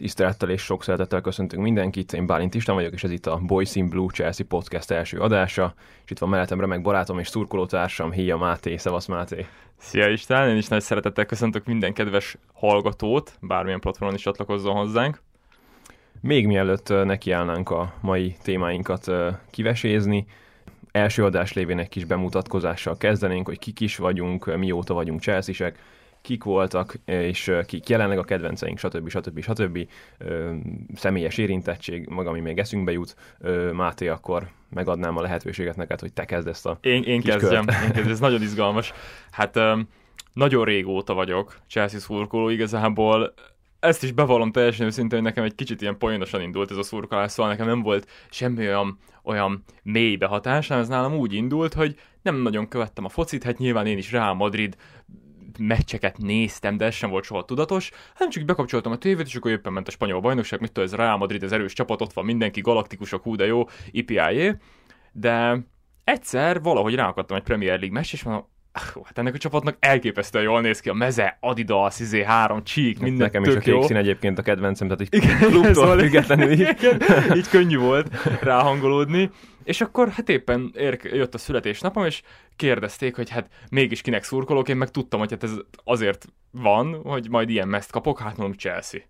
Tisztelettel 0.00 0.50
és 0.50 0.62
sok 0.62 0.82
szeretettel 0.82 1.20
köszöntünk 1.20 1.62
mindenkit, 1.62 2.12
én 2.12 2.26
Bálint 2.26 2.54
István 2.54 2.76
vagyok, 2.76 2.92
és 2.92 3.04
ez 3.04 3.10
itt 3.10 3.26
a 3.26 3.36
Boys 3.36 3.74
in 3.74 3.88
Blue 3.88 4.06
Chelsea 4.12 4.46
podcast 4.48 4.90
első 4.90 5.18
adása, 5.18 5.74
és 6.04 6.10
itt 6.10 6.18
van 6.18 6.28
mellettem 6.28 6.60
remek 6.60 6.82
barátom 6.82 7.18
és 7.18 7.28
szurkolótársam, 7.28 8.12
Hia 8.12 8.36
Máté. 8.36 8.76
Szevasz 8.76 9.06
Máté! 9.06 9.46
Szia 9.78 10.08
István, 10.08 10.48
én 10.48 10.56
is 10.56 10.68
nagy 10.68 10.80
szeretettel 10.80 11.26
köszöntök 11.26 11.64
minden 11.64 11.92
kedves 11.92 12.36
hallgatót, 12.52 13.38
bármilyen 13.40 13.80
platformon 13.80 14.16
is 14.16 14.22
csatlakozzon 14.22 14.74
hozzánk. 14.74 15.20
Még 16.20 16.46
mielőtt 16.46 16.88
nekiállnánk 16.88 17.70
a 17.70 17.94
mai 18.00 18.36
témáinkat 18.42 19.10
kivesézni, 19.50 20.26
első 20.92 21.24
adás 21.24 21.52
lévén 21.52 21.78
egy 21.78 21.88
kis 21.88 22.04
bemutatkozással 22.04 22.96
kezdenénk, 22.96 23.46
hogy 23.46 23.58
kik 23.58 23.80
is 23.80 23.96
vagyunk, 23.96 24.56
mióta 24.56 24.94
vagyunk 24.94 25.20
chelsea 25.20 25.72
kik 26.22 26.44
voltak, 26.44 26.94
és 27.04 27.52
kik 27.66 27.88
jelenleg 27.88 28.18
a 28.18 28.24
kedvenceink, 28.24 28.78
stb. 28.78 29.08
stb. 29.08 29.40
stb. 29.40 29.88
személyes 30.94 31.38
érintettség, 31.38 32.08
maga, 32.08 32.28
ami 32.28 32.40
még 32.40 32.58
eszünkbe 32.58 32.92
jut. 32.92 33.16
Máté, 33.72 34.08
akkor 34.08 34.48
megadnám 34.70 35.16
a 35.16 35.20
lehetőséget 35.22 35.76
neked, 35.76 36.00
hogy 36.00 36.12
te 36.12 36.24
kezd 36.24 36.48
ezt 36.48 36.66
a 36.66 36.78
Én, 36.80 37.02
én 37.02 37.20
kezdjem, 37.20 37.64
én 37.68 37.92
kezdjem, 37.92 38.08
ez 38.08 38.20
nagyon 38.20 38.42
izgalmas. 38.42 38.92
Hát 39.30 39.58
nagyon 40.32 40.64
régóta 40.64 41.14
vagyok 41.14 41.58
Chelsea 41.68 42.00
szurkoló, 42.00 42.48
igazából 42.48 43.34
ezt 43.80 44.02
is 44.02 44.12
bevallom 44.12 44.52
teljesen 44.52 44.86
őszintén, 44.86 45.18
hogy 45.18 45.28
nekem 45.28 45.44
egy 45.44 45.54
kicsit 45.54 45.80
ilyen 45.80 45.98
poénosan 45.98 46.40
indult 46.40 46.70
ez 46.70 46.76
a 46.76 46.82
szurkolás, 46.82 47.30
szóval 47.30 47.50
nekem 47.50 47.66
nem 47.66 47.82
volt 47.82 48.08
semmi 48.30 48.66
olyan, 48.66 48.98
olyan 49.22 49.64
mély 49.82 50.16
behatás, 50.16 50.68
hanem 50.68 50.82
ez 50.82 50.88
nálam 50.88 51.14
úgy 51.14 51.32
indult, 51.32 51.74
hogy 51.74 51.98
nem 52.22 52.36
nagyon 52.36 52.68
követtem 52.68 53.04
a 53.04 53.08
focit, 53.08 53.44
hát 53.44 53.58
nyilván 53.58 53.86
én 53.86 53.98
is 53.98 54.12
Real 54.12 54.34
Madrid 54.34 54.76
meccseket 55.58 56.18
néztem, 56.18 56.76
de 56.76 56.84
ez 56.84 56.94
sem 56.94 57.10
volt 57.10 57.24
soha 57.24 57.44
tudatos, 57.44 57.90
hanem 58.14 58.30
csak 58.30 58.44
bekapcsoltam 58.44 58.92
a 58.92 58.98
tévét, 58.98 59.26
és 59.26 59.34
akkor 59.34 59.50
éppen 59.50 59.72
ment 59.72 59.88
a 59.88 59.90
spanyol 59.90 60.20
bajnokság, 60.20 60.60
mit 60.60 60.78
ez 60.78 60.94
Real 60.94 61.16
Madrid, 61.16 61.42
ez 61.42 61.52
erős 61.52 61.72
csapat, 61.72 62.00
ott 62.00 62.12
van 62.12 62.24
mindenki, 62.24 62.60
galaktikusok, 62.60 63.22
hú 63.22 63.36
de 63.36 63.46
jó, 63.46 63.64
IPA-jé, 63.90 64.56
de 65.12 65.58
egyszer 66.04 66.62
valahogy 66.62 66.94
ráakadtam 66.94 67.36
egy 67.36 67.42
Premier 67.42 67.78
League 67.78 67.98
meccs, 67.98 68.12
és 68.12 68.22
mondom, 68.22 68.46
hát 68.72 69.18
ennek 69.18 69.34
a 69.34 69.38
csapatnak 69.38 69.76
elképesztően 69.78 70.44
jól 70.44 70.60
néz 70.60 70.80
ki 70.80 70.88
a 70.88 70.92
meze, 70.92 71.36
Adidas, 71.40 72.00
izé, 72.00 72.24
három 72.24 72.64
csík, 72.64 72.98
minden 72.98 73.26
Nekem 73.26 73.42
is 73.42 73.54
a 73.54 73.58
kék 73.58 73.82
szín 73.82 73.96
egyébként 73.96 74.38
a 74.38 74.42
kedvencem, 74.42 74.88
tehát 74.88 75.00
egy 75.00 75.36
klubtól 75.50 75.98
függetlenül 75.98 76.50
így, 76.50 76.76
így 77.36 77.48
könnyű 77.48 77.78
volt 77.78 78.24
ráhangolódni. 78.40 79.30
És 79.64 79.80
akkor 79.80 80.08
hát 80.08 80.28
éppen 80.28 80.72
ér, 80.76 80.98
jött 81.02 81.34
a 81.34 81.38
születésnapom, 81.38 82.04
és 82.04 82.22
kérdezték, 82.56 83.16
hogy 83.16 83.30
hát 83.30 83.48
mégis 83.70 84.00
kinek 84.00 84.22
szurkolok, 84.22 84.68
én 84.68 84.76
meg 84.76 84.90
tudtam, 84.90 85.20
hogy 85.20 85.30
hát 85.30 85.42
ez 85.42 85.52
azért 85.84 86.26
van, 86.50 87.00
hogy 87.02 87.28
majd 87.30 87.50
ilyen 87.50 87.68
mezt 87.68 87.90
kapok, 87.90 88.18
hát 88.18 88.36
mondom 88.36 88.56
Chelsea 88.56 89.00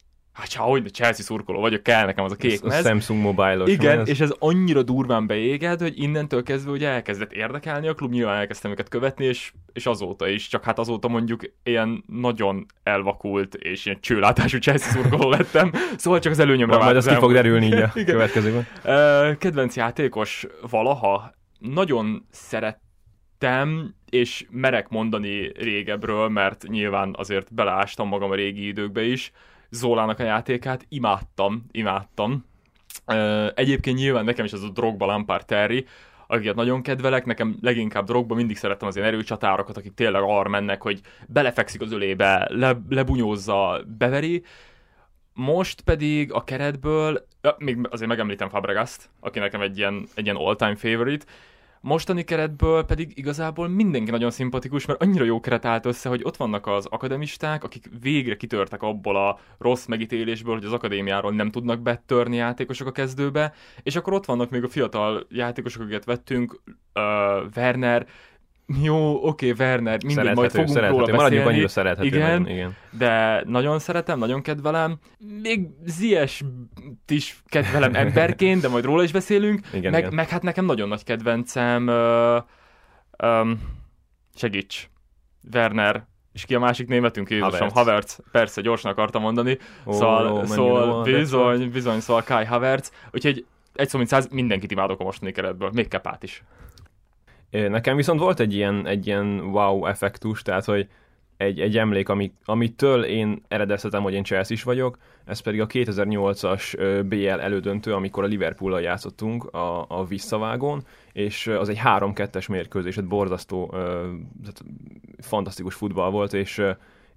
hát 0.40 0.52
ha 0.52 0.64
hogy 0.64 0.92
Chelsea 0.92 1.24
szurkoló 1.24 1.60
vagyok, 1.60 1.82
kell 1.82 2.06
nekem 2.06 2.24
az 2.24 2.32
a 2.32 2.36
kék 2.36 2.62
mez. 2.62 2.84
A 2.84 2.88
Samsung 2.88 3.20
mobile 3.20 3.62
Igen, 3.66 3.98
ez? 3.98 4.08
és 4.08 4.20
ez 4.20 4.32
annyira 4.38 4.82
durván 4.82 5.26
beéged, 5.26 5.80
hogy 5.80 6.02
innentől 6.02 6.42
kezdve 6.42 6.70
ugye 6.70 6.88
elkezdett 6.88 7.32
érdekelni 7.32 7.88
a 7.88 7.94
klub, 7.94 8.12
nyilván 8.12 8.36
elkezdtem 8.36 8.70
őket 8.70 8.88
követni, 8.88 9.24
és, 9.24 9.52
és 9.72 9.86
azóta 9.86 10.28
is, 10.28 10.48
csak 10.48 10.64
hát 10.64 10.78
azóta 10.78 11.08
mondjuk 11.08 11.42
ilyen 11.62 12.04
nagyon 12.06 12.66
elvakult 12.82 13.54
és 13.54 13.86
ilyen 13.86 13.98
csőlátású 14.00 14.58
Chelsea 14.58 14.90
szurkoló 14.90 15.30
lettem, 15.38 15.72
szóval 15.96 16.18
csak 16.18 16.32
az 16.32 16.38
előnyömre 16.38 16.76
Majd 16.76 16.96
az 16.96 17.06
ki 17.06 17.14
fog 17.14 17.32
derülni 17.32 17.66
így 17.66 17.72
a 17.72 17.92
következőben. 18.04 18.66
Kedvenc 19.38 19.76
játékos 19.76 20.46
valaha 20.70 21.32
nagyon 21.58 22.26
szerettem, 22.30 23.94
és 24.10 24.46
merek 24.50 24.88
mondani 24.88 25.52
régebről, 25.58 26.28
mert 26.28 26.64
nyilván 26.68 27.14
azért 27.18 27.54
beleástam 27.54 28.08
magam 28.08 28.30
a 28.30 28.34
régi 28.34 28.66
időkbe 28.66 29.02
is, 29.02 29.32
Zólának 29.70 30.18
a 30.18 30.22
játékát, 30.22 30.86
imádtam, 30.88 31.66
imádtam. 31.70 32.44
Egyébként 33.54 33.96
nyilván 33.96 34.24
nekem 34.24 34.44
is 34.44 34.52
az 34.52 34.62
a 34.62 34.68
Drogba 34.68 35.06
Lampard 35.06 35.46
Terry, 35.46 35.86
akiket 36.26 36.54
nagyon 36.54 36.82
kedvelek, 36.82 37.24
nekem 37.24 37.56
leginkább 37.60 38.06
drogba 38.06 38.34
mindig 38.34 38.56
szerettem 38.56 38.88
az 38.88 38.96
ilyen 38.96 39.08
erőcsatárokat, 39.08 39.76
akik 39.76 39.94
tényleg 39.94 40.22
arra 40.22 40.48
mennek, 40.48 40.82
hogy 40.82 41.00
belefekszik 41.26 41.80
az 41.80 41.92
ölébe, 41.92 42.48
le, 42.50 42.80
lebunyózza, 42.88 43.80
beveri. 43.98 44.44
Most 45.34 45.80
pedig 45.80 46.32
a 46.32 46.44
keretből, 46.44 47.26
ja, 47.42 47.54
még 47.58 47.78
azért 47.90 48.08
megemlítem 48.08 48.48
Fabregaszt, 48.48 49.10
aki 49.20 49.38
nekem 49.38 49.60
egy 49.60 49.78
ilyen, 49.78 50.06
egy 50.14 50.24
ilyen 50.24 50.36
all-time 50.36 50.76
favorite, 50.76 51.24
Mostani 51.82 52.24
keretből 52.24 52.84
pedig 52.84 53.18
igazából 53.18 53.68
mindenki 53.68 54.10
nagyon 54.10 54.30
szimpatikus, 54.30 54.86
mert 54.86 55.02
annyira 55.02 55.24
jó 55.24 55.40
keret 55.40 55.64
állt 55.64 55.86
össze, 55.86 56.08
hogy 56.08 56.20
ott 56.24 56.36
vannak 56.36 56.66
az 56.66 56.86
akademisták, 56.86 57.64
akik 57.64 57.90
végre 58.00 58.36
kitörtek 58.36 58.82
abból 58.82 59.16
a 59.16 59.38
rossz 59.58 59.86
megítélésből, 59.86 60.54
hogy 60.54 60.64
az 60.64 60.72
akadémiáról 60.72 61.32
nem 61.32 61.50
tudnak 61.50 61.80
betörni 61.80 62.36
játékosok 62.36 62.86
a 62.86 62.92
kezdőbe, 62.92 63.52
és 63.82 63.96
akkor 63.96 64.12
ott 64.12 64.24
vannak 64.24 64.50
még 64.50 64.64
a 64.64 64.68
fiatal 64.68 65.26
játékosok, 65.30 65.82
akiket 65.82 66.04
vettünk, 66.04 66.60
uh, 66.94 67.02
Werner, 67.56 68.06
jó, 68.82 69.26
oké, 69.26 69.54
Werner, 69.58 70.04
mindig 70.04 70.34
majd 70.34 70.50
fogunk 70.50 70.68
szerethető. 70.68 70.90
róla 70.90 71.00
beszélni. 71.00 71.16
Maradjunk 71.16 71.46
annyira 71.46 71.68
szerethető. 71.68 72.06
Igen, 72.06 72.40
nagyon, 72.40 72.48
igen, 72.48 72.76
de 72.90 73.42
nagyon 73.46 73.78
szeretem, 73.78 74.18
nagyon 74.18 74.42
kedvelem. 74.42 74.98
Még 75.42 75.68
Zies 75.84 76.42
is 77.08 77.42
kedvelem 77.46 77.94
emberként, 77.94 78.60
de 78.60 78.68
majd 78.68 78.84
róla 78.84 79.02
is 79.02 79.12
beszélünk. 79.12 79.60
Igen, 79.72 79.90
meg, 79.90 80.00
igen. 80.00 80.14
meg 80.14 80.28
hát 80.28 80.42
nekem 80.42 80.64
nagyon 80.64 80.88
nagy 80.88 81.04
kedvencem, 81.04 81.86
uh, 81.86 82.42
um, 83.30 83.60
segíts, 84.34 84.90
Werner, 85.52 86.06
és 86.32 86.44
ki 86.44 86.54
a 86.54 86.58
másik 86.58 86.88
németünk, 86.88 87.30
Jézusom, 87.30 87.68
Havertz. 87.70 88.18
Persze, 88.32 88.60
gyorsan 88.60 88.90
akartam 88.90 89.22
mondani. 89.22 89.58
Oh, 89.84 89.94
szóval, 89.94 90.46
szóval 90.46 91.02
bizony, 91.02 91.70
bizony, 91.70 92.00
szóval 92.00 92.22
Kai 92.22 92.44
Havertz. 92.44 92.92
Úgyhogy 93.12 93.44
egy 93.74 93.88
szó 93.88 93.98
mint 93.98 94.10
száz, 94.10 94.28
mindenkit 94.28 94.70
imádok 94.70 95.00
a 95.00 95.04
mostani 95.04 95.32
keretből, 95.32 95.70
még 95.72 95.88
Kepát 95.88 96.22
is. 96.22 96.42
Nekem 97.50 97.96
viszont 97.96 98.20
volt 98.20 98.40
egy 98.40 98.54
ilyen, 98.54 98.86
egy 98.86 99.06
ilyen 99.06 99.40
wow 99.40 99.86
effektus, 99.86 100.42
tehát 100.42 100.64
hogy 100.64 100.88
egy, 101.36 101.60
egy 101.60 101.78
emlék, 101.78 102.08
ami, 102.08 102.32
amitől 102.44 103.04
én 103.04 103.42
eredeztetem, 103.48 104.02
hogy 104.02 104.12
én 104.12 104.24
Chelsea 104.24 104.56
is 104.56 104.62
vagyok, 104.62 104.98
ez 105.24 105.40
pedig 105.40 105.60
a 105.60 105.66
2008-as 105.66 107.04
BL 107.08 107.40
elődöntő, 107.40 107.94
amikor 107.94 108.24
a 108.24 108.26
Liverpool-al 108.26 108.80
játszottunk 108.80 109.44
a, 109.44 109.84
a 109.88 110.04
visszavágón, 110.04 110.82
és 111.12 111.46
az 111.46 111.68
egy 111.68 111.80
3-2-es 111.84 112.50
mérkőzés, 112.50 112.96
egy 112.96 113.06
borzasztó, 113.06 113.68
tehát 113.70 114.64
fantasztikus 115.18 115.74
futball 115.74 116.10
volt, 116.10 116.32
és 116.32 116.62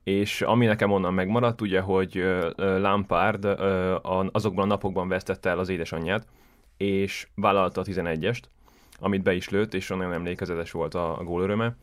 és 0.03 0.41
ami 0.41 0.65
nekem 0.65 0.91
onnan 0.91 1.13
megmaradt, 1.13 1.61
ugye, 1.61 1.79
hogy 1.79 2.23
Lampard 2.55 3.45
azokban 4.31 4.63
a 4.63 4.67
napokban 4.67 5.07
vesztette 5.07 5.49
el 5.49 5.59
az 5.59 5.69
édesanyját, 5.69 6.27
és 6.77 7.27
vállalta 7.35 7.81
a 7.81 7.83
11-est, 7.83 8.41
amit 9.03 9.23
be 9.23 9.33
is 9.33 9.49
lőtt, 9.49 9.73
és 9.73 9.87
nagyon 9.87 10.13
emlékezetes 10.13 10.71
volt 10.71 10.93
a, 10.93 11.19
a 11.19 11.23
gólöröme. 11.23 11.75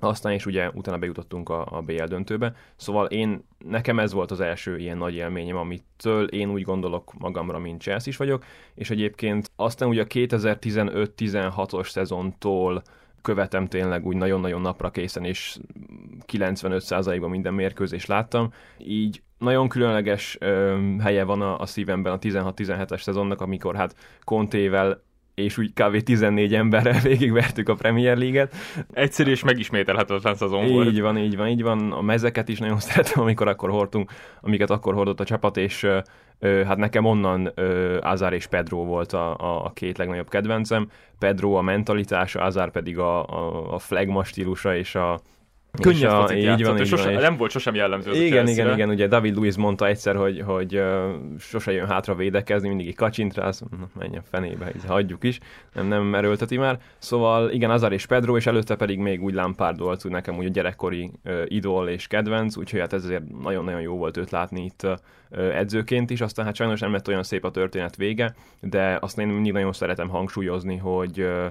Aztán 0.00 0.32
is 0.32 0.46
ugye 0.46 0.70
utána 0.74 0.98
bejutottunk 0.98 1.48
a, 1.48 1.66
a 1.70 1.80
BL 1.80 2.04
döntőbe, 2.04 2.54
szóval 2.76 3.06
én, 3.06 3.44
nekem 3.58 3.98
ez 3.98 4.12
volt 4.12 4.30
az 4.30 4.40
első 4.40 4.78
ilyen 4.78 4.98
nagy 4.98 5.14
élményem, 5.14 5.56
amitől 5.56 6.26
én 6.26 6.50
úgy 6.50 6.62
gondolok 6.62 7.12
magamra, 7.18 7.58
mint 7.58 7.80
Chelsea 7.80 8.08
is 8.08 8.16
vagyok, 8.16 8.44
és 8.74 8.90
egyébként 8.90 9.50
aztán 9.56 9.88
ugye 9.88 10.02
a 10.02 10.06
2015-16-os 10.06 11.88
szezontól 11.88 12.82
követem 13.22 13.66
tényleg 13.66 14.06
úgy 14.06 14.16
nagyon-nagyon 14.16 14.60
napra 14.60 14.90
készen, 14.90 15.24
és 15.24 15.58
95%-ban 16.32 17.30
minden 17.30 17.54
mérkőzést 17.54 18.06
láttam. 18.06 18.52
Így 18.78 19.22
nagyon 19.38 19.68
különleges 19.68 20.36
ö, 20.40 20.78
helye 21.00 21.24
van 21.24 21.42
a, 21.42 21.58
a 21.58 21.66
szívemben 21.66 22.12
a 22.12 22.18
16-17-es 22.18 23.00
szezonnak, 23.00 23.40
amikor 23.40 23.76
hát 23.76 23.96
Contével 24.24 25.02
és 25.34 25.58
úgy 25.58 25.72
kb. 25.72 26.02
14 26.02 26.54
emberrel 26.54 27.00
végigvertük 27.10 27.68
a 27.68 27.74
Premier 27.74 28.16
League-et. 28.16 28.54
Egyszerű 28.92 29.30
és 29.30 29.44
megismételhetetlen 29.44 30.34
szezon 30.34 30.66
volt. 30.66 30.88
Így 30.88 31.00
van, 31.00 31.18
így 31.18 31.36
van, 31.36 31.48
így 31.48 31.62
van. 31.62 31.92
A 31.92 32.00
mezeket 32.00 32.48
is 32.48 32.58
nagyon 32.58 32.80
szeretem, 32.88 33.22
amikor 33.22 33.48
akkor 33.48 33.70
hordtunk, 33.70 34.10
amiket 34.40 34.70
akkor 34.70 34.94
hordott 34.94 35.20
a 35.20 35.24
csapat, 35.24 35.56
és 35.56 35.82
ö, 36.38 36.62
hát 36.64 36.76
nekem 36.76 37.04
onnan 37.04 37.52
ö, 37.54 37.98
Azár 38.00 38.32
és 38.32 38.46
Pedro 38.46 38.84
volt 38.84 39.12
a, 39.12 39.36
a, 39.36 39.64
a 39.64 39.72
két 39.72 39.98
legnagyobb 39.98 40.28
kedvencem. 40.28 40.88
Pedro 41.18 41.52
a 41.52 41.62
mentalitása, 41.62 42.40
Azár 42.40 42.70
pedig 42.70 42.98
a, 42.98 43.26
a, 43.26 43.74
a 43.74 43.78
flagma 43.78 44.24
stílusa 44.24 44.76
és 44.76 44.94
a, 44.94 45.20
Könnyed 45.80 46.10
a, 46.10 46.34
így 46.34 46.42
játszott, 46.42 46.66
van, 46.66 46.78
így 46.78 46.86
sosem, 46.86 47.12
van, 47.12 47.22
nem 47.22 47.36
volt 47.36 47.50
sosem 47.50 47.74
jellemző. 47.74 48.12
Igen, 48.12 48.48
igen, 48.48 48.72
igen, 48.72 48.88
ugye 48.88 49.06
David 49.06 49.36
Luiz 49.36 49.56
mondta 49.56 49.86
egyszer, 49.86 50.16
hogy, 50.16 50.40
hogy 50.40 50.76
uh, 50.76 51.10
sose 51.38 51.72
jön 51.72 51.86
hátra 51.86 52.14
védekezni, 52.14 52.68
mindig 52.68 52.86
így 52.86 52.94
kacsint 52.94 53.34
rá, 53.34 53.50
menj 53.98 54.16
a 54.16 54.22
fenébe, 54.30 54.72
így 54.76 54.84
hagyjuk 54.86 55.24
is, 55.24 55.38
nem, 55.74 55.86
nem 55.86 56.14
erőlteti 56.14 56.56
már. 56.56 56.78
Szóval 56.98 57.50
igen, 57.50 57.70
Azar 57.70 57.92
és 57.92 58.06
Pedro, 58.06 58.36
és 58.36 58.46
előtte 58.46 58.76
pedig 58.76 58.98
még 58.98 59.22
úgy 59.22 59.34
Lampard 59.34 59.78
volt, 59.78 60.08
nekem 60.08 60.36
úgy 60.36 60.44
a 60.44 60.48
gyerekkori 60.48 61.10
uh, 61.24 61.42
idol 61.46 61.88
és 61.88 62.06
kedvenc, 62.06 62.56
úgyhogy 62.56 62.80
hát 62.80 62.92
ezért 62.92 63.42
nagyon-nagyon 63.42 63.80
jó 63.80 63.96
volt 63.96 64.16
őt 64.16 64.30
látni 64.30 64.64
itt 64.64 64.82
uh, 64.82 65.56
edzőként 65.56 66.10
is, 66.10 66.20
aztán 66.20 66.44
hát 66.44 66.54
sajnos 66.54 66.80
nem 66.80 66.92
lett 66.92 67.08
olyan 67.08 67.22
szép 67.22 67.44
a 67.44 67.50
történet 67.50 67.96
vége, 67.96 68.34
de 68.60 68.98
azt 69.00 69.18
én 69.18 69.26
mindig 69.26 69.52
nagyon 69.52 69.72
szeretem 69.72 70.08
hangsúlyozni, 70.08 70.76
hogy 70.76 71.20
uh, 71.20 71.46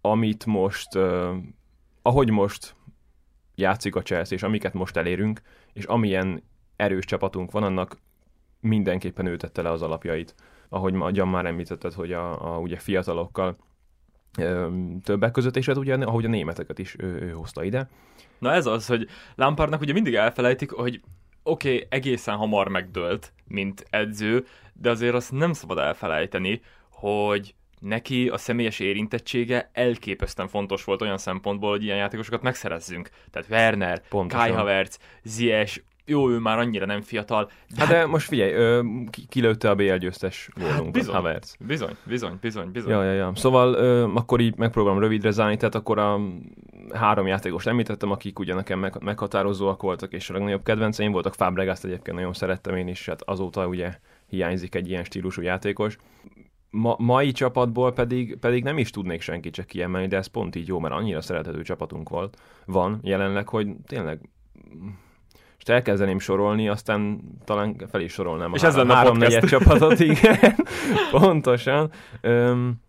amit 0.00 0.46
most, 0.46 0.96
uh, 0.96 1.28
ahogy 2.02 2.30
most 2.30 2.75
játszik 3.56 3.94
a 3.94 4.02
Chelsea, 4.02 4.36
és 4.36 4.42
amiket 4.42 4.72
most 4.72 4.96
elérünk, 4.96 5.40
és 5.72 5.84
amilyen 5.84 6.42
erős 6.76 7.04
csapatunk 7.04 7.50
van, 7.50 7.62
annak 7.62 7.96
mindenképpen 8.60 9.26
ő 9.26 9.36
tette 9.36 9.62
le 9.62 9.70
az 9.70 9.82
alapjait. 9.82 10.34
Ahogy 10.68 11.12
Gyam 11.12 11.30
már 11.30 11.46
említetted, 11.46 11.92
hogy 11.92 12.12
a, 12.12 12.54
a 12.54 12.58
ugye 12.58 12.78
fiatalokkal 12.78 13.56
többek 15.02 15.30
között, 15.30 15.56
és 15.56 15.66
hát 15.66 15.76
ugye 15.76 15.94
ahogy 15.94 16.24
a 16.24 16.28
németeket 16.28 16.78
is 16.78 16.96
ő, 16.98 17.20
ő 17.20 17.30
hozta 17.30 17.64
ide. 17.64 17.88
Na 18.38 18.52
ez 18.52 18.66
az, 18.66 18.86
hogy 18.86 19.08
Lampardnak 19.34 19.80
ugye 19.80 19.92
mindig 19.92 20.14
elfelejtik, 20.14 20.70
hogy 20.70 21.00
oké, 21.42 21.74
okay, 21.74 21.86
egészen 21.90 22.36
hamar 22.36 22.68
megdőlt, 22.68 23.32
mint 23.44 23.86
edző, 23.90 24.46
de 24.72 24.90
azért 24.90 25.14
azt 25.14 25.32
nem 25.32 25.52
szabad 25.52 25.78
elfelejteni, 25.78 26.60
hogy 26.90 27.54
neki 27.80 28.28
a 28.28 28.36
személyes 28.36 28.78
érintettsége 28.78 29.70
elképesztően 29.72 30.48
fontos 30.48 30.84
volt 30.84 31.02
olyan 31.02 31.18
szempontból, 31.18 31.70
hogy 31.70 31.84
ilyen 31.84 31.96
játékosokat 31.96 32.42
megszerezzünk. 32.42 33.08
Tehát 33.30 33.48
Werner, 33.50 34.02
Pontosan. 34.08 34.46
Kai 34.46 34.56
Havertz, 34.56 34.98
Ziyech, 35.22 35.80
jó, 36.08 36.30
ő 36.30 36.38
már 36.38 36.58
annyira 36.58 36.86
nem 36.86 37.00
fiatal. 37.00 37.44
De 37.44 37.80
hát 37.80 37.88
de 37.88 37.96
hát... 37.96 38.06
most 38.06 38.28
figyelj, 38.28 38.52
ö, 38.52 38.82
kilőtte 39.28 39.70
a 39.70 39.74
BL 39.74 39.94
győztes 39.94 40.48
gólunkat, 40.54 40.84
hát 40.84 40.92
bizony, 40.92 41.14
Havertz. 41.14 41.56
Bizony, 41.66 41.96
bizony, 42.04 42.38
bizony, 42.40 42.70
bizony. 42.70 42.90
Ja, 42.90 43.04
ja, 43.04 43.12
ja. 43.12 43.32
Szóval 43.34 43.74
ö, 43.74 44.12
akkor 44.14 44.40
így 44.40 44.56
megpróbálom 44.56 44.98
rövidre 44.98 45.30
zárni, 45.30 45.56
tehát 45.56 45.74
akkor 45.74 45.98
a 45.98 46.20
három 46.94 47.26
játékos 47.26 47.66
említettem, 47.66 48.10
akik 48.10 48.38
ugye 48.38 48.54
nekem 48.54 48.78
meg, 48.78 49.02
meghatározóak 49.02 49.82
voltak, 49.82 50.12
és 50.12 50.30
a 50.30 50.32
legnagyobb 50.32 50.62
kedvenceim 50.62 51.12
voltak. 51.12 51.34
Fabregaszt 51.34 51.84
egyébként 51.84 52.16
nagyon 52.16 52.32
szerettem 52.32 52.76
én 52.76 52.88
is, 52.88 53.06
hát 53.06 53.22
azóta 53.22 53.66
ugye 53.66 53.98
hiányzik 54.26 54.74
egy 54.74 54.88
ilyen 54.88 55.04
stílusú 55.04 55.42
játékos. 55.42 55.96
Ma, 56.76 56.94
mai 56.98 57.32
csapatból 57.32 57.92
pedig, 57.92 58.36
pedig 58.36 58.62
nem 58.62 58.78
is 58.78 58.90
tudnék 58.90 59.20
senkit 59.20 59.54
csak 59.54 59.66
kiemelni, 59.66 60.06
de 60.06 60.16
ez 60.16 60.26
pont 60.26 60.56
így 60.56 60.66
jó, 60.66 60.78
mert 60.78 60.94
annyira 60.94 61.20
szerethető 61.20 61.62
csapatunk 61.62 62.08
volt, 62.08 62.36
van 62.66 63.00
jelenleg, 63.02 63.48
hogy 63.48 63.68
tényleg 63.86 64.20
most 65.54 65.68
elkezdeném 65.68 66.18
sorolni, 66.18 66.68
aztán 66.68 67.20
talán 67.44 67.76
fel 67.90 68.00
is 68.00 68.12
sorolnám 68.12 68.54
És 68.54 68.62
a 68.62 68.66
ez 68.66 68.76
lenne 68.76 68.94
három 68.94 69.16
negyed 69.16 69.44
csapatot, 69.44 70.00
igen, 70.00 70.54
pontosan. 71.10 71.90
Öm, 72.20 72.84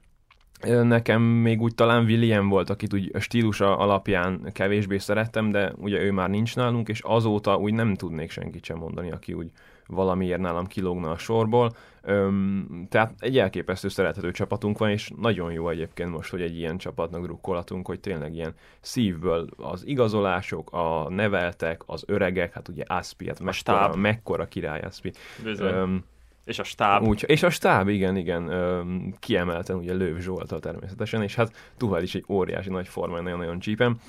Nekem 0.84 1.22
még 1.22 1.62
úgy 1.62 1.76
talán 1.76 2.06
William 2.06 2.50
volt, 2.50 2.70
akit 2.70 2.94
úgy 2.94 3.12
a 3.14 3.20
stílusa 3.20 3.78
alapján 3.78 4.50
kevésbé 4.54 4.98
szerettem, 4.98 5.52
de 5.52 5.74
ugye 5.78 6.02
ő 6.02 6.12
már 6.12 6.30
nincs 6.30 6.56
nálunk, 6.56 6.90
és 6.90 7.00
azóta 7.00 7.58
úgy 7.58 7.74
nem 7.74 7.94
tudnék 7.94 8.32
senkit 8.32 8.66
sem 8.66 8.78
mondani, 8.78 9.12
aki 9.12 9.34
úgy 9.34 9.52
valamiért 9.88 10.40
nálam 10.40 10.66
kilógna 10.66 11.12
a 11.12 11.18
sorból. 11.18 11.76
Öm, 12.02 12.88
tehát 12.90 13.14
egy 13.20 13.38
elképesztő 13.38 13.88
szerethető 13.88 14.32
csapatunk 14.32 14.78
van, 14.78 14.90
és 14.90 15.12
nagyon 15.22 15.52
jó 15.52 15.70
egyébként 15.70 16.10
most, 16.10 16.30
hogy 16.30 16.42
egy 16.42 16.58
ilyen 16.58 16.78
csapatnak 16.78 17.24
drukkolatunk, 17.24 17.88
hogy 17.88 18.00
tényleg 18.00 18.34
ilyen 18.34 18.54
szívből 18.80 19.48
az 19.58 19.88
igazolások, 19.88 20.72
a 20.72 21.10
neveltek, 21.10 21.82
az 21.86 22.04
öregek, 22.08 22.54
hát 22.54 22.68
ugye 22.68 22.84
Aspi, 22.88 23.28
hát 23.28 23.40
mekkora, 23.40 23.96
mekkora 23.96 24.46
király 24.46 24.82
Aspi. 24.82 25.12
Öm, 25.44 26.04
és 26.46 26.60
a 26.60 26.64
stáb. 26.64 27.08
Úgy, 27.08 27.24
és 27.28 27.44
a 27.44 27.50
stáb, 27.50 27.88
igen, 27.88 28.16
igen, 28.16 28.50
öm, 28.50 29.14
kiemelten 29.20 29.76
ugye 29.76 29.94
Lőv 29.94 30.20
Zsoltal 30.20 30.60
természetesen, 30.60 31.24
és 31.24 31.36
hát 31.36 31.74
Tuhel 31.78 32.04
is 32.04 32.16
egy 32.16 32.26
óriási 32.30 32.70
nagy 32.70 32.88
forma, 32.88 33.22
nagyon-nagyon 33.22 33.60
csípem. 33.60 34.00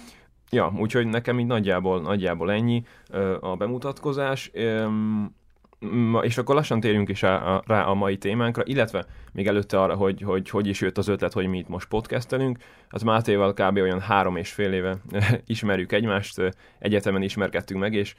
Ja, 0.50 0.72
úgyhogy 0.78 1.06
nekem 1.06 1.38
így 1.38 1.46
nagyjából, 1.46 2.00
nagyjából 2.00 2.52
ennyi 2.52 2.82
ö, 3.10 3.36
a 3.40 3.56
bemutatkozás. 3.56 4.50
Öm, 4.52 5.34
és 6.22 6.38
akkor 6.38 6.54
lassan 6.54 6.80
térjünk 6.80 7.08
is 7.08 7.22
rá 7.22 7.36
a, 7.36 7.62
rá 7.66 7.84
a 7.84 7.94
mai 7.94 8.18
témánkra, 8.18 8.62
illetve 8.64 9.06
még 9.32 9.46
előtte 9.46 9.80
arra, 9.80 9.94
hogy, 9.94 10.22
hogy 10.22 10.50
hogy 10.50 10.66
is 10.66 10.80
jött 10.80 10.98
az 10.98 11.08
ötlet, 11.08 11.32
hogy 11.32 11.46
mi 11.46 11.58
itt 11.58 11.68
most 11.68 11.88
podcastelünk. 11.88 12.58
Az 12.88 13.02
Mátéval 13.02 13.52
kb. 13.52 13.76
olyan 13.76 14.00
három 14.00 14.36
és 14.36 14.52
fél 14.52 14.72
éve 14.72 14.96
ismerjük 15.46 15.92
egymást, 15.92 16.54
egyetemen 16.78 17.22
ismerkedtünk 17.22 17.80
meg, 17.80 17.94
és 17.94 18.14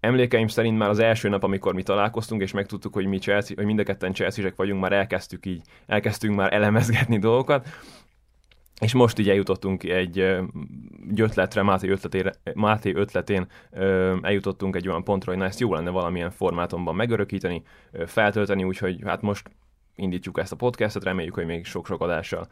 emlékeim 0.00 0.48
szerint 0.48 0.78
már 0.78 0.88
az 0.88 0.98
első 0.98 1.28
nap, 1.28 1.42
amikor 1.42 1.74
mi 1.74 1.82
találkoztunk, 1.82 2.42
és 2.42 2.52
megtudtuk, 2.52 2.94
hogy 2.94 3.06
mi 3.06 3.18
Chelsea, 3.18 3.56
hogy 3.56 3.66
mind 3.66 3.78
a 3.78 3.82
ketten 3.82 4.14
vagyunk, 4.56 4.80
már 4.80 4.92
elkezdtük 4.92 5.46
így, 5.46 5.62
elkezdtünk 5.86 6.36
már 6.36 6.52
elemezgetni 6.52 7.18
dolgokat, 7.18 7.68
és 8.80 8.92
most 8.92 9.18
így 9.18 9.28
eljutottunk 9.28 9.82
egy, 9.82 10.18
egy 10.18 11.20
ötletre, 11.20 11.62
Máté, 11.62 11.88
ötletére, 11.88 12.32
Máté 12.54 12.94
ötletén 12.94 13.46
eljutottunk 14.22 14.76
egy 14.76 14.88
olyan 14.88 15.04
pontra, 15.04 15.30
hogy 15.30 15.40
na 15.40 15.46
ezt 15.46 15.60
jó 15.60 15.74
lenne 15.74 15.90
valamilyen 15.90 16.30
formátumban 16.30 16.94
megörökíteni, 16.94 17.62
feltölteni, 18.06 18.64
úgyhogy 18.64 19.00
hát 19.04 19.22
most 19.22 19.50
indítjuk 19.94 20.38
ezt 20.38 20.52
a 20.52 20.56
podcastot, 20.56 21.04
reméljük, 21.04 21.34
hogy 21.34 21.46
még 21.46 21.64
sok-sok 21.64 22.00
adással 22.00 22.48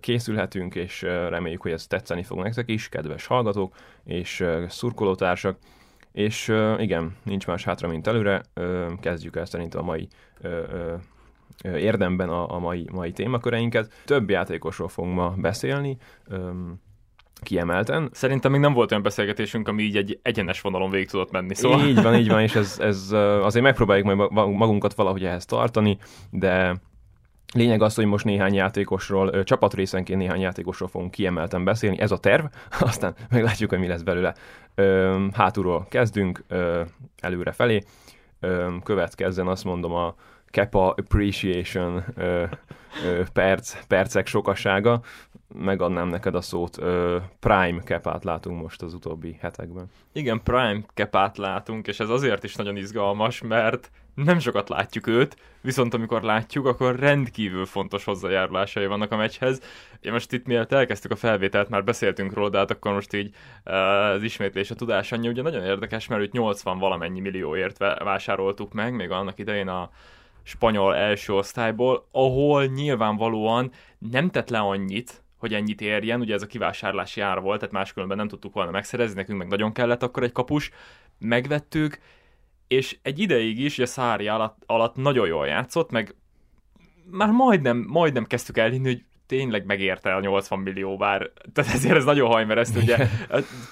készülhetünk, 0.00 0.74
és 0.74 1.02
reméljük, 1.02 1.62
hogy 1.62 1.72
ez 1.72 1.86
tetszeni 1.86 2.22
fog 2.22 2.42
nektek 2.42 2.70
is, 2.70 2.88
kedves 2.88 3.26
hallgatók 3.26 3.74
és 4.04 4.44
szurkolótársak. 4.68 5.58
És 6.12 6.54
igen, 6.78 7.16
nincs 7.22 7.46
más 7.46 7.64
hátra, 7.64 7.88
mint 7.88 8.06
előre, 8.06 8.42
kezdjük 9.00 9.36
el 9.36 9.44
szerintem 9.44 9.80
a 9.80 9.84
mai 9.84 10.08
érdemben 11.64 12.28
a, 12.28 12.54
a 12.54 12.58
mai, 12.58 12.88
mai 12.92 13.12
témaköreinket. 13.12 13.92
Több 14.04 14.30
játékosról 14.30 14.88
fogunk 14.88 15.14
ma 15.14 15.34
beszélni, 15.36 15.96
öm, 16.28 16.80
kiemelten. 17.42 18.08
Szerintem 18.12 18.50
még 18.50 18.60
nem 18.60 18.72
volt 18.72 18.90
olyan 18.90 19.02
beszélgetésünk, 19.02 19.68
ami 19.68 19.82
így 19.82 19.96
egy 19.96 20.18
egyenes 20.22 20.60
vonalon 20.60 20.90
végig 20.90 21.08
tudott 21.08 21.30
menni. 21.30 21.54
Szóval... 21.54 21.86
Így 21.86 22.02
van, 22.02 22.14
így 22.14 22.28
van, 22.28 22.40
és 22.40 22.54
ez, 22.64 22.78
ez 22.78 23.12
azért 23.42 23.64
megpróbáljuk 23.64 24.06
majd 24.06 24.30
magunkat 24.32 24.94
valahogy 24.94 25.24
ehhez 25.24 25.44
tartani, 25.44 25.98
de 26.30 26.80
Lényeg 27.54 27.82
az, 27.82 27.94
hogy 27.94 28.04
most 28.04 28.24
néhány 28.24 28.54
játékosról, 28.54 29.42
csapatrészenként 29.42 30.18
néhány 30.18 30.40
játékosról 30.40 30.88
fogunk 30.88 31.10
kiemelten 31.10 31.64
beszélni, 31.64 32.00
ez 32.00 32.10
a 32.10 32.18
terv, 32.18 32.44
aztán 32.80 33.14
meglátjuk, 33.30 33.70
hogy 33.70 33.78
mi 33.78 33.86
lesz 33.86 34.02
belőle. 34.02 34.34
Hátulról 35.32 35.86
kezdünk, 35.88 36.44
előre 37.20 37.52
felé, 37.52 37.82
következzen 38.82 39.46
azt 39.46 39.64
mondom 39.64 39.92
a 39.92 40.14
Kepa 40.50 40.90
Appreciation 40.90 42.04
ö, 42.16 42.44
ö, 43.04 43.22
perc, 43.32 43.86
percek 43.86 44.26
sokasága. 44.26 45.00
Megadnám 45.54 46.08
neked 46.08 46.34
a 46.34 46.40
szót. 46.40 46.78
Ö, 46.78 47.18
Prime 47.40 47.82
Kepát 47.82 48.24
látunk 48.24 48.62
most 48.62 48.82
az 48.82 48.94
utóbbi 48.94 49.36
hetekben. 49.40 49.90
Igen, 50.12 50.42
Prime 50.42 50.80
Kepát 50.94 51.38
látunk, 51.38 51.86
és 51.86 52.00
ez 52.00 52.08
azért 52.08 52.44
is 52.44 52.54
nagyon 52.54 52.76
izgalmas, 52.76 53.42
mert 53.42 53.90
nem 54.14 54.38
sokat 54.38 54.68
látjuk 54.68 55.06
őt, 55.06 55.36
viszont 55.60 55.94
amikor 55.94 56.22
látjuk, 56.22 56.66
akkor 56.66 56.98
rendkívül 56.98 57.66
fontos 57.66 58.04
hozzájárulásai 58.04 58.86
vannak 58.86 59.12
a 59.12 59.16
meccshez. 59.16 59.60
Én 60.00 60.12
most 60.12 60.32
itt 60.32 60.46
mielőtt 60.46 60.72
elkezdtük 60.72 61.10
a 61.10 61.16
felvételt, 61.16 61.68
már 61.68 61.84
beszéltünk 61.84 62.32
róla, 62.32 62.48
de 62.48 62.58
hát 62.58 62.70
akkor 62.70 62.92
most 62.92 63.14
így 63.14 63.34
az 63.64 64.22
ismétlés 64.22 64.70
a 64.70 64.74
tudás 64.74 65.12
annyi, 65.12 65.28
ugye 65.28 65.42
nagyon 65.42 65.64
érdekes, 65.64 66.06
mert 66.06 66.22
őt 66.22 66.32
80 66.32 66.78
valamennyi 66.78 67.20
millióért 67.20 67.78
vásároltuk 67.78 68.72
meg, 68.72 68.94
még 68.94 69.10
annak 69.10 69.38
idején 69.38 69.68
a 69.68 69.90
spanyol 70.50 70.96
első 70.96 71.32
osztályból, 71.32 72.08
ahol 72.12 72.64
nyilvánvalóan 72.64 73.70
nem 73.98 74.30
tett 74.30 74.48
le 74.48 74.58
annyit, 74.58 75.22
hogy 75.36 75.54
ennyit 75.54 75.80
érjen, 75.80 76.20
ugye 76.20 76.34
ez 76.34 76.42
a 76.42 76.46
kivásárlási 76.46 77.20
ár 77.20 77.40
volt, 77.40 77.58
tehát 77.58 77.74
máskülönben 77.74 78.16
nem 78.16 78.28
tudtuk 78.28 78.54
volna 78.54 78.70
megszerezni, 78.70 79.14
nekünk 79.14 79.38
meg 79.38 79.48
nagyon 79.48 79.72
kellett 79.72 80.02
akkor 80.02 80.22
egy 80.22 80.32
kapus, 80.32 80.70
megvettük, 81.18 81.98
és 82.68 82.98
egy 83.02 83.18
ideig 83.18 83.58
is, 83.58 83.78
ugye 83.78 83.86
Szári 83.86 84.28
alatt, 84.28 84.62
alatt 84.66 84.96
nagyon 84.96 85.26
jól 85.26 85.46
játszott, 85.46 85.90
meg 85.90 86.14
már 87.10 87.30
majdnem, 87.30 87.84
majdnem 87.88 88.24
kezdtük 88.24 88.58
elhinni, 88.58 88.86
hogy 88.86 89.04
tényleg 89.30 89.64
megérte 89.66 90.14
a 90.14 90.20
80 90.20 90.58
millió, 90.58 90.96
bár 90.96 91.30
tehát 91.52 91.74
ezért 91.74 91.96
ez 91.96 92.04
nagyon 92.04 92.28
hajmereszt, 92.28 92.76
ugye, 92.76 93.08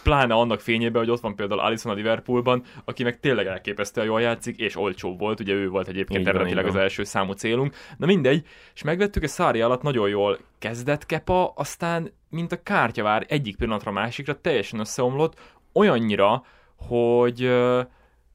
pláne 0.03 0.35
annak 0.35 0.61
fényében, 0.61 1.03
hogy 1.03 1.11
ott 1.11 1.21
van 1.21 1.37
például 1.37 1.61
Alisson 1.61 1.93
a 1.93 1.95
Liverpoolban, 1.95 2.63
aki 2.85 3.03
meg 3.03 3.21
tényleg 3.21 3.47
elképesztően 3.47 4.07
jól 4.07 4.21
játszik, 4.21 4.59
és 4.59 4.77
olcsó 4.77 5.17
volt, 5.17 5.41
ugye 5.41 5.53
ő 5.53 5.69
volt 5.69 5.89
egyébként 5.89 6.27
eredetileg 6.27 6.67
az 6.67 6.77
első 6.77 7.05
számú 7.05 7.33
célunk. 7.33 7.75
Na 7.97 8.07
mindegy, 8.07 8.47
és 8.75 8.83
megvettük, 8.83 9.23
és 9.23 9.31
Szári 9.31 9.61
alatt 9.61 9.83
nagyon 9.83 10.09
jól 10.09 10.39
kezdett 10.59 11.07
Kepa, 11.07 11.53
aztán 11.57 12.13
mint 12.31 12.53
a 12.53 12.63
kártyavár 12.63 13.25
egyik 13.29 13.57
pillanatra 13.57 13.91
másikra 13.91 14.41
teljesen 14.41 14.81
összeomlott, 14.81 15.41
olyannyira, 15.73 16.45
hogy 16.77 17.51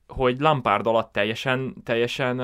hogy 0.07 0.39
Lampard 0.39 0.87
alatt 0.87 1.11
teljesen, 1.11 1.75
teljesen 1.83 2.39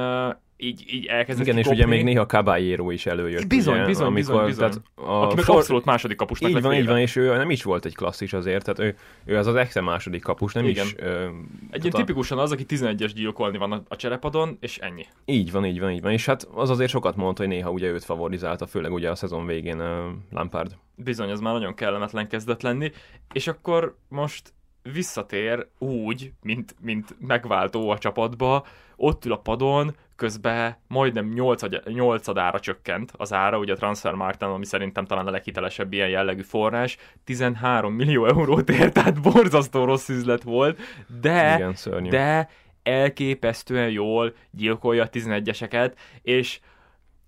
így, 0.62 0.86
így 0.94 1.06
elkezdett 1.06 1.46
Igen, 1.46 1.56
kikopni. 1.56 1.78
és 1.78 1.84
ugye 1.84 1.96
még 1.96 2.04
néha 2.04 2.26
Caballero 2.26 2.92
is 2.92 3.06
előjött. 3.06 3.48
Bizony, 3.48 3.76
ugye, 3.76 3.86
bizony, 3.86 4.06
amikor, 4.06 4.46
bizony, 4.46 4.46
bizony. 4.46 4.70
Tehát 4.70 4.82
a 4.96 5.24
Aki 5.24 5.36
meg 5.36 5.44
sor... 5.44 5.56
abszolút 5.56 5.86
második 5.86 6.18
kapusnak 6.18 6.50
Így 6.50 6.62
van, 6.62 6.74
így 6.74 6.86
van, 6.86 7.00
és 7.00 7.16
ő 7.16 7.36
nem 7.36 7.50
is 7.50 7.64
volt 7.64 7.86
egy 7.86 7.96
klasszis 7.96 8.34
azért, 8.34 8.64
tehát 8.64 8.80
ő, 8.80 8.96
ő 9.26 9.38
az 9.38 9.48
az 9.48 9.56
exe 9.56 9.82
második 9.82 10.24
kapus, 10.24 10.54
nem 10.54 10.66
Igen. 10.66 10.86
is... 10.86 10.96
Ö, 10.98 11.28
egy 11.70 11.84
ilyen 11.84 11.96
tipikusan 11.96 12.40
az, 12.40 12.52
aki 12.52 12.66
11-es 12.68 13.12
gyilkolni 13.16 13.58
van 13.58 13.72
a, 13.72 13.84
a 13.88 13.96
cserepadon, 13.96 14.58
és 14.60 14.78
ennyi. 14.78 15.06
Így 15.26 15.52
van, 15.52 15.66
így 15.66 15.80
van, 15.80 15.92
így 15.92 16.02
van, 16.02 16.12
és 16.12 16.26
hát 16.26 16.48
az 16.54 16.70
azért 16.70 16.90
sokat 16.90 17.16
mondta, 17.16 17.42
hogy 17.42 17.52
néha 17.52 17.72
ugye 17.72 17.88
őt 17.88 18.04
favorizálta, 18.04 18.66
főleg 18.66 18.94
ugye 18.94 19.10
a 19.10 19.16
szezon 19.16 19.46
végén 19.46 19.80
uh, 19.80 19.88
Lampard. 20.32 20.76
Bizony, 20.96 21.30
ez 21.30 21.40
már 21.40 21.54
nagyon 21.54 21.74
kellemetlen 21.74 22.28
kezdett 22.28 22.62
lenni, 22.62 22.92
és 23.34 23.48
akkor 23.48 23.96
most 24.08 24.54
visszatér 24.94 25.68
úgy, 25.78 26.32
mint, 26.42 26.76
mint 26.82 27.16
megváltó 27.20 27.90
a 27.90 27.98
csapatba, 27.98 28.66
ott 28.96 29.26
ül 29.26 29.32
a 29.32 29.38
padon, 29.38 29.96
közben 30.20 30.78
majdnem 30.88 31.30
nyolcad, 31.34 31.82
nyolcadára 31.86 32.60
csökkent 32.60 33.12
az 33.18 33.34
ára, 33.34 33.58
ugye 33.58 33.74
a 33.74 33.76
Transfermarkten, 33.76 34.50
ami 34.50 34.66
szerintem 34.66 35.06
talán 35.06 35.28
a 35.28 35.32
leghitelesebb 35.32 35.94
ilyen 35.94 36.10
jellegű 36.10 36.42
forrás, 36.42 36.98
13 37.24 37.94
millió 37.94 38.26
eurót 38.26 38.70
ért, 38.70 38.94
tehát 38.94 39.22
borzasztó 39.32 39.84
rossz 39.84 40.10
üzlet 40.10 40.44
volt, 40.44 40.80
de, 41.22 41.56
Igen, 41.56 42.10
de 42.10 42.50
elképesztően 42.84 43.90
jól 43.90 44.34
gyilkolja 44.52 45.04
a 45.04 45.10
11-eseket, 45.10 45.94
és 46.22 46.60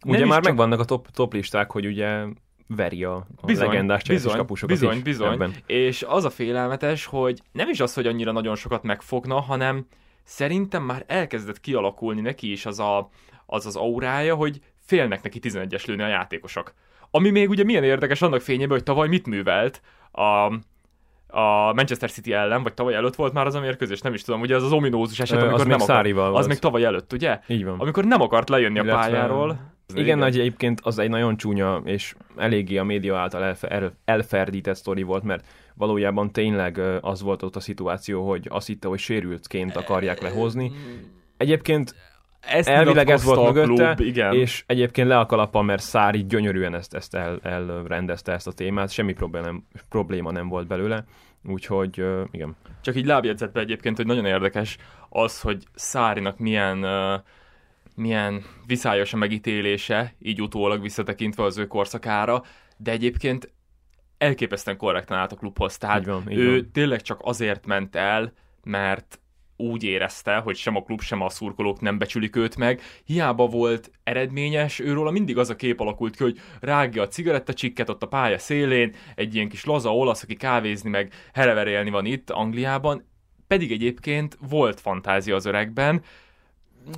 Ugye 0.05 0.25
már 0.25 0.41
csak... 0.41 0.43
megvannak 0.43 0.79
a 0.79 0.85
top, 0.85 1.09
top 1.09 1.33
listák, 1.33 1.71
hogy 1.71 1.85
ugye 1.85 2.23
veri 2.67 3.03
a, 3.03 3.15
a 3.15 3.45
bizony, 3.45 3.67
legendás 3.67 4.03
bizony, 4.03 4.35
kapusokat 4.37 4.75
bizony, 4.75 4.95
is 4.95 5.01
bizony. 5.01 5.33
Ebben. 5.33 5.53
És 5.65 6.03
az 6.07 6.25
a 6.25 6.29
félelmetes, 6.29 7.05
hogy 7.05 7.39
nem 7.51 7.69
is 7.69 7.79
az, 7.79 7.93
hogy 7.93 8.07
annyira 8.07 8.31
nagyon 8.31 8.55
sokat 8.55 8.83
megfogna, 8.83 9.39
hanem 9.39 9.85
szerintem 10.31 10.83
már 10.83 11.03
elkezdett 11.07 11.59
kialakulni 11.59 12.21
neki 12.21 12.51
is 12.51 12.65
az 12.65 12.79
a, 12.79 13.09
az, 13.45 13.65
az 13.65 13.75
aurája, 13.75 14.35
hogy 14.35 14.61
félnek 14.85 15.23
neki 15.23 15.39
11-es 15.43 15.85
lőni 15.87 16.01
a 16.01 16.07
játékosok. 16.07 16.73
Ami 17.11 17.29
még 17.29 17.49
ugye 17.49 17.63
milyen 17.63 17.83
érdekes 17.83 18.21
annak 18.21 18.41
fényében, 18.41 18.69
hogy 18.69 18.83
tavaly 18.83 19.07
mit 19.07 19.27
művelt 19.27 19.81
a, 20.11 20.21
a 21.39 21.73
Manchester 21.73 22.11
City 22.11 22.33
ellen, 22.33 22.63
vagy 22.63 22.73
tavaly 22.73 22.93
előtt 22.93 23.15
volt 23.15 23.33
már 23.33 23.45
az 23.45 23.55
a 23.55 23.59
mérkőzés, 23.59 24.01
nem 24.01 24.13
is 24.13 24.21
tudom, 24.21 24.41
ugye 24.41 24.55
az 24.55 24.63
az 24.63 24.71
ominózus 24.71 25.19
eset, 25.19 25.37
amikor 25.37 25.59
az 25.59 25.65
nem 25.65 25.77
még 25.77 25.85
Szárival 25.85 26.25
az 26.25 26.31
volt. 26.33 26.47
még 26.47 26.59
tavaly 26.59 26.83
előtt, 26.83 27.13
ugye? 27.13 27.39
Így 27.47 27.65
van. 27.65 27.79
Amikor 27.79 28.05
nem 28.05 28.21
akart 28.21 28.49
lejönni 28.49 28.79
a 28.79 28.83
Illetve- 28.83 29.05
pályáról. 29.09 29.73
Igen, 29.93 30.17
nagy 30.17 30.39
egyébként 30.39 30.79
az 30.83 30.99
egy 30.99 31.09
nagyon 31.09 31.37
csúnya 31.37 31.81
és 31.85 32.15
eléggé 32.37 32.77
a 32.77 32.83
média 32.83 33.17
által 33.17 33.43
elfe, 33.43 33.67
el, 33.67 33.93
elferdített 34.05 34.75
sztori 34.75 35.03
volt, 35.03 35.23
mert 35.23 35.45
valójában 35.81 36.31
tényleg 36.31 36.81
az 37.01 37.21
volt 37.21 37.43
ott 37.43 37.55
a 37.55 37.59
szituáció, 37.59 38.27
hogy 38.29 38.47
azt 38.49 38.67
hitte, 38.67 38.87
hogy 38.87 38.99
sérültként 38.99 39.75
akarják 39.75 40.21
lehozni. 40.21 40.71
Egyébként 41.37 41.95
Ezt 42.39 42.67
elvileg 42.67 43.09
ez 43.09 43.23
volt 43.23 43.37
a 43.37 43.51
mögötte, 43.51 43.93
klub, 43.93 44.07
igen. 44.07 44.33
és 44.33 44.63
egyébként 44.67 45.07
le 45.07 45.19
a 45.19 45.25
kalappa, 45.25 45.61
mert 45.61 45.81
Szári 45.81 46.25
gyönyörűen 46.25 46.75
ezt, 46.75 46.93
ezt 46.93 47.15
el, 47.15 47.39
elrendezte 47.43 48.31
ezt 48.31 48.47
a 48.47 48.51
témát, 48.51 48.91
semmi 48.91 49.13
probléma 49.13 49.45
nem, 49.45 49.63
probléma 49.89 50.31
nem 50.31 50.47
volt 50.47 50.67
belőle, 50.67 51.03
úgyhogy 51.45 52.03
igen. 52.31 52.55
Csak 52.81 52.95
így 52.95 53.05
lábjegyzetbe 53.05 53.59
egyébként, 53.59 53.97
hogy 53.97 54.05
nagyon 54.05 54.25
érdekes 54.25 54.77
az, 55.09 55.41
hogy 55.41 55.63
Szárinak 55.73 56.37
milyen, 56.39 56.85
milyen 57.95 58.43
viszályos 58.67 59.13
a 59.13 59.17
megítélése, 59.17 60.13
így 60.19 60.41
utólag 60.41 60.81
visszatekintve 60.81 61.43
az 61.43 61.57
ő 61.57 61.67
korszakára, 61.67 62.43
de 62.77 62.91
egyébként 62.91 63.51
elképesztően 64.21 64.77
korrektan 64.77 65.17
állt 65.17 65.31
a 65.31 65.35
klubhoz. 65.35 65.77
Tehát 65.77 65.99
Így 65.99 66.05
van, 66.05 66.31
így 66.31 66.37
ő 66.37 66.51
van. 66.51 66.69
tényleg 66.71 67.01
csak 67.01 67.19
azért 67.23 67.65
ment 67.65 67.95
el, 67.95 68.33
mert 68.63 69.19
úgy 69.55 69.83
érezte, 69.83 70.35
hogy 70.35 70.55
sem 70.55 70.75
a 70.75 70.81
klub, 70.83 71.01
sem 71.01 71.21
a 71.21 71.29
szurkolók 71.29 71.81
nem 71.81 71.97
becsülik 71.97 72.35
őt 72.35 72.55
meg. 72.55 72.81
Hiába 73.05 73.47
volt 73.47 73.91
eredményes, 74.03 74.79
őről 74.79 75.11
mindig 75.11 75.37
az 75.37 75.49
a 75.49 75.55
kép 75.55 75.79
alakult 75.79 76.15
ki, 76.15 76.23
hogy 76.23 76.39
rágja 76.59 77.01
a 77.01 77.07
cigarettacsikket 77.07 77.89
ott 77.89 78.03
a 78.03 78.07
pálya 78.07 78.37
szélén, 78.37 78.95
egy 79.15 79.35
ilyen 79.35 79.49
kis 79.49 79.65
laza 79.65 79.95
olasz, 79.95 80.23
aki 80.23 80.35
kávézni 80.35 80.89
meg 80.89 81.13
heleverélni 81.33 81.89
van 81.89 82.05
itt 82.05 82.29
Angliában, 82.29 83.07
pedig 83.47 83.71
egyébként 83.71 84.37
volt 84.49 84.79
fantázia 84.79 85.35
az 85.35 85.45
öregben. 85.45 86.01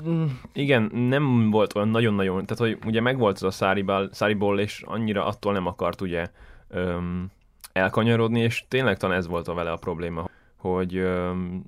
Mm, 0.07 0.25
Igen, 0.53 0.81
nem 0.93 1.49
volt 1.49 1.75
olyan 1.75 1.89
nagyon-nagyon, 1.89 2.45
tehát 2.45 2.75
hogy 2.75 2.85
ugye 2.87 3.01
megvolt 3.01 3.35
az 3.35 3.43
a 3.43 3.51
Száriból, 3.51 4.09
Száriból 4.11 4.59
és 4.59 4.81
annyira 4.85 5.25
attól 5.25 5.53
nem 5.53 5.65
akart 5.67 6.01
ugye 6.01 6.27
öm, 6.69 7.31
elkanyarodni, 7.73 8.39
és 8.39 8.65
tényleg 8.67 8.97
talán 8.97 9.17
ez 9.17 9.27
volt 9.27 9.47
a 9.47 9.53
vele 9.53 9.71
a 9.71 9.77
probléma, 9.77 10.29
hogy 10.55 10.97
öm, 10.97 11.63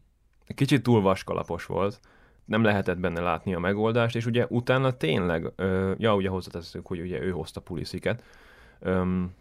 kicsit 0.55 0.83
túl 0.83 1.01
vaskalapos 1.01 1.65
volt, 1.65 1.99
nem 2.45 2.63
lehetett 2.63 2.97
benne 2.97 3.21
látni 3.21 3.53
a 3.53 3.59
megoldást, 3.59 4.15
és 4.15 4.25
ugye 4.25 4.45
utána 4.49 4.91
tényleg, 4.91 5.51
ö, 5.55 5.91
ja, 5.97 6.15
ugye 6.15 6.29
hozzáteszünk, 6.29 6.87
hogy 6.87 6.99
ugye 6.99 7.21
ő 7.21 7.31
hozta 7.31 7.59
Pulisiket, 7.59 8.23
öm, 8.79 9.31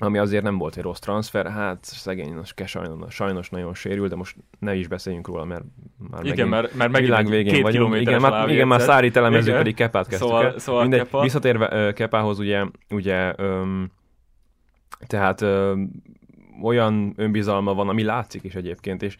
ami 0.00 0.18
azért 0.18 0.42
nem 0.42 0.58
volt 0.58 0.76
egy 0.76 0.82
rossz 0.82 0.98
transfer, 0.98 1.50
hát 1.50 1.84
szegény, 1.84 2.40
sajnos, 2.64 3.14
sajnos 3.14 3.50
nagyon 3.50 3.74
sérül, 3.74 4.08
de 4.08 4.16
most 4.16 4.36
ne 4.58 4.74
is 4.74 4.88
beszéljünk 4.88 5.26
róla, 5.26 5.44
mert 5.44 5.64
már 6.10 6.24
Igen, 6.24 6.48
megint 6.48 6.48
mert, 6.48 6.74
mert 6.74 6.90
megint 6.92 7.08
világ 7.10 7.26
végén 7.26 7.52
két 7.52 7.62
vagyunk. 7.62 7.96
Igen, 7.96 8.20
már, 8.20 8.48
igen, 8.48 8.66
már. 8.68 8.80
Szári 8.80 9.10
elemezzük, 9.14 9.54
pedig 9.54 9.74
Kepát 9.74 10.06
kezdtük 10.08 10.28
Szóval- 10.28 10.44
el. 10.44 10.58
szóval 10.58 10.80
Mindegy, 10.82 11.00
Kepa. 11.02 11.22
Visszatérve 11.22 11.68
ö, 11.72 11.92
Kepához, 11.92 12.38
ugye, 12.38 12.64
ugye 12.90 13.32
öm, 13.36 13.90
tehát 15.06 15.40
öm, 15.40 15.90
olyan 16.62 17.12
önbizalma 17.16 17.74
van, 17.74 17.88
ami 17.88 18.02
látszik 18.02 18.42
is 18.42 18.54
egyébként, 18.54 19.02
és, 19.02 19.16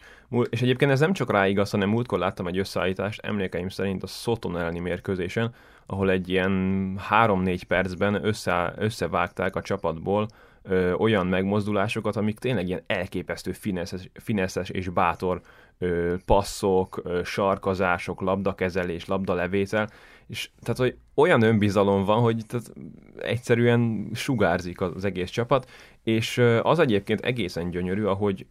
és 0.49 0.61
egyébként 0.61 0.91
ez 0.91 0.99
nem 0.99 1.13
csak 1.13 1.31
rá 1.31 1.47
igaz, 1.47 1.69
hanem 1.69 1.89
múltkor 1.89 2.19
láttam 2.19 2.47
egy 2.47 2.57
összeállítást, 2.57 3.21
emlékeim 3.21 3.69
szerint 3.69 4.03
a 4.03 4.07
Soton 4.07 4.57
elleni 4.57 4.79
mérkőzésen, 4.79 5.53
ahol 5.85 6.09
egy 6.09 6.29
ilyen 6.29 6.51
3-4 7.09 7.61
percben 7.67 8.25
össze, 8.25 8.73
összevágták 8.77 9.55
a 9.55 9.61
csapatból 9.61 10.27
ö, 10.63 10.93
olyan 10.93 11.27
megmozdulásokat, 11.27 12.15
amik 12.15 12.39
tényleg 12.39 12.67
ilyen 12.67 12.83
elképesztő 12.87 13.51
fineszes, 13.51 14.09
fineszes 14.13 14.69
és 14.69 14.89
bátor 14.89 15.41
ö, 15.77 16.15
passzok, 16.25 17.01
ö, 17.03 17.23
sarkazások, 17.23 18.21
labdakezelés, 18.21 19.05
labdalevétel, 19.05 19.89
és 20.27 20.49
tehát, 20.61 20.77
hogy 20.77 20.97
olyan 21.15 21.41
önbizalom 21.41 22.03
van, 22.03 22.21
hogy 22.21 22.45
tehát 22.47 22.73
egyszerűen 23.19 24.09
sugárzik 24.13 24.81
az 24.81 25.05
egész 25.05 25.29
csapat, 25.29 25.69
és 26.03 26.41
az 26.61 26.79
egyébként 26.79 27.21
egészen 27.21 27.69
gyönyörű, 27.69 28.03
ahogy 28.03 28.45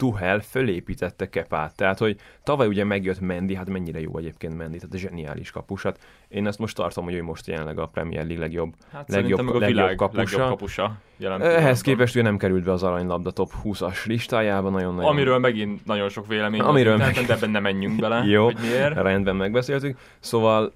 Tuhel 0.00 0.40
fölépítette 0.40 1.28
Kepát. 1.28 1.76
Tehát, 1.76 1.98
hogy 1.98 2.16
tavaly 2.42 2.66
ugye 2.66 2.84
megjött 2.84 3.20
Mendy, 3.20 3.54
hát 3.54 3.68
mennyire 3.68 4.00
jó 4.00 4.18
egyébként 4.18 4.56
Mendy, 4.56 4.78
tehát 4.78 4.96
zseniális 4.98 5.50
kapus. 5.50 5.82
Hát 5.82 5.98
én 6.28 6.46
ezt 6.46 6.58
most 6.58 6.76
tartom, 6.76 7.04
hogy 7.04 7.14
ő 7.14 7.22
most 7.22 7.46
jelenleg 7.46 7.78
a 7.78 7.86
Premier 7.86 8.24
League 8.24 8.42
legjobb. 8.44 8.74
Hát 8.92 9.08
legjobb- 9.08 9.42
meg 9.42 9.54
a 9.54 9.58
legjobb 9.58 9.76
világ 9.76 9.94
kapusa. 9.94 10.20
legjobb 10.20 10.48
kapusa. 10.48 10.96
Jelen 11.16 11.42
Ehhez 11.42 11.80
képest 11.80 12.16
ő 12.16 12.22
nem 12.22 12.36
került 12.36 12.64
be 12.64 12.72
az 12.72 12.82
aranylabda 12.82 13.30
top 13.30 13.52
20-as 13.64 14.06
listájába, 14.06 14.70
nagyon-nagyon 14.70 15.10
Amiről 15.10 15.38
megint 15.38 15.86
nagyon 15.86 16.08
sok 16.08 16.26
vélemény 16.26 16.60
Amiről 16.60 16.96
meg... 16.96 17.14
de 17.14 17.34
ebben 17.34 17.50
nem 17.50 17.62
menjünk 17.62 18.00
bele, 18.00 18.24
Jó. 18.34 18.44
hogy 18.44 18.56
miért. 18.60 18.94
rendben 18.94 19.36
megbeszéltük. 19.36 19.98
Szóval 20.18 20.72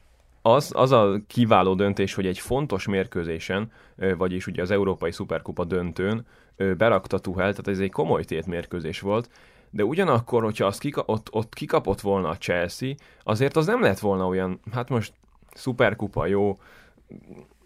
az, 0.46 0.72
az 0.74 0.92
a 0.92 1.20
kiváló 1.26 1.74
döntés, 1.74 2.14
hogy 2.14 2.26
egy 2.26 2.38
fontos 2.38 2.86
mérkőzésen, 2.86 3.70
vagyis 4.16 4.46
ugye 4.46 4.62
az 4.62 4.70
Európai 4.70 5.12
Szuperkupa 5.12 5.64
döntőn 5.64 6.26
berakta 6.56 7.18
Tuhel, 7.18 7.50
tehát 7.50 7.68
ez 7.68 7.78
egy 7.78 7.90
komoly 7.90 8.24
tétmérkőzés 8.24 9.00
volt, 9.00 9.30
de 9.70 9.84
ugyanakkor, 9.84 10.42
hogyha 10.42 10.66
azt 10.66 10.80
kika, 10.80 11.02
ott, 11.06 11.28
ott 11.30 11.54
kikapott 11.54 12.00
volna 12.00 12.28
a 12.28 12.36
Chelsea, 12.36 12.94
azért 13.22 13.56
az 13.56 13.66
nem 13.66 13.80
lett 13.82 13.98
volna 13.98 14.26
olyan, 14.26 14.60
hát 14.72 14.88
most 14.88 15.12
szuperkupa 15.54 16.26
jó, 16.26 16.58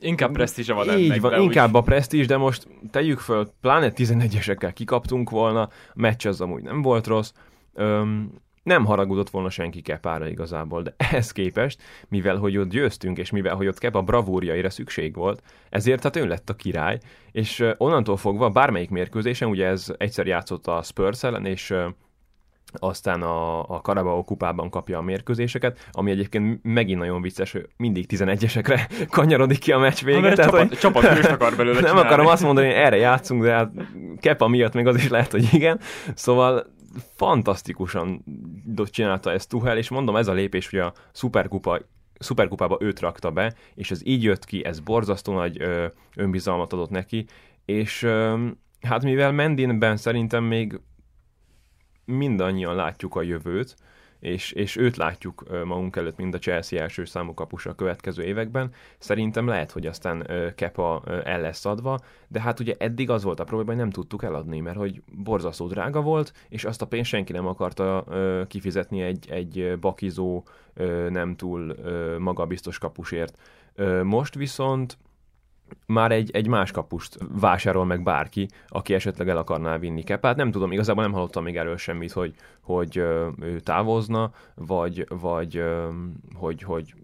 Inkább 0.01 0.33
presztízse 0.33 0.73
van 0.73 0.99
így 0.99 1.05
ennek, 1.05 1.21
van, 1.21 1.31
de 1.31 1.39
inkább 1.39 1.69
úgy, 1.69 1.77
a 1.77 1.81
presztízs, 1.81 2.27
de 2.27 2.37
most 2.37 2.69
tegyük 2.91 3.19
föl, 3.19 3.51
pláne 3.61 3.93
11-esekkel 3.97 4.71
kikaptunk 4.75 5.31
volna, 5.31 5.61
a 5.61 5.71
meccs 5.95 6.27
az 6.27 6.41
amúgy 6.41 6.63
nem 6.63 6.83
volt 6.83 7.07
rossz, 7.07 7.33
öm, 7.75 8.33
nem 8.69 8.85
haragudott 8.85 9.31
volna 9.31 9.51
senki 9.51 9.81
Kepára 9.81 10.29
igazából, 10.29 10.83
de 10.83 10.95
ehhez 11.11 11.33
képest, 11.33 11.83
mivel 12.09 12.37
hogy 12.37 12.59
ott 12.59 12.71
győztünk, 12.71 13.19
és 13.19 13.31
mivel 13.31 13.55
hogy 13.57 13.67
ott 13.67 13.79
Kepa 13.79 14.03
bravúrjaira 14.03 14.71
szükség 14.71 15.15
volt, 15.15 15.43
ezért 15.71 16.03
hát 16.03 16.17
ő 16.17 16.27
lett 16.27 16.51
a 16.51 16.55
király, 16.55 16.99
és 17.33 17.65
onnantól 17.77 18.17
fogva 18.17 18.51
bármelyik 18.51 18.91
mérkőzésen, 18.91 19.49
ugye 19.49 19.67
ez 19.67 19.93
egyszer 19.99 20.27
játszott 20.27 20.67
a 20.67 20.83
Spurs 20.83 21.23
ellen, 21.23 21.47
és 21.47 21.75
aztán 22.73 23.23
a, 23.23 23.61
a 23.61 23.81
Carabao 23.81 24.25
kupában 24.25 24.71
kapja 24.71 24.99
a 24.99 25.03
mérkőzéseket, 25.03 25.89
ami 25.93 26.11
egyébként 26.11 26.61
megint 26.63 26.99
nagyon 26.99 27.23
vicces, 27.23 27.53
hogy 27.53 27.69
mindig 27.77 28.07
11-esekre 28.09 28.81
kanyarodik 29.11 29.59
ki 29.59 29.73
a 29.73 29.79
meccs 29.79 30.05
vége. 30.05 30.17
Ha, 30.17 30.23
mert 30.23 30.37
tehát, 30.37 30.51
csapat, 30.51 30.69
hogy- 30.69 30.79
csapat 30.79 31.05
akar 31.31 31.57
belőle 31.57 31.81
nem 31.81 31.85
csinálni. 31.89 32.09
akarom 32.09 32.27
azt 32.27 32.43
mondani, 32.43 32.67
hogy 32.67 32.77
erre 32.77 32.97
játszunk, 32.97 33.43
de 33.43 33.53
hát 33.53 33.71
Kepa 34.21 34.49
miatt 34.49 34.75
még 34.75 34.87
az 34.87 34.97
is 34.97 35.09
lehet, 35.09 35.31
hogy 35.31 35.49
igen. 35.53 35.81
Szóval 36.15 36.67
fantasztikusan 37.15 38.25
csinálta 38.85 39.33
ezt 39.33 39.49
Tuhel, 39.49 39.77
és 39.77 39.89
mondom, 39.89 40.17
ez 40.17 40.29
a 40.29 40.33
lépés, 40.33 40.71
hogy 40.71 40.79
a 40.79 40.93
szuperkupa 41.13 41.81
szuperkupába 42.19 42.77
őt 42.81 43.01
rakta 43.01 43.31
be, 43.31 43.55
és 43.75 43.91
ez 43.91 44.07
így 44.07 44.23
jött 44.23 44.45
ki, 44.45 44.65
ez 44.65 44.81
borzasztó 44.81 45.33
nagy 45.33 45.61
ö, 45.61 45.87
önbizalmat 46.17 46.73
adott 46.73 46.91
neki, 46.91 47.27
és 47.65 48.03
ö, 48.03 48.47
hát 48.81 49.03
mivel 49.03 49.33
Mendinben 49.33 49.97
szerintem 49.97 50.45
még 50.45 50.81
mindannyian 52.05 52.75
látjuk 52.75 53.17
a 53.17 53.23
jövőt, 53.23 53.77
és, 54.21 54.53
és 54.53 54.77
őt 54.77 54.97
látjuk 54.97 55.65
magunk 55.65 55.97
előtt, 55.97 56.17
mind 56.17 56.35
a 56.35 56.39
Chelsea 56.39 56.81
első 56.81 57.05
számú 57.05 57.35
kapusa 57.35 57.71
a 57.71 57.75
következő 57.75 58.23
években. 58.23 58.73
Szerintem 58.99 59.47
lehet, 59.47 59.71
hogy 59.71 59.87
aztán 59.87 60.31
Kepa 60.55 61.03
el 61.25 61.41
lesz 61.41 61.65
adva, 61.65 61.99
de 62.29 62.41
hát 62.41 62.61
ugye 62.61 62.75
eddig 62.79 63.11
az 63.11 63.23
volt 63.23 63.41
a 63.41 63.45
probléma, 63.45 63.71
hogy 63.71 63.81
nem 63.81 63.91
tudtuk 63.91 64.23
eladni, 64.23 64.61
mert 64.61 64.77
hogy 64.77 65.03
borzasztó 65.13 65.67
drága 65.67 66.01
volt, 66.01 66.33
és 66.49 66.65
azt 66.65 66.83
a 66.83 66.87
pénzt 66.87 67.09
senki 67.09 67.33
nem 67.33 67.47
akarta 67.47 68.05
kifizetni 68.49 69.01
egy, 69.01 69.31
egy 69.31 69.79
bakizó, 69.81 70.45
nem 71.09 71.37
túl 71.37 71.77
magabiztos 72.19 72.79
kapusért. 72.79 73.39
Most 74.03 74.35
viszont 74.35 74.99
már 75.87 76.13
egy, 76.13 76.31
egy 76.33 76.49
más 76.49 76.71
kapust 76.71 77.19
vásárol 77.41 77.85
meg 77.85 78.03
bárki, 78.03 78.49
aki 78.69 78.95
esetleg 78.95 79.29
el 79.29 79.37
akarná 79.37 79.79
vinni 79.79 80.03
Kepát. 80.03 80.37
Nem 80.37 80.51
tudom, 80.51 80.73
igazából 80.73 81.03
nem 81.03 81.13
hallottam 81.13 81.45
még 81.45 81.57
erről 81.57 81.77
semmit, 81.77 82.13
hogy, 82.13 82.35
hogy 82.61 82.97
ő 83.41 83.61
távozna, 83.63 84.31
vagy, 84.55 85.07
vagy 85.09 85.63
hogy, 86.35 86.63
hogy 86.63 86.95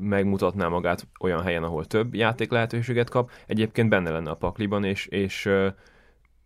megmutatná 0.00 0.68
magát 0.68 1.06
olyan 1.20 1.42
helyen, 1.42 1.62
ahol 1.62 1.84
több 1.84 2.14
játék 2.14 2.50
lehetőséget 2.50 3.10
kap. 3.10 3.30
Egyébként 3.46 3.88
benne 3.88 4.10
lenne 4.10 4.30
a 4.30 4.34
pakliban, 4.34 4.84
és, 4.84 5.06
és 5.06 5.50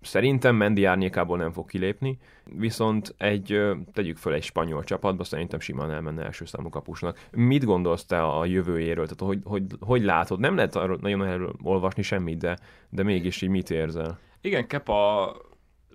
Szerintem 0.02 0.56
Mendy 0.56 0.84
árnyékából 0.84 1.36
nem 1.36 1.52
fog 1.52 1.68
kilépni, 1.68 2.18
viszont 2.44 3.14
egy, 3.18 3.60
tegyük 3.92 4.16
föl 4.16 4.32
egy 4.32 4.42
spanyol 4.42 4.84
csapatba, 4.84 5.24
szerintem 5.24 5.60
simán 5.60 5.90
elmenne 5.90 6.24
első 6.24 6.44
számú 6.44 6.68
kapusnak. 6.68 7.26
Mit 7.30 7.64
gondolsz 7.64 8.04
te 8.04 8.22
a 8.22 8.44
jövőjéről? 8.44 9.04
Tehát 9.06 9.34
hogy, 9.34 9.40
hogy, 9.44 9.62
hogy 9.80 10.02
látod? 10.02 10.40
Nem 10.40 10.56
lehet 10.56 10.76
arról 10.76 10.98
nagyon 11.00 11.24
erről 11.24 11.54
olvasni 11.62 12.02
semmit, 12.02 12.38
de, 12.38 12.58
de 12.88 13.02
mégis 13.02 13.42
így 13.42 13.48
mit 13.48 13.70
érzel? 13.70 14.18
Igen, 14.40 14.66
Kepa 14.66 15.36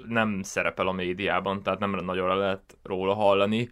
nem 0.08 0.42
szerepel 0.42 0.88
a 0.88 0.92
médiában, 0.92 1.64
tehát 1.64 1.80
nem 1.80 1.92
nagyon 1.92 2.38
lehet 2.38 2.78
róla 2.84 3.14
hallani. 3.14 3.70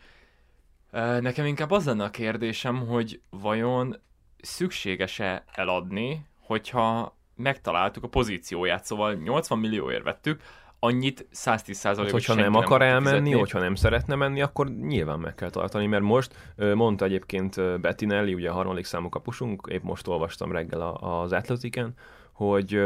Nekem 1.19 1.45
inkább 1.45 1.71
az 1.71 1.85
lenne 1.85 2.03
a 2.03 2.09
kérdésem, 2.09 2.87
hogy 2.87 3.21
vajon 3.29 3.95
szükséges-e 4.41 5.43
eladni, 5.51 6.25
hogyha 6.39 7.17
megtaláltuk 7.35 8.03
a 8.03 8.07
pozícióját, 8.07 8.85
szóval 8.85 9.13
80 9.13 9.59
millióért 9.59 10.03
vettük, 10.03 10.41
annyit 10.79 11.27
110 11.31 11.81
hát, 11.81 12.11
hogyha 12.11 12.33
nem 12.33 12.55
akar 12.55 12.79
nem 12.79 12.87
elmenni, 12.87 13.07
fizetni. 13.07 13.39
hogyha 13.39 13.59
nem 13.59 13.75
szeretne 13.75 14.15
menni, 14.15 14.41
akkor 14.41 14.69
nyilván 14.69 15.19
meg 15.19 15.35
kell 15.35 15.49
tartani, 15.49 15.85
mert 15.85 16.03
most 16.03 16.53
mondta 16.73 17.05
egyébként 17.05 17.79
Bettinelli, 17.81 18.33
ugye 18.33 18.49
a 18.49 18.53
harmadik 18.53 18.85
számú 18.85 19.09
kapusunk, 19.09 19.67
épp 19.71 19.83
most 19.83 20.07
olvastam 20.07 20.51
reggel 20.51 20.81
az 20.81 21.31
Atletiken, 21.31 21.93
hogy 22.31 22.81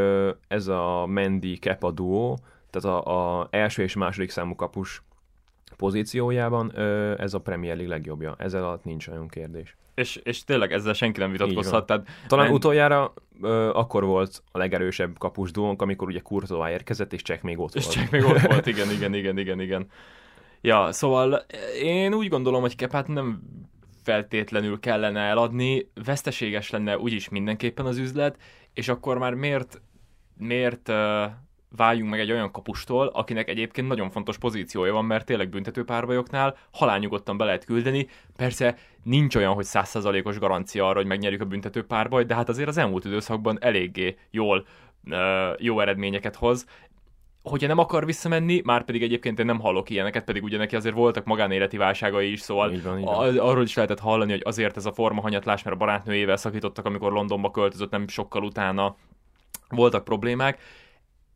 ez 0.47 0.67
a 0.67 1.05
Mendy 1.05 1.57
Kepa 1.57 1.91
duo, 1.91 2.35
tehát 2.69 3.05
a, 3.05 3.39
a 3.39 3.47
első 3.51 3.83
és 3.83 3.95
második 3.95 4.29
számú 4.29 4.55
kapus 4.55 5.03
pozíciójában 5.77 6.77
ez 7.17 7.33
a 7.33 7.39
Premier 7.39 7.75
League 7.75 7.95
legjobbja. 7.95 8.35
Ezzel 8.37 8.63
alatt 8.63 8.83
nincs 8.83 9.07
olyan 9.07 9.27
kérdés. 9.27 9.75
És, 9.99 10.19
és 10.23 10.43
tényleg 10.43 10.71
ezzel 10.71 10.93
senki 10.93 11.19
nem 11.19 11.31
vitatkozhat. 11.31 11.85
Tehát 11.85 12.07
Talán 12.27 12.45
men... 12.45 12.53
utoljára 12.53 13.13
ö, 13.41 13.69
akkor 13.73 14.05
volt 14.05 14.43
a 14.51 14.57
legerősebb 14.57 15.17
kapus 15.17 15.51
duónk, 15.51 15.81
amikor 15.81 16.07
ugye 16.07 16.19
Courtois 16.19 16.71
érkezett, 16.71 17.13
és 17.13 17.21
Csek 17.21 17.41
még 17.41 17.59
ott 17.59 17.75
és 17.75 17.83
volt. 17.83 17.95
És 17.95 18.01
Csek 18.01 18.11
még 18.11 18.23
ott 18.23 18.39
volt, 18.39 18.67
igen, 18.73 18.91
igen, 18.91 19.13
igen, 19.13 19.37
igen, 19.37 19.59
igen. 19.59 19.87
Ja, 20.61 20.91
szóval 20.91 21.45
én 21.81 22.13
úgy 22.13 22.27
gondolom, 22.27 22.61
hogy 22.61 22.75
Kepát 22.75 23.07
nem 23.07 23.41
feltétlenül 24.03 24.79
kellene 24.79 25.19
eladni, 25.19 25.91
veszteséges 26.05 26.69
lenne 26.69 26.97
úgyis 26.97 27.29
mindenképpen 27.29 27.85
az 27.85 27.97
üzlet, 27.97 28.37
és 28.73 28.87
akkor 28.87 29.17
már 29.17 29.33
miért, 29.33 29.81
miért 30.37 30.91
váljunk 31.75 32.09
meg 32.09 32.19
egy 32.19 32.31
olyan 32.31 32.51
kapustól, 32.51 33.07
akinek 33.07 33.49
egyébként 33.49 33.87
nagyon 33.87 34.09
fontos 34.09 34.37
pozíciója 34.37 34.93
van, 34.93 35.05
mert 35.05 35.25
tényleg 35.25 35.49
büntető 35.49 35.83
párbajoknál 35.83 36.57
halálnyugodtan 36.71 37.37
be 37.37 37.45
lehet 37.45 37.65
küldeni. 37.65 38.07
Persze 38.35 38.75
nincs 39.03 39.35
olyan, 39.35 39.53
hogy 39.53 39.65
százszázalékos 39.65 40.39
garancia 40.39 40.87
arra, 40.87 40.97
hogy 40.97 41.07
megnyerjük 41.07 41.41
a 41.41 41.45
büntető 41.45 41.85
párbajt, 41.85 42.27
de 42.27 42.35
hát 42.35 42.49
azért 42.49 42.67
az 42.67 42.77
elmúlt 42.77 43.05
időszakban 43.05 43.57
eléggé 43.61 44.17
jól 44.31 44.65
jó 45.57 45.79
eredményeket 45.79 46.35
hoz 46.35 46.65
hogyha 47.43 47.67
nem 47.67 47.77
akar 47.77 48.05
visszamenni, 48.05 48.61
már 48.63 48.85
pedig 48.85 49.03
egyébként 49.03 49.39
én 49.39 49.45
nem 49.45 49.59
hallok 49.59 49.89
ilyeneket, 49.89 50.23
pedig 50.23 50.43
ugye 50.43 50.57
neki 50.57 50.75
azért 50.75 50.95
voltak 50.95 51.25
magánéleti 51.25 51.77
válságai 51.77 52.31
is, 52.31 52.39
szóval 52.39 52.71
így 52.71 52.83
van, 52.83 52.99
így 52.99 53.05
van. 53.05 53.37
arról 53.37 53.63
is 53.63 53.75
lehetett 53.75 53.99
hanyatlás, 53.99 54.31
hogy 54.31 54.41
azért 54.45 54.77
ez 54.77 54.85
a 54.85 54.93
forma 54.93 55.21
hanyatlás, 55.21 55.63
mert 55.63 55.75
a 55.75 55.79
barátnőjével 55.79 56.37
szakítottak, 56.37 56.85
amikor 56.85 57.11
Londonba 57.11 57.51
költözött, 57.51 57.91
nem 57.91 58.07
sokkal 58.07 58.43
utána 58.43 58.95
voltak 59.69 60.03
problémák. 60.03 60.59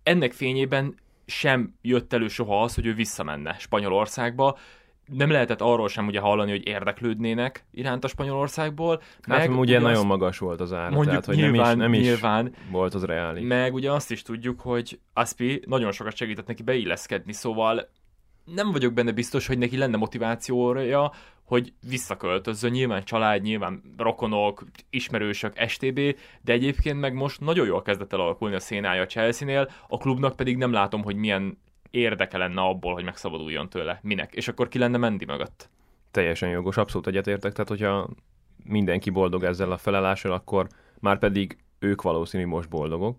Ennek 0.03 0.31
fényében 0.31 0.95
sem 1.25 1.75
jött 1.81 2.13
elő 2.13 2.27
soha 2.27 2.63
az, 2.63 2.75
hogy 2.75 2.85
ő 2.85 2.93
visszamenne 2.93 3.55
Spanyolországba, 3.59 4.57
nem 5.05 5.29
lehetett 5.29 5.61
arról 5.61 5.87
sem 5.87 6.07
ugye 6.07 6.19
hallani, 6.19 6.51
hogy 6.51 6.67
érdeklődnének 6.67 7.65
iránt 7.71 8.03
a 8.03 8.07
Spanyolországból. 8.07 9.01
Hát 9.21 9.37
meg 9.37 9.49
ugye, 9.49 9.59
ugye 9.59 9.79
nagyon 9.79 9.97
azt, 9.97 10.05
magas 10.05 10.37
volt 10.37 10.61
az 10.61 10.73
ára, 10.73 10.89
mondjuk 10.89 11.07
tehát 11.07 11.25
hogy 11.25 11.35
nyilván, 11.35 11.77
nem, 11.77 11.93
is, 11.93 11.99
nem 11.99 12.09
nyilván, 12.09 12.47
is 12.47 12.71
volt 12.71 12.93
az 12.93 13.03
reális. 13.03 13.47
Meg 13.47 13.73
ugye 13.73 13.91
azt 13.91 14.11
is 14.11 14.21
tudjuk, 14.21 14.59
hogy 14.59 14.99
Aspi 15.13 15.61
nagyon 15.65 15.91
sokat 15.91 16.15
segített 16.15 16.47
neki 16.47 16.63
beilleszkedni, 16.63 17.33
szóval 17.33 17.89
nem 18.45 18.71
vagyok 18.71 18.93
benne 18.93 19.11
biztos, 19.11 19.47
hogy 19.47 19.57
neki 19.57 19.77
lenne 19.77 19.97
motivációja, 19.97 21.11
hogy 21.53 21.73
visszaköltözzön, 21.89 22.71
nyilván 22.71 23.03
család, 23.03 23.41
nyilván 23.41 23.81
rokonok, 23.97 24.65
ismerősök, 24.89 25.53
STB, 25.67 25.99
de 26.41 26.53
egyébként 26.53 26.99
meg 26.99 27.13
most 27.13 27.39
nagyon 27.39 27.65
jól 27.65 27.81
kezdett 27.81 28.13
el 28.13 28.19
alakulni 28.19 28.55
a 28.55 28.59
szénája 28.59 29.01
a 29.01 29.05
Chelsea-nél, 29.05 29.69
a 29.87 29.97
klubnak 29.97 30.35
pedig 30.35 30.57
nem 30.57 30.71
látom, 30.71 31.03
hogy 31.03 31.15
milyen 31.15 31.57
érdeke 31.91 32.37
lenne 32.37 32.61
abból, 32.61 32.93
hogy 32.93 33.03
megszabaduljon 33.03 33.69
tőle. 33.69 33.99
Minek? 34.01 34.33
És 34.33 34.47
akkor 34.47 34.67
ki 34.67 34.77
lenne 34.77 34.97
Mendi 34.97 35.25
mögött? 35.25 35.69
Teljesen 36.11 36.49
jogos, 36.49 36.77
abszolút 36.77 37.07
egyetértek. 37.07 37.51
Tehát, 37.51 37.69
hogyha 37.69 38.09
mindenki 38.63 39.09
boldog 39.09 39.43
ezzel 39.43 39.71
a 39.71 39.77
felellással, 39.77 40.31
akkor 40.31 40.67
már 40.99 41.19
pedig 41.19 41.57
ők 41.79 42.01
valószínű 42.01 42.45
most 42.45 42.69
boldogok. 42.69 43.17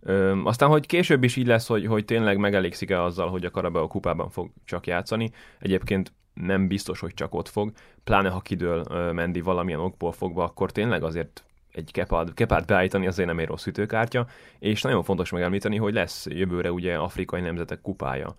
Ö, 0.00 0.40
aztán, 0.44 0.68
hogy 0.68 0.86
később 0.86 1.24
is 1.24 1.36
így 1.36 1.46
lesz, 1.46 1.66
hogy, 1.66 1.86
hogy 1.86 2.04
tényleg 2.04 2.38
megelégszik-e 2.38 3.02
azzal, 3.02 3.28
hogy 3.28 3.44
a 3.44 3.50
Karabeo 3.50 3.86
kupában 3.86 4.30
fog 4.30 4.50
csak 4.64 4.86
játszani. 4.86 5.30
Egyébként 5.58 6.12
nem 6.34 6.68
biztos, 6.68 7.00
hogy 7.00 7.14
csak 7.14 7.34
ott 7.34 7.48
fog, 7.48 7.72
pláne 8.04 8.28
ha 8.28 8.40
kidől 8.40 9.12
Mendi 9.12 9.40
valamilyen 9.40 9.80
okból 9.80 10.12
fogva, 10.12 10.44
akkor 10.44 10.72
tényleg 10.72 11.02
azért 11.02 11.44
egy 11.72 11.92
kepát, 11.92 12.34
kepát 12.34 12.66
beállítani 12.66 13.06
azért 13.06 13.28
nem 13.28 13.38
egy 13.38 13.46
rossz 13.46 13.66
ütőkártya, 13.66 14.26
és 14.58 14.82
nagyon 14.82 15.02
fontos 15.02 15.30
megemlíteni, 15.30 15.76
hogy 15.76 15.94
lesz 15.94 16.26
jövőre 16.26 16.72
ugye 16.72 16.96
afrikai 16.96 17.40
nemzetek 17.40 17.80
kupája. 17.80 18.34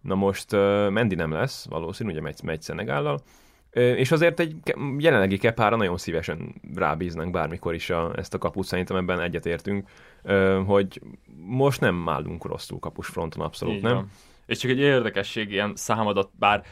Na 0.00 0.14
most 0.14 0.52
uh, 0.52 0.90
Mendi 0.90 1.14
nem 1.14 1.32
lesz, 1.32 1.66
valószínű, 1.68 2.10
ugye 2.10 2.20
megy, 2.20 2.40
megy 2.42 2.62
Szenegállal, 2.62 3.22
és 3.72 4.12
azért 4.12 4.40
egy 4.40 4.56
jelenlegi 4.98 5.38
kepára 5.38 5.76
nagyon 5.76 5.96
szívesen 5.96 6.54
rábíznánk 6.74 7.30
bármikor 7.30 7.74
is 7.74 7.90
a, 7.90 8.12
ezt 8.16 8.34
a 8.34 8.38
kaput, 8.38 8.66
szerintem 8.66 8.96
ebben 8.96 9.20
egyetértünk, 9.20 9.88
hogy 10.66 11.00
most 11.46 11.80
nem 11.80 12.08
állunk 12.08 12.44
rosszul 12.44 12.78
kapus 12.78 13.06
fronton, 13.06 13.44
abszolút 13.44 13.74
Így 13.74 13.82
nem. 13.82 13.94
Van. 13.94 14.10
És 14.46 14.58
csak 14.58 14.70
egy 14.70 14.78
érdekesség, 14.78 15.50
ilyen 15.50 15.72
számadat, 15.74 16.30
bár 16.38 16.64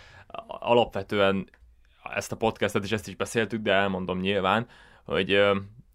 alapvetően 0.46 1.48
ezt 2.14 2.32
a 2.32 2.36
podcastet 2.36 2.84
és 2.84 2.92
ezt 2.92 3.08
is 3.08 3.16
beszéltük, 3.16 3.62
de 3.62 3.72
elmondom 3.72 4.20
nyilván, 4.20 4.66
hogy 5.04 5.40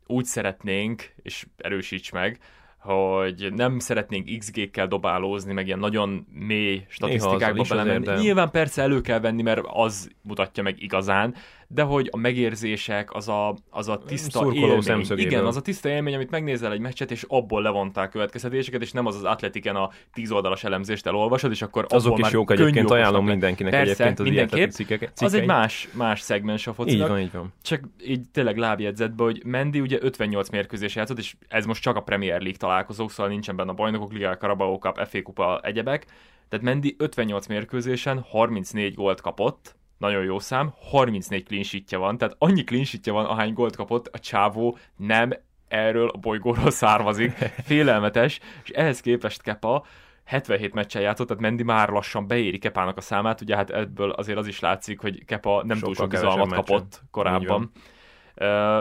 úgy 0.07 0.25
szeretnénk, 0.25 1.13
és 1.21 1.45
erősíts 1.57 2.11
meg, 2.11 2.39
hogy 2.77 3.53
nem 3.53 3.79
szeretnénk 3.79 4.37
XG-kkel 4.37 4.87
dobálózni, 4.87 5.53
meg 5.53 5.65
ilyen 5.65 5.79
nagyon 5.79 6.27
mély 6.31 6.85
statisztikákba 6.89 7.63
belemenni. 7.69 8.21
Nyilván 8.21 8.51
persze 8.51 8.81
elő 8.81 9.01
kell 9.01 9.19
venni, 9.19 9.41
mert 9.41 9.61
az 9.63 10.09
mutatja 10.21 10.63
meg 10.63 10.81
igazán, 10.81 11.35
de 11.75 11.81
hogy 11.81 12.09
a 12.11 12.17
megérzések, 12.17 13.13
az 13.13 13.27
a, 13.27 13.55
az 13.69 13.87
a 13.87 13.97
tiszta 13.97 14.39
Szurkoló 14.39 14.81
élmény. 14.81 15.05
Igen, 15.15 15.45
az 15.45 15.55
a 15.55 15.61
tiszta 15.61 15.89
élmény, 15.89 16.15
amit 16.15 16.29
megnézel 16.29 16.71
egy 16.71 16.79
meccset, 16.79 17.11
és 17.11 17.25
abból 17.27 17.61
levontál 17.61 18.09
következtetéseket, 18.09 18.81
és 18.81 18.91
nem 18.91 19.05
az 19.05 19.15
az 19.15 19.23
atletiken 19.23 19.75
a 19.75 19.89
tíz 20.13 20.31
oldalas 20.31 20.63
elemzést 20.63 21.05
elolvasod, 21.05 21.51
és 21.51 21.61
akkor 21.61 21.85
Azok 21.89 22.19
is 22.19 22.31
jók 22.31 22.51
egyébként, 22.51 22.91
ajánlom 22.91 23.25
mindenkinek 23.25 23.71
Persze, 23.71 23.91
egyébként 23.91 24.19
az 24.19 24.25
mindenképp, 24.25 24.69
cikkek, 24.69 25.11
Az 25.15 25.33
egy 25.33 25.45
más, 25.45 25.87
más 25.91 26.19
szegmens 26.19 26.67
a 26.67 26.73
focinak. 26.73 27.07
Így 27.07 27.13
van, 27.13 27.19
így 27.19 27.31
van. 27.31 27.53
Csak 27.61 27.83
így 28.05 28.21
tényleg 28.31 28.57
lábjegyzetbe, 28.57 29.23
hogy 29.23 29.41
Mendi 29.45 29.79
ugye 29.79 29.97
58 30.01 30.49
mérkőzés 30.49 30.95
játszott, 30.95 31.17
és 31.17 31.35
ez 31.47 31.65
most 31.65 31.81
csak 31.81 31.95
a 31.95 32.01
Premier 32.01 32.39
League 32.39 32.57
találkozók, 32.57 33.11
szóval 33.11 33.31
nincsen 33.31 33.55
benne 33.55 33.69
a 33.69 33.73
bajnokok 33.73 34.13
liga, 34.13 34.37
Carabao 34.37 34.77
Cup, 34.77 35.07
FA 35.07 35.21
Kupa, 35.21 35.59
egyebek. 35.63 36.05
Tehát 36.49 36.65
Mendi 36.65 36.95
58 36.97 37.47
mérkőzésen 37.47 38.19
34 38.19 38.93
gólt 38.93 39.21
kapott, 39.21 39.75
nagyon 39.97 40.23
jó 40.23 40.39
szám, 40.39 40.73
34 40.79 41.43
clean 41.43 42.01
van, 42.01 42.17
tehát 42.17 42.35
annyi 42.37 42.63
clean 42.63 42.85
van, 43.03 43.25
ahány 43.25 43.53
gólt 43.53 43.75
kapott, 43.75 44.07
a 44.07 44.19
csávó 44.19 44.77
nem 44.95 45.33
erről 45.67 46.07
a 46.07 46.17
bolygóról 46.17 46.71
származik. 46.71 47.31
Félelmetes, 47.67 48.39
és 48.63 48.69
ehhez 48.69 48.99
képest 48.99 49.41
Kepa 49.41 49.85
77 50.25 50.73
meccsen 50.73 51.01
játszott, 51.01 51.27
tehát 51.27 51.41
Mendi 51.41 51.63
már 51.63 51.89
lassan 51.89 52.27
beéri 52.27 52.57
Kepának 52.57 52.97
a 52.97 53.01
számát, 53.01 53.41
ugye 53.41 53.55
hát 53.55 53.69
ebből 53.69 54.09
azért 54.09 54.37
az 54.37 54.47
is 54.47 54.59
látszik, 54.59 54.99
hogy 54.99 55.25
Kepa 55.25 55.63
nem 55.65 55.77
Sokkal 55.77 55.81
túl 55.83 55.93
sok 55.95 56.09
bizalmat 56.09 56.53
kapott 56.53 57.01
korábban. 57.11 57.71
Uh, 57.75 57.81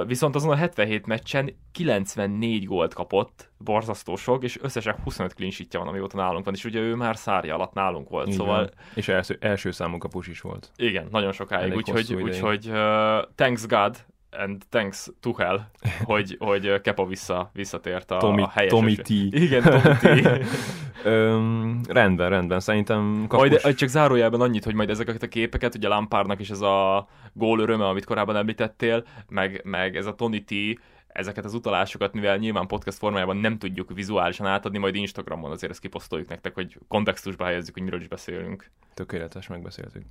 viszont 0.07 0.35
azon 0.35 0.51
a 0.51 0.57
77 0.57 1.07
meccsen 1.07 1.57
94 1.73 2.65
gólt 2.65 2.95
kapott, 2.95 3.51
borzasztó 3.59 4.17
sok, 4.17 4.43
és 4.45 4.59
összesen 4.63 4.97
25 5.05 5.35
clean 5.35 5.53
van, 5.71 5.89
amióta 5.89 6.17
nálunk 6.17 6.45
van, 6.45 6.55
és 6.55 6.65
ugye 6.65 6.81
ő 6.81 6.95
már 6.95 7.17
szárja 7.17 7.55
alatt 7.55 7.73
nálunk 7.73 8.09
volt, 8.09 8.27
Igen. 8.27 8.39
szóval... 8.39 8.71
És 8.95 9.09
első, 9.09 9.37
első 9.41 9.71
számú 9.71 9.99
kapus 9.99 10.27
is 10.27 10.41
volt. 10.41 10.71
Igen, 10.77 11.09
nagyon 11.11 11.33
sokáig, 11.33 11.75
úgyhogy 11.75 12.15
úgy, 12.15 12.69
uh, 12.69 12.75
thanks 13.35 13.67
God, 13.67 14.05
and 14.39 14.63
thanks 14.69 15.09
Tuchel, 15.21 15.71
hogy, 16.03 16.37
hogy 16.49 16.81
Kepa 16.81 17.07
vissza, 17.07 17.51
visszatért 17.53 18.11
a, 18.11 18.17
Tommy, 18.17 18.43
a 18.43 18.49
helyes. 18.49 18.71
Tommy 18.71 18.95
T. 18.95 19.09
Igen, 19.45 19.63
Tommy 19.63 20.21
T. 20.21 20.45
Öm, 21.05 21.81
rendben, 21.89 22.29
rendben, 22.29 22.61
szerintem 22.61 23.25
kapus... 23.29 23.63
Majd 23.63 23.77
csak 23.77 23.89
zárójelben 23.89 24.41
annyit, 24.41 24.65
hogy 24.65 24.75
majd 24.75 24.91
ezeket 24.91 25.23
a 25.23 25.29
képeket, 25.29 25.75
ugye 25.75 25.89
Lampárnak 25.89 26.41
is 26.41 26.51
ez 26.51 26.61
a 26.61 27.09
gól 27.33 27.61
öröme, 27.61 27.87
amit 27.87 28.05
korábban 28.05 28.37
említettél, 28.37 29.05
meg, 29.29 29.61
meg 29.65 29.97
ez 29.97 30.07
a 30.07 30.15
Tony 30.15 30.45
T, 30.45 30.53
ezeket 31.07 31.45
az 31.45 31.55
utalásokat, 31.55 32.13
mivel 32.13 32.37
nyilván 32.37 32.67
podcast 32.67 32.99
formájában 32.99 33.37
nem 33.37 33.59
tudjuk 33.59 33.93
vizuálisan 33.95 34.47
átadni, 34.47 34.79
majd 34.79 34.95
Instagramon 34.95 35.51
azért 35.51 35.73
ezt 35.73 35.81
kiposztoljuk 35.81 36.29
nektek, 36.29 36.55
hogy 36.55 36.79
kontextusba 36.89 37.45
helyezzük, 37.45 37.75
hogy 37.75 37.83
miről 37.83 38.01
is 38.01 38.09
beszélünk. 38.09 38.71
Tökéletes, 38.95 39.47
megbeszéltük. 39.47 40.03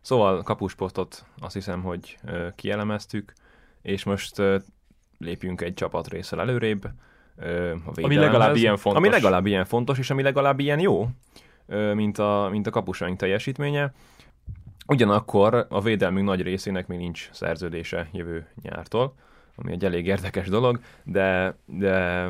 Szóval 0.00 0.42
kapusposztot 0.42 1.24
azt 1.40 1.54
hiszem, 1.54 1.82
hogy 1.82 2.18
kielemeztük, 2.56 3.32
és 3.82 4.04
most 4.04 4.42
lépjünk 5.18 5.60
egy 5.60 5.74
csapat 5.74 6.08
részsel 6.08 6.40
előrébb. 6.40 6.84
a 7.86 8.00
ami 8.02 8.16
legalább 8.16 8.56
ilyen 8.56 8.76
fontos. 8.76 9.02
Ami 9.02 9.08
legalább 9.08 9.46
ilyen 9.46 9.64
fontos, 9.64 9.98
és 9.98 10.10
ami 10.10 10.22
legalább 10.22 10.60
ilyen 10.60 10.80
jó, 10.80 11.08
mint 11.94 12.18
a, 12.18 12.48
mint 12.50 12.66
a 12.66 12.70
kapusaink 12.70 13.18
teljesítménye. 13.18 13.92
Ugyanakkor 14.86 15.66
a 15.68 15.80
védelmünk 15.80 16.26
nagy 16.26 16.42
részének 16.42 16.86
még 16.86 16.98
nincs 16.98 17.28
szerződése 17.32 18.08
jövő 18.12 18.46
nyártól, 18.62 19.14
ami 19.56 19.72
egy 19.72 19.84
elég 19.84 20.06
érdekes 20.06 20.48
dolog, 20.48 20.80
de, 21.02 21.56
de 21.66 22.26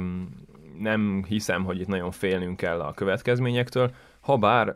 nem 0.78 1.24
hiszem, 1.28 1.64
hogy 1.64 1.81
itt 1.81 1.87
nagyon 1.87 2.11
félnünk 2.11 2.57
kell 2.57 2.81
a 2.81 2.92
következményektől, 2.92 3.90
habár 4.20 4.72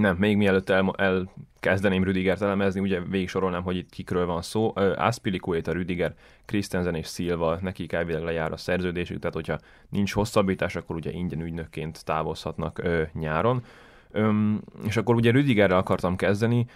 nem, 0.00 0.16
még 0.16 0.36
mielőtt 0.36 0.68
el, 0.68 0.94
elkezdeném 0.96 2.04
Rüdigert 2.04 2.42
elemezni, 2.42 2.80
ugye 2.80 3.00
végig 3.00 3.28
sorolnám, 3.28 3.62
hogy 3.62 3.76
itt 3.76 3.90
kikről 3.90 4.26
van 4.26 4.42
szó. 4.42 4.72
Aspilicueta, 4.96 5.72
Rüdiger, 5.72 6.14
Christensen 6.44 6.94
és 6.94 7.06
Silva, 7.06 7.58
nekik 7.60 7.92
elvileg 7.92 8.22
lejár 8.22 8.52
a 8.52 8.56
szerződésük, 8.56 9.18
tehát 9.18 9.34
hogyha 9.34 9.58
nincs 9.88 10.12
hosszabbítás, 10.12 10.76
akkor 10.76 10.96
ugye 10.96 11.10
ingyen 11.10 11.40
ügynökként 11.40 12.04
távozhatnak 12.04 12.78
ö, 12.78 13.02
nyáron. 13.12 13.62
Öm, 14.10 14.60
és 14.86 14.96
akkor 14.96 15.14
ugye 15.14 15.30
Rüdigerrel 15.30 15.78
akartam 15.78 16.16
kezdeni, 16.16 16.66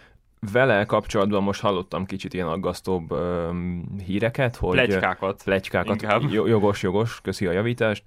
vele 0.53 0.85
kapcsolatban 0.85 1.43
most 1.43 1.61
hallottam 1.61 2.05
kicsit 2.05 2.35
ilyen 2.35 2.49
aggasztóbb 2.49 3.11
öm, 3.11 3.85
híreket, 4.07 4.57
hogy... 4.57 4.77
Legykákat. 4.77 5.43
Legykákat. 5.45 6.03
Jogos, 6.31 6.83
jogos, 6.83 7.21
köszi 7.21 7.47
a 7.47 7.53
javítást 7.53 8.03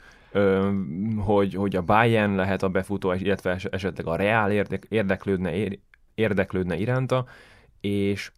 hogy, 1.17 1.53
hogy 1.53 1.75
a 1.75 1.81
Bayern 1.81 2.35
lehet 2.35 2.63
a 2.63 2.69
befutó, 2.69 3.13
illetve 3.13 3.57
esetleg 3.71 4.07
a 4.07 4.15
Real 4.15 4.51
érdek, 4.51 4.85
érdeklődne, 4.89 5.51
érdeklődne 6.15 6.77
iránta, 6.77 7.25
és 7.81 8.31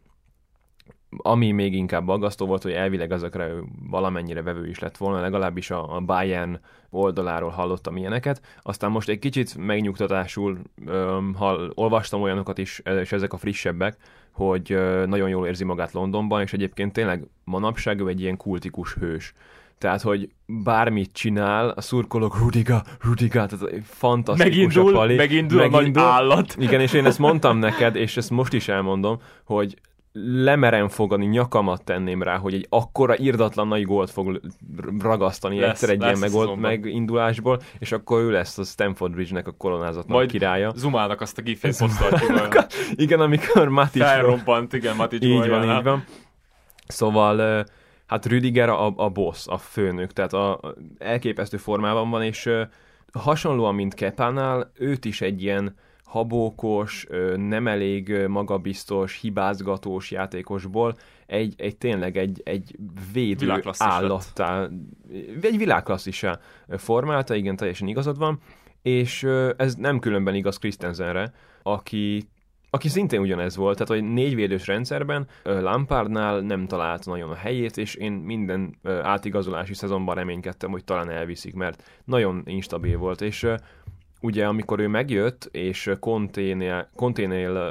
ami 1.18 1.52
még 1.52 1.74
inkább 1.74 2.08
aggasztó 2.08 2.46
volt, 2.46 2.64
hogy 2.64 2.72
elvileg 2.72 3.12
ezekre 3.12 3.52
valamennyire 3.90 4.42
vevő 4.42 4.68
is 4.68 4.80
lett 4.80 4.98
volna, 4.98 5.22
legalábbis 5.22 5.72
a, 5.72 5.96
a 5.96 6.00
Bayern 6.00 6.60
oldaláról 6.90 7.50
hallottam 7.50 7.98
ilyeneket. 7.98 8.42
Aztán 8.62 8.92
most 8.92 9.10
egy 9.10 9.20
kicsit 9.20 9.58
megnyugtatásul 9.58 10.60
öm, 10.86 11.34
hall, 11.34 11.72
olvastam 11.76 12.22
olyanokat 12.22 12.58
is, 12.58 12.80
és 12.80 13.12
ezek 13.12 13.34
a 13.34 13.38
frissebbek, 13.38 13.98
hogy 14.32 14.72
ö, 14.72 15.06
nagyon 15.06 15.30
jól 15.30 15.48
érzi 15.48 15.64
magát 15.64 15.92
Londonban, 15.92 16.42
és 16.42 16.54
egyébként 16.54 16.94
tényleg 16.94 17.28
manapság 17.44 18.00
ő 18.00 18.08
egy 18.08 18.22
ilyen 18.22 18.38
kultikus 18.38 18.94
hős. 18.94 19.34
Tehát, 19.78 20.02
hogy 20.02 20.30
bármit 20.46 21.14
csinál, 21.14 21.70
a 21.70 21.82
szurkolók 21.82 22.38
Rudiga, 22.38 22.84
Rudiga, 23.02 23.46
tehát 23.46 23.84
fantasztikus 23.84 24.56
megindul, 24.56 24.96
a 24.96 24.98
pali. 24.98 25.16
Megindul, 25.16 25.60
megindul 25.60 26.04
a 26.04 26.06
nagy 26.06 26.14
állat. 26.14 26.56
Igen, 26.60 26.82
és 26.82 26.94
én 26.94 27.06
ezt 27.06 27.20
mondtam 27.20 27.58
neked, 27.58 27.96
és 27.96 28.18
ezt 28.18 28.30
most 28.30 28.54
is 28.54 28.68
elmondom, 28.68 29.20
hogy 29.44 29.78
lemerem 30.24 30.88
fogani, 30.88 31.26
nyakamat 31.26 31.84
tenném 31.84 32.24
rá, 32.24 32.38
hogy 32.38 32.54
egy 32.54 32.66
akkora 32.70 33.18
irdatlan 33.18 33.68
nagy 33.68 33.84
gólt 33.84 34.10
fog 34.10 34.42
ragasztani 35.00 35.60
lesz, 35.60 35.70
egyszer 35.70 35.90
egy 35.90 36.02
ilyen 36.02 36.20
megold, 36.20 36.60
megindulásból, 36.60 37.62
és 37.80 37.92
akkor 37.92 38.22
ő 38.22 38.32
lesz 38.32 38.58
a 38.58 38.64
Stanford 38.64 39.12
Bridge-nek 39.12 39.48
a 39.48 39.52
koronázatnak 39.52 40.18
Majd 40.18 40.32
királya. 40.32 40.72
zumálnak 40.76 41.22
azt 41.22 41.38
a 41.38 41.42
gifét 41.42 41.84
Igen, 42.96 43.20
amikor 43.20 43.70
Matic... 43.70 44.04
Felrobbant, 44.04 44.74
igen, 44.74 44.96
Matic 44.96 45.24
Így 45.24 45.50
van, 45.50 45.78
így 45.78 45.84
van. 45.84 46.04
Szóval 46.88 47.66
hát 48.08 48.26
Rüdiger 48.26 48.70
a, 48.70 48.94
a 48.96 49.10
boss, 49.10 49.48
a 49.48 49.58
főnök, 49.58 50.14
tehát 50.14 50.34
a, 50.34 50.52
a 50.54 50.76
elképesztő 50.98 51.58
formában 51.58 52.10
van, 52.10 52.24
és 52.24 52.46
ö, 52.46 52.64
hasonlóan, 53.14 53.76
mint 53.76 53.94
Kepánál, 53.94 54.72
őt 54.74 55.06
is 55.06 55.22
egy 55.22 55.42
ilyen 55.42 55.76
habókos, 56.04 57.06
ö, 57.10 57.38
nem 57.38 57.68
elég 57.68 58.26
magabiztos, 58.28 59.20
hibázgatós 59.20 60.12
játékosból 60.12 60.98
egy, 61.26 61.54
egy 61.58 61.78
tényleg 61.78 62.18
egy, 62.18 62.42
egy 62.46 62.76
védő 63.14 63.62
állattá, 63.78 64.68
egy 65.42 65.58
világklasszisá 65.58 66.40
formálta, 66.70 67.36
igen, 67.36 67.56
teljesen 67.56 67.88
igazad 67.88 68.18
van, 68.18 68.40
és 68.82 69.24
ö, 69.24 69.54
ez 69.58 69.76
nem 69.76 70.00
különben 70.00 70.36
igaz 70.36 70.58
Christensenre, 70.58 71.34
aki 71.64 72.30
aki 72.70 72.88
szintén 72.88 73.20
ugyanez 73.20 73.56
volt, 73.56 73.78
tehát 73.78 74.02
hogy 74.02 74.14
négyvédős 74.14 74.68
rendszerben 74.68 75.28
Lampardnál 75.44 76.40
nem 76.40 76.68
talált 76.68 77.06
nagyon 77.06 77.30
a 77.30 77.36
helyét, 77.36 77.78
és 77.78 77.96
én 77.96 78.12
minden 78.12 78.78
átigazolási 78.84 79.74
szezonban 79.74 80.16
reménykedtem, 80.16 80.72
hogy 80.72 80.84
talán 80.84 81.10
elviszik, 81.10 81.54
mert 81.54 82.02
nagyon 82.06 82.42
instabil 82.46 82.98
volt, 82.98 83.22
és 83.22 83.48
ugye 84.22 84.48
amikor 84.48 84.80
ő 84.80 84.88
megjött, 84.88 85.50
és 85.52 85.92
Conténél 86.96 87.70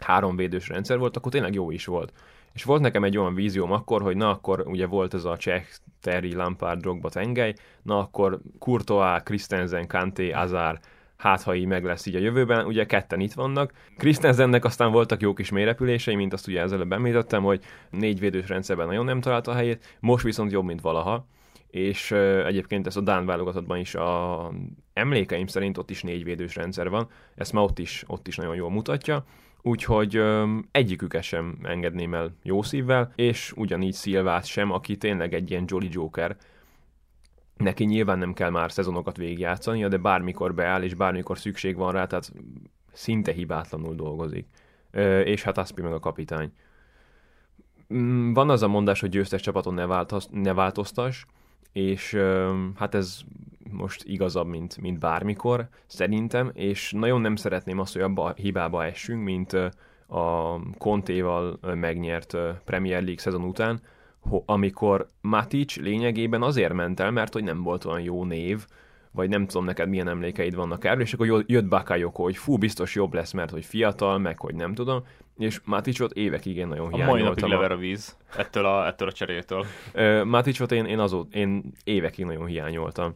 három 0.00 0.36
védős 0.36 0.68
rendszer 0.68 0.98
volt, 0.98 1.16
akkor 1.16 1.32
tényleg 1.32 1.54
jó 1.54 1.70
is 1.70 1.86
volt. 1.86 2.12
És 2.52 2.64
volt 2.64 2.80
nekem 2.80 3.04
egy 3.04 3.18
olyan 3.18 3.34
vízióm 3.34 3.72
akkor, 3.72 4.02
hogy 4.02 4.16
na 4.16 4.30
akkor 4.30 4.64
ugye 4.66 4.86
volt 4.86 5.14
ez 5.14 5.24
a 5.24 5.36
cseh 5.36 5.64
Terry 6.00 6.34
Lampard 6.34 6.80
Drogba 6.80 7.08
tengely, 7.08 7.54
na 7.82 7.98
akkor 7.98 8.40
Courtois, 8.58 9.22
Christensen, 9.22 9.86
Kanté, 9.86 10.30
Azár, 10.30 10.80
hát 11.20 11.42
ha 11.42 11.54
így 11.54 11.66
meg 11.66 11.84
lesz 11.84 12.06
így 12.06 12.14
a 12.14 12.18
jövőben. 12.18 12.66
Ugye 12.66 12.86
ketten 12.86 13.20
itt 13.20 13.32
vannak. 13.32 13.72
Christensennek 13.96 14.64
aztán 14.64 14.92
voltak 14.92 15.20
jó 15.20 15.32
kis 15.32 15.50
mélyrepülései, 15.50 16.14
mint 16.14 16.32
azt 16.32 16.46
ugye 16.46 16.60
ezelőbb 16.60 16.92
említettem, 16.92 17.42
hogy 17.42 17.62
négy 17.90 18.18
védős 18.18 18.48
rendszerben 18.48 18.86
nagyon 18.86 19.04
nem 19.04 19.20
találta 19.20 19.50
a 19.50 19.54
helyét, 19.54 19.96
most 20.00 20.24
viszont 20.24 20.52
jobb, 20.52 20.64
mint 20.64 20.80
valaha 20.80 21.26
és 21.70 22.10
egyébként 22.46 22.86
ez 22.86 22.96
a 22.96 23.00
Dán 23.00 23.26
válogatottban 23.26 23.78
is 23.78 23.94
a 23.94 24.52
emlékeim 24.92 25.46
szerint 25.46 25.78
ott 25.78 25.90
is 25.90 26.02
négy 26.02 26.24
védős 26.24 26.56
rendszer 26.56 26.88
van, 26.88 27.08
ezt 27.34 27.52
már 27.52 27.64
ott 27.64 27.78
is, 27.78 28.04
ott 28.06 28.28
is 28.28 28.36
nagyon 28.36 28.54
jól 28.54 28.70
mutatja, 28.70 29.24
úgyhogy 29.62 30.18
um, 30.18 30.68
egyiküket 30.70 31.22
sem 31.22 31.58
engedném 31.62 32.14
el 32.14 32.36
jó 32.42 32.62
szívvel, 32.62 33.12
és 33.14 33.52
ugyanígy 33.56 33.92
Szilvát 33.92 34.46
sem, 34.46 34.72
aki 34.72 34.96
tényleg 34.96 35.34
egy 35.34 35.50
ilyen 35.50 35.64
Jolly 35.66 35.88
Joker, 35.90 36.36
Neki 37.60 37.84
nyilván 37.84 38.18
nem 38.18 38.32
kell 38.32 38.50
már 38.50 38.72
szezonokat 38.72 39.16
végigjátszania, 39.16 39.88
de 39.88 39.96
bármikor 39.96 40.54
beáll, 40.54 40.82
és 40.82 40.94
bármikor 40.94 41.38
szükség 41.38 41.76
van 41.76 41.92
rá, 41.92 42.06
tehát 42.06 42.32
szinte 42.92 43.32
hibátlanul 43.32 43.94
dolgozik. 43.94 44.46
Ö, 44.90 45.20
és 45.20 45.42
hát 45.42 45.58
Aspi 45.58 45.82
meg 45.82 45.92
a 45.92 46.00
kapitány. 46.00 46.52
Mm, 47.94 48.32
van 48.32 48.50
az 48.50 48.62
a 48.62 48.68
mondás, 48.68 49.00
hogy 49.00 49.10
győztes 49.10 49.40
csapaton 49.40 49.74
ne, 49.74 49.86
változ, 49.86 50.28
ne 50.32 50.52
változtas, 50.52 51.26
és 51.72 52.12
ö, 52.12 52.54
hát 52.76 52.94
ez 52.94 53.20
most 53.70 54.04
igazabb, 54.04 54.46
mint, 54.46 54.80
mint 54.80 54.98
bármikor, 54.98 55.68
szerintem, 55.86 56.50
és 56.54 56.92
nagyon 56.92 57.20
nem 57.20 57.36
szeretném 57.36 57.78
azt, 57.78 57.92
hogy 57.92 58.02
abba 58.02 58.24
a 58.24 58.34
hibába 58.36 58.84
essünk, 58.84 59.24
mint 59.24 59.52
a 60.06 60.58
Contéval 60.78 61.58
megnyert 61.60 62.36
Premier 62.64 63.02
League 63.02 63.18
szezon 63.20 63.44
után, 63.44 63.80
amikor 64.46 65.06
Matic 65.20 65.76
lényegében 65.76 66.42
azért 66.42 66.72
ment 66.72 67.00
el, 67.00 67.10
mert 67.10 67.32
hogy 67.32 67.44
nem 67.44 67.62
volt 67.62 67.84
olyan 67.84 68.00
jó 68.00 68.24
név, 68.24 68.66
vagy 69.12 69.28
nem 69.28 69.46
tudom 69.46 69.64
neked 69.64 69.88
milyen 69.88 70.08
emlékeid 70.08 70.54
vannak 70.54 70.84
erről, 70.84 71.00
és 71.00 71.12
akkor 71.12 71.44
jött 71.46 71.68
Bakayoko, 71.68 72.22
hogy 72.22 72.36
fú, 72.36 72.56
biztos 72.56 72.94
jobb 72.94 73.14
lesz, 73.14 73.32
mert 73.32 73.50
hogy 73.50 73.64
fiatal, 73.64 74.18
meg 74.18 74.40
hogy 74.40 74.54
nem 74.54 74.74
tudom, 74.74 75.02
és 75.38 75.60
Maticot 75.64 76.12
évekig 76.12 76.56
én 76.56 76.66
nagyon 76.66 76.92
hiányoltam. 76.92 77.08
A 77.08 77.12
mai 77.12 77.22
napig 77.22 77.44
lever 77.44 77.72
a 77.72 77.76
víz 77.76 78.16
ettől 78.36 78.64
a, 78.64 78.86
ettől 78.86 79.08
a 79.08 79.12
cserétől. 79.12 79.66
Maticot 80.24 80.72
én, 80.72 80.84
én, 80.84 80.98
azóta, 80.98 81.38
én 81.38 81.72
évekig 81.84 82.24
nagyon 82.24 82.46
hiányoltam 82.46 83.14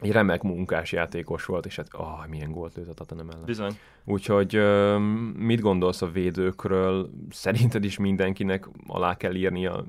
egy 0.00 0.12
remek 0.12 0.42
munkás 0.42 0.92
játékos 0.92 1.44
volt, 1.44 1.66
és 1.66 1.76
hát 1.76 1.88
oh, 1.92 2.26
milyen 2.28 2.50
gólt 2.50 2.74
lőtt 2.76 2.88
a 2.88 2.94
Tatanem 2.94 3.30
ellen. 3.30 3.44
Bizony. 3.44 3.78
Úgyhogy 4.04 4.60
mit 5.36 5.60
gondolsz 5.60 6.02
a 6.02 6.10
védőkről? 6.10 7.10
Szerinted 7.30 7.84
is 7.84 7.98
mindenkinek 7.98 8.68
alá 8.86 9.16
kell 9.16 9.34
írnia 9.34 9.84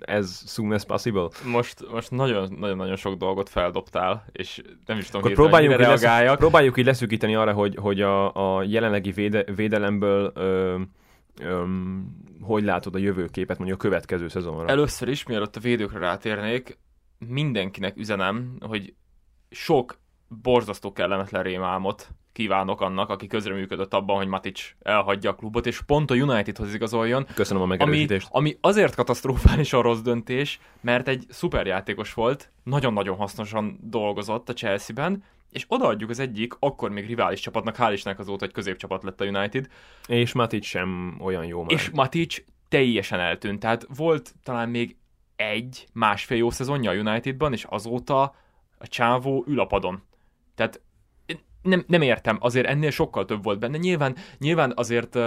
ez 0.00 0.42
soon 0.46 0.72
as 0.72 0.84
possible? 0.84 1.28
Most, 1.44 1.90
most 1.90 2.10
nagyon-nagyon 2.10 2.96
sok 2.96 3.14
dolgot 3.18 3.48
feldobtál, 3.48 4.24
és 4.32 4.62
nem 4.86 4.98
is 4.98 5.06
tudom, 5.06 5.20
Akkor 5.20 5.32
próbáljuk, 5.32 5.72
így 5.72 5.78
reagáljak. 5.78 6.38
próbáljuk 6.38 6.78
így 6.78 6.84
leszűkíteni 6.84 7.34
arra, 7.34 7.52
hogy, 7.52 7.76
hogy 7.76 8.00
a, 8.00 8.56
a 8.56 8.62
jelenlegi 8.62 9.10
véde, 9.10 9.44
védelemből 9.54 10.32
ö, 10.34 10.80
öm, 11.40 12.06
hogy 12.40 12.62
látod 12.62 12.94
a 12.94 12.98
jövőképet 12.98 13.58
mondjuk 13.58 13.78
a 13.78 13.82
következő 13.82 14.28
szezonra? 14.28 14.68
Először 14.68 15.08
is, 15.08 15.26
mielőtt 15.26 15.56
a 15.56 15.60
védőkre 15.60 15.98
rátérnék, 15.98 16.78
mindenkinek 17.18 17.96
üzenem, 17.96 18.56
hogy 18.60 18.94
sok 19.54 19.98
borzasztó 20.42 20.92
kellemetlen 20.92 21.42
rémálmot 21.42 22.08
kívánok 22.32 22.80
annak, 22.80 23.08
aki 23.08 23.26
közreműködött 23.26 23.94
abban, 23.94 24.16
hogy 24.16 24.26
Matic 24.26 24.74
elhagyja 24.82 25.30
a 25.30 25.34
klubot, 25.34 25.66
és 25.66 25.80
pont 25.80 26.10
a 26.10 26.14
Unitedhoz 26.14 26.74
igazoljon. 26.74 27.26
Köszönöm 27.34 27.62
a 27.62 27.66
megerősítést. 27.66 28.28
Ami, 28.30 28.48
ami 28.48 28.58
azért 28.60 28.94
katasztrofális 28.94 29.72
a 29.72 29.80
rossz 29.80 30.00
döntés, 30.00 30.60
mert 30.80 31.08
egy 31.08 31.24
szuperjátékos 31.28 32.14
volt, 32.14 32.52
nagyon-nagyon 32.62 33.16
hasznosan 33.16 33.78
dolgozott 33.82 34.48
a 34.48 34.52
Chelsea-ben, 34.52 35.24
és 35.50 35.64
odaadjuk 35.68 36.10
az 36.10 36.18
egyik, 36.18 36.54
akkor 36.58 36.90
még 36.90 37.06
rivális 37.06 37.40
csapatnak, 37.40 37.76
hál' 37.78 37.90
Istennek 37.92 38.18
azóta, 38.18 38.44
hogy 38.44 38.54
középcsapat 38.54 39.02
lett 39.02 39.20
a 39.20 39.24
United. 39.24 39.66
És 40.06 40.32
Matic 40.32 40.64
sem 40.66 41.16
olyan 41.20 41.44
jó 41.44 41.62
már. 41.62 41.72
És 41.72 41.90
Matic 41.90 42.36
teljesen 42.68 43.20
eltűnt, 43.20 43.60
tehát 43.60 43.86
volt 43.96 44.34
talán 44.42 44.68
még 44.68 44.96
egy, 45.36 45.86
másfél 45.92 46.36
jó 46.36 46.50
szezonja 46.50 46.90
a 46.90 46.94
Unitedban, 46.94 47.52
és 47.52 47.64
azóta 47.68 48.34
a 48.84 48.88
csávó 48.88 49.44
ül 49.46 49.60
a 49.60 49.66
padon. 49.66 50.02
Tehát 50.54 50.80
nem, 51.62 51.84
nem 51.86 52.02
értem, 52.02 52.36
azért 52.40 52.66
ennél 52.66 52.90
sokkal 52.90 53.24
több 53.24 53.42
volt 53.42 53.58
benne. 53.58 53.76
Nyilván, 53.76 54.16
nyilván 54.38 54.72
azért 54.76 55.18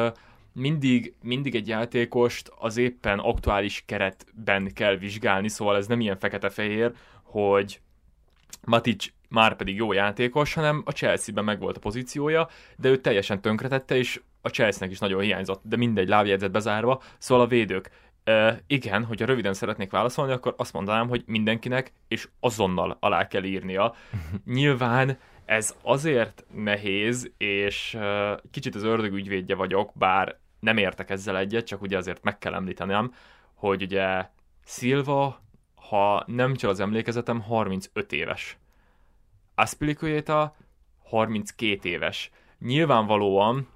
mindig, 0.54 1.13
mindig 1.22 1.56
egy 1.56 1.67
játékost 1.67 2.52
az 2.60 2.78
éppen 2.78 3.20
aktuális 3.20 3.84
keretben 3.86 4.74
kell 4.74 4.96
vizsgálni, 4.96 5.50
szóval 5.50 5.76
ez 5.76 5.88
nem 5.88 6.00
ilyen 6.00 6.17
fekete-fehér, 6.17 6.91
hogy 7.24 7.82
Matic 8.65 9.06
már 9.30 9.56
pedig 9.56 9.76
jó 9.76 9.93
játékos, 9.93 10.54
hanem 10.54 10.82
a 10.86 10.91
Chelsea-ben 10.91 11.43
megvolt 11.43 11.78
a 11.78 11.80
pozíciója, 11.80 12.48
de 12.78 12.89
ő 12.89 12.98
teljesen 12.98 13.41
tönkretette, 13.41 13.98
és 13.98 14.22
a 14.41 14.50
Chelsea-nek 14.50 14.91
is 14.91 15.00
nagyon 15.00 15.22
hiányzott, 15.22 15.62
de 15.63 15.76
mindegy, 15.76 16.08
lábjegyzet 16.08 16.52
bezárva, 16.52 17.02
szóval 17.17 17.46
a 17.46 17.48
védők. 17.48 17.89
Uh, 18.28 18.54
igen, 18.68 19.04
hogyha 19.04 19.26
röviden 19.26 19.54
szeretnék 19.54 19.92
válaszolni, 19.92 20.32
akkor 20.32 20.54
azt 20.58 20.74
mondanám, 20.74 21.08
hogy 21.08 21.24
mindenkinek 21.26 21.92
és 22.08 22.28
azonnal 22.40 22.98
alá 23.00 23.28
kell 23.28 23.44
írnia. 23.44 23.94
Nyilván 24.46 25.18
ez 25.46 25.76
azért 25.82 26.46
nehéz, 26.54 27.32
és 27.38 27.94
uh, 27.94 28.40
kicsit 28.52 28.76
az 28.76 28.84
ördög 28.84 29.13
ügyvédje 29.13 29.56
vagyok, 29.56 29.92
bár 29.94 30.38
nem 30.60 30.78
értek 30.78 31.10
ezzel 31.10 31.38
egyet, 31.38 31.66
csak 31.66 31.82
ugye 31.82 31.98
azért 31.98 32.24
meg 32.24 32.38
kell 32.38 32.54
említenem, 32.54 33.13
hogy 33.54 33.82
ugye 33.82 34.30
Silva, 34.66 35.42
ha 35.76 36.24
nem 36.26 36.56
csak 36.56 36.70
az 36.70 36.80
emlékezetem, 36.80 37.42
35 37.42 38.12
éves. 38.12 38.58
Aspilicueta 39.56 40.56
32 41.04 41.90
éves. 41.90 42.32
Nyilvánvalóan 42.60 43.68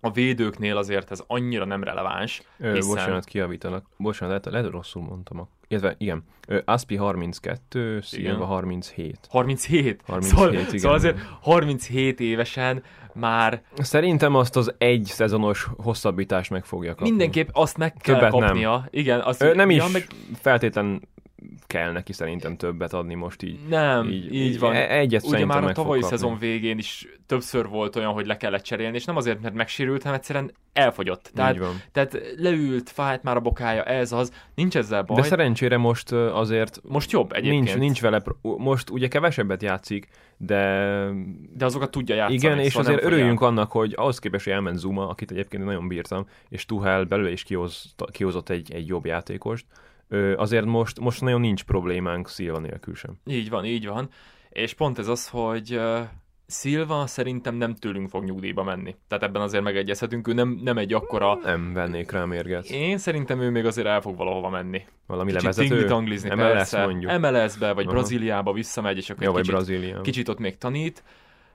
a 0.00 0.10
védőknél 0.10 0.76
azért 0.76 1.10
ez 1.10 1.22
annyira 1.26 1.64
nem 1.64 1.84
releváns. 1.84 2.42
Ö, 2.58 2.74
hiszen... 2.74 2.90
Bocsánat, 2.90 3.24
kiavítanak. 3.24 3.84
Bocsánat, 3.96 4.44
lehet, 4.44 4.60
lehet 4.60 4.70
rosszul 4.70 5.02
mondtam. 5.02 5.48
Illetve, 5.68 5.94
igen, 5.98 6.24
Aspi 6.64 6.96
32, 6.96 8.00
Silva 8.00 8.44
37. 8.44 9.18
37? 9.28 10.02
37, 10.06 10.30
szóval, 10.34 10.52
igen. 10.52 10.78
szóval 10.78 10.96
azért 10.96 11.18
37 11.40 12.20
évesen 12.20 12.82
már... 13.14 13.62
Szerintem 13.76 14.34
azt 14.34 14.56
az 14.56 14.74
egy 14.78 15.04
szezonos 15.04 15.68
hosszabbítást 15.76 16.50
meg 16.50 16.64
fogja 16.64 16.90
kapni. 16.90 17.08
Mindenképp 17.08 17.48
azt 17.52 17.76
meg 17.76 17.92
kell 17.92 18.14
Többet 18.14 18.30
kapnia. 18.30 18.70
Nem. 18.70 18.86
Igen, 18.90 19.20
azt, 19.20 19.42
Ö, 19.42 19.54
nem 19.54 19.70
ja, 19.70 19.84
is 19.84 19.92
meg... 19.92 20.06
feltétlen 20.40 21.08
kell 21.66 21.92
neki 21.92 22.12
szerintem 22.12 22.56
többet 22.56 22.92
adni 22.92 23.14
most 23.14 23.42
így. 23.42 23.58
Nem, 23.68 24.08
így, 24.08 24.34
így 24.34 24.58
van. 24.58 24.74
E- 24.74 24.90
Egyet 24.98 25.24
Ugye 25.26 25.44
már 25.44 25.64
a 25.64 25.72
tavalyi 25.72 26.02
szezon 26.02 26.38
végén 26.38 26.78
is 26.78 27.06
többször 27.26 27.66
volt 27.68 27.96
olyan, 27.96 28.12
hogy 28.12 28.26
le 28.26 28.36
kellett 28.36 28.62
cserélni, 28.62 28.96
és 28.96 29.04
nem 29.04 29.16
azért, 29.16 29.40
mert 29.40 29.54
megsérült, 29.54 30.02
hanem 30.02 30.18
egyszerűen 30.18 30.52
elfogyott. 30.72 31.30
Tehát, 31.34 31.54
Így 31.54 31.60
van. 31.60 31.82
tehát 31.92 32.20
leült, 32.36 32.90
fájt 32.90 33.22
már 33.22 33.36
a 33.36 33.40
bokája, 33.40 33.82
ez 33.84 34.12
az, 34.12 34.32
nincs 34.54 34.76
ezzel 34.76 35.02
baj. 35.02 35.20
De 35.20 35.26
szerencsére 35.26 35.76
most 35.76 36.12
azért 36.12 36.80
Most 36.88 37.10
jobb 37.10 37.32
egyébként. 37.32 37.64
nincs, 37.64 37.76
nincs 37.76 38.00
vele, 38.00 38.22
most 38.42 38.90
ugye 38.90 39.08
kevesebbet 39.08 39.62
játszik, 39.62 40.08
de 40.36 40.58
De 41.54 41.64
azokat 41.64 41.90
tudja 41.90 42.14
játszani. 42.14 42.34
igen, 42.38 42.58
és 42.58 42.72
szóval 42.72 42.88
azért 42.92 43.04
örüljünk 43.06 43.40
annak, 43.40 43.72
hogy 43.72 43.92
ahhoz 43.96 44.18
képest, 44.18 44.44
hogy 44.44 44.52
elment 44.52 44.78
Zuma, 44.78 45.08
akit 45.08 45.30
egyébként 45.30 45.64
nagyon 45.64 45.88
bírtam, 45.88 46.26
és 46.48 46.64
Tuhel 46.64 47.04
belőle 47.04 47.30
is 47.30 47.42
kihoz, 47.42 47.94
kihozott 48.10 48.48
egy, 48.48 48.72
egy 48.72 48.86
jobb 48.86 49.06
játékost, 49.06 49.64
azért 50.36 50.64
most, 50.64 51.00
most 51.00 51.20
nagyon 51.20 51.40
nincs 51.40 51.64
problémánk 51.64 52.28
Szilva 52.28 52.58
nélkül 52.58 52.94
sem. 52.94 53.18
Így 53.26 53.50
van, 53.50 53.64
így 53.64 53.86
van. 53.86 54.08
És 54.48 54.74
pont 54.74 54.98
ez 54.98 55.08
az, 55.08 55.28
hogy 55.28 55.80
Silva 56.50 57.06
szerintem 57.06 57.54
nem 57.54 57.74
tőlünk 57.74 58.08
fog 58.08 58.24
nyugdíjba 58.24 58.62
menni. 58.62 58.96
Tehát 59.08 59.24
ebben 59.24 59.42
azért 59.42 59.62
megegyezhetünk, 59.62 60.28
ő 60.28 60.32
nem, 60.32 60.60
nem 60.62 60.78
egy 60.78 60.92
akkora... 60.92 61.38
Nem 61.42 61.72
vennék 61.72 62.10
rá 62.10 62.24
mérget. 62.24 62.64
Én 62.64 62.98
szerintem 62.98 63.40
ő 63.40 63.50
még 63.50 63.66
azért 63.66 63.86
el 63.86 64.00
fog 64.00 64.16
valahova 64.16 64.48
menni. 64.48 64.82
Valami 65.06 65.28
Kicsit 65.30 65.42
levezető? 65.42 65.68
tingli-tanglizni, 65.68 66.34
MLS 66.34 66.52
persze. 66.52 66.84
mondjuk. 66.84 67.18
MLS-be, 67.18 67.72
vagy 67.72 67.84
Aha. 67.84 67.94
Brazíliába 67.94 68.52
visszamegy, 68.52 68.96
és 68.96 69.10
akkor 69.10 69.22
Jó, 69.22 69.32
kicsit, 69.32 70.00
kicsit 70.00 70.28
ott 70.28 70.38
még 70.38 70.58
tanít, 70.58 71.02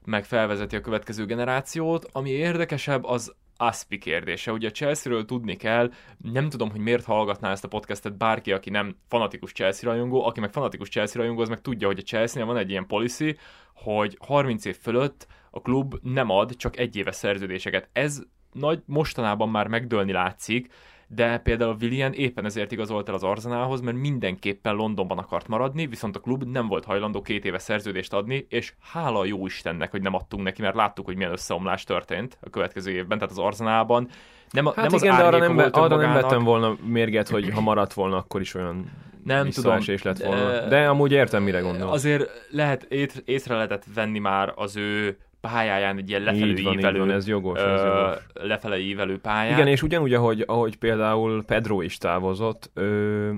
meg 0.05 0.25
felvezeti 0.25 0.75
a 0.75 0.81
következő 0.81 1.25
generációt. 1.25 2.09
Ami 2.11 2.29
érdekesebb, 2.29 3.03
az 3.03 3.35
Aspi 3.57 3.97
kérdése. 3.97 4.51
Ugye 4.51 4.67
a 4.67 4.71
Chelsea-ről 4.71 5.25
tudni 5.25 5.55
kell, 5.55 5.91
nem 6.17 6.49
tudom, 6.49 6.71
hogy 6.71 6.79
miért 6.79 7.05
hallgatná 7.05 7.51
ezt 7.51 7.63
a 7.63 7.67
podcastet 7.67 8.17
bárki, 8.17 8.51
aki 8.51 8.69
nem 8.69 8.95
fanatikus 9.07 9.51
Chelsea 9.51 9.89
rajongó, 9.89 10.25
aki 10.25 10.39
meg 10.39 10.51
fanatikus 10.51 10.89
Chelsea 10.89 11.21
rajongó, 11.21 11.41
az 11.41 11.49
meg 11.49 11.61
tudja, 11.61 11.87
hogy 11.87 11.99
a 11.99 12.01
Chelsea-nél 12.01 12.45
van 12.45 12.57
egy 12.57 12.69
ilyen 12.69 12.87
policy, 12.87 13.37
hogy 13.73 14.17
30 14.19 14.65
év 14.65 14.77
fölött 14.77 15.27
a 15.51 15.61
klub 15.61 15.95
nem 16.01 16.29
ad 16.29 16.55
csak 16.55 16.77
egy 16.77 16.95
éves 16.95 17.15
szerződéseket. 17.15 17.89
Ez 17.93 18.21
nagy 18.51 18.81
mostanában 18.85 19.49
már 19.49 19.67
megdőlni 19.67 20.11
látszik, 20.11 20.73
de 21.07 21.37
például 21.37 21.75
Willian 21.81 22.13
éppen 22.13 22.45
ezért 22.45 22.71
igazolt 22.71 23.07
el 23.09 23.13
az 23.15 23.23
Arzenálhoz, 23.23 23.81
mert 23.81 23.97
mindenképpen 23.97 24.75
Londonban 24.75 25.17
akart 25.17 25.47
maradni, 25.47 25.87
viszont 25.87 26.15
a 26.15 26.19
klub 26.19 26.43
nem 26.43 26.67
volt 26.67 26.85
hajlandó 26.85 27.21
két 27.21 27.45
éves 27.45 27.61
szerződést 27.61 28.13
adni, 28.13 28.45
és 28.49 28.73
hála 28.91 29.19
a 29.19 29.25
jó 29.25 29.45
Istennek, 29.45 29.91
hogy 29.91 30.01
nem 30.01 30.13
adtunk 30.15 30.43
neki, 30.43 30.61
mert 30.61 30.75
láttuk, 30.75 31.05
hogy 31.05 31.15
milyen 31.15 31.31
összeomlás 31.31 31.83
történt 31.83 32.37
a 32.41 32.49
következő 32.49 32.91
évben, 32.91 33.17
tehát 33.17 33.33
az 33.33 33.39
Arzenálban. 33.39 34.09
Nem, 34.51 34.65
Hát 34.65 34.75
nem 34.75 34.93
az 34.93 35.03
igen, 35.03 35.17
de 35.17 35.23
arra 35.23 35.37
nem, 35.37 35.57
arra 35.57 35.87
nem 35.87 35.91
önmagának. 35.99 36.21
vettem 36.21 36.43
volna 36.43 36.75
mérget, 36.85 37.29
hogy 37.29 37.49
ha 37.49 37.61
maradt 37.61 37.93
volna, 37.93 38.17
akkor 38.17 38.41
is 38.41 38.53
olyan 38.53 38.91
Nem 39.23 39.49
tudom. 39.49 39.49
visszaesés 39.49 40.01
lett 40.01 40.17
volna. 40.23 40.49
De- 40.51 40.67
De 40.67 40.87
amúgy 40.87 41.11
értem, 41.11 41.43
mire 41.43 41.59
gondol. 41.59 41.89
Azért 41.91 42.29
lehet, 42.49 42.83
észre 43.25 43.55
lehetett 43.55 43.83
venni 43.93 44.19
már 44.19 44.53
az 44.55 44.75
ő 44.75 45.17
pályáján 45.51 45.97
egy 45.97 46.09
ilyen 46.09 46.21
lefelé 46.21 46.49
így 46.49 46.63
van, 46.63 46.79
ívelő, 46.79 46.99
van, 46.99 47.11
ez 47.11 47.27
jogos, 47.27 47.59
ez 47.59 47.81
ö, 47.81 47.85
jogos. 47.85 48.17
lefelé 48.33 48.83
ívelő 48.83 49.19
pályán. 49.19 49.53
Igen, 49.53 49.67
és 49.67 49.83
ugyanúgy, 49.83 50.13
ahogy, 50.13 50.43
ahogy 50.47 50.77
például 50.77 51.43
Pedro 51.43 51.81
is 51.81 51.97
távozott, 51.97 52.71
ö, 52.73 53.31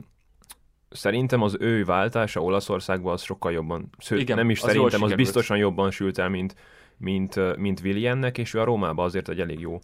szerintem 0.89 1.41
az 1.41 1.57
ő 1.59 1.83
váltása 1.83 2.41
Olaszországban 2.41 3.13
az 3.13 3.21
sokkal 3.21 3.51
jobban, 3.51 3.89
sőt, 3.97 4.19
Igen, 4.19 4.37
nem 4.37 4.49
is 4.49 4.61
az 4.61 4.67
szerintem, 4.67 5.03
az 5.03 5.13
biztosan 5.13 5.57
jobban 5.57 5.91
sült 5.91 6.17
el, 6.17 6.29
mint, 6.29 6.55
mint, 6.97 7.57
mint 7.57 7.79
Williamnek, 7.83 8.37
és 8.37 8.53
ő 8.53 8.59
a 8.59 8.63
Rómában 8.63 9.05
azért 9.05 9.29
egy 9.29 9.39
elég 9.39 9.59
jó 9.59 9.79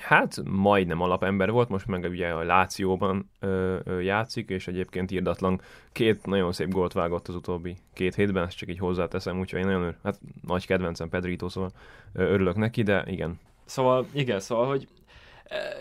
Hát 0.00 0.42
majdnem 0.44 1.00
alapember 1.00 1.50
volt, 1.50 1.68
most 1.68 1.86
meg 1.86 2.04
ugye 2.04 2.28
a 2.28 2.42
Lációban 2.42 3.30
ö, 3.40 3.76
ö, 3.84 4.00
játszik, 4.00 4.48
és 4.48 4.66
egyébként 4.66 5.10
írdatlan 5.10 5.60
két 5.92 6.26
nagyon 6.26 6.52
szép 6.52 6.68
gólt 6.68 6.92
vágott 6.92 7.28
az 7.28 7.34
utóbbi 7.34 7.76
két 7.92 8.14
hétben, 8.14 8.46
ezt 8.46 8.56
csak 8.56 8.68
így 8.68 8.78
hozzáteszem, 8.78 9.38
úgyhogy 9.38 9.60
én 9.60 9.66
nagyon 9.66 9.94
hát 10.02 10.20
nagy 10.42 10.66
kedvencem 10.66 11.08
Pedrito, 11.08 11.48
szóval 11.48 11.70
ö, 12.12 12.22
örülök 12.22 12.56
neki, 12.56 12.82
de 12.82 13.04
igen. 13.06 13.40
Szóval, 13.64 14.06
igen, 14.12 14.40
szóval, 14.40 14.66
hogy 14.66 14.88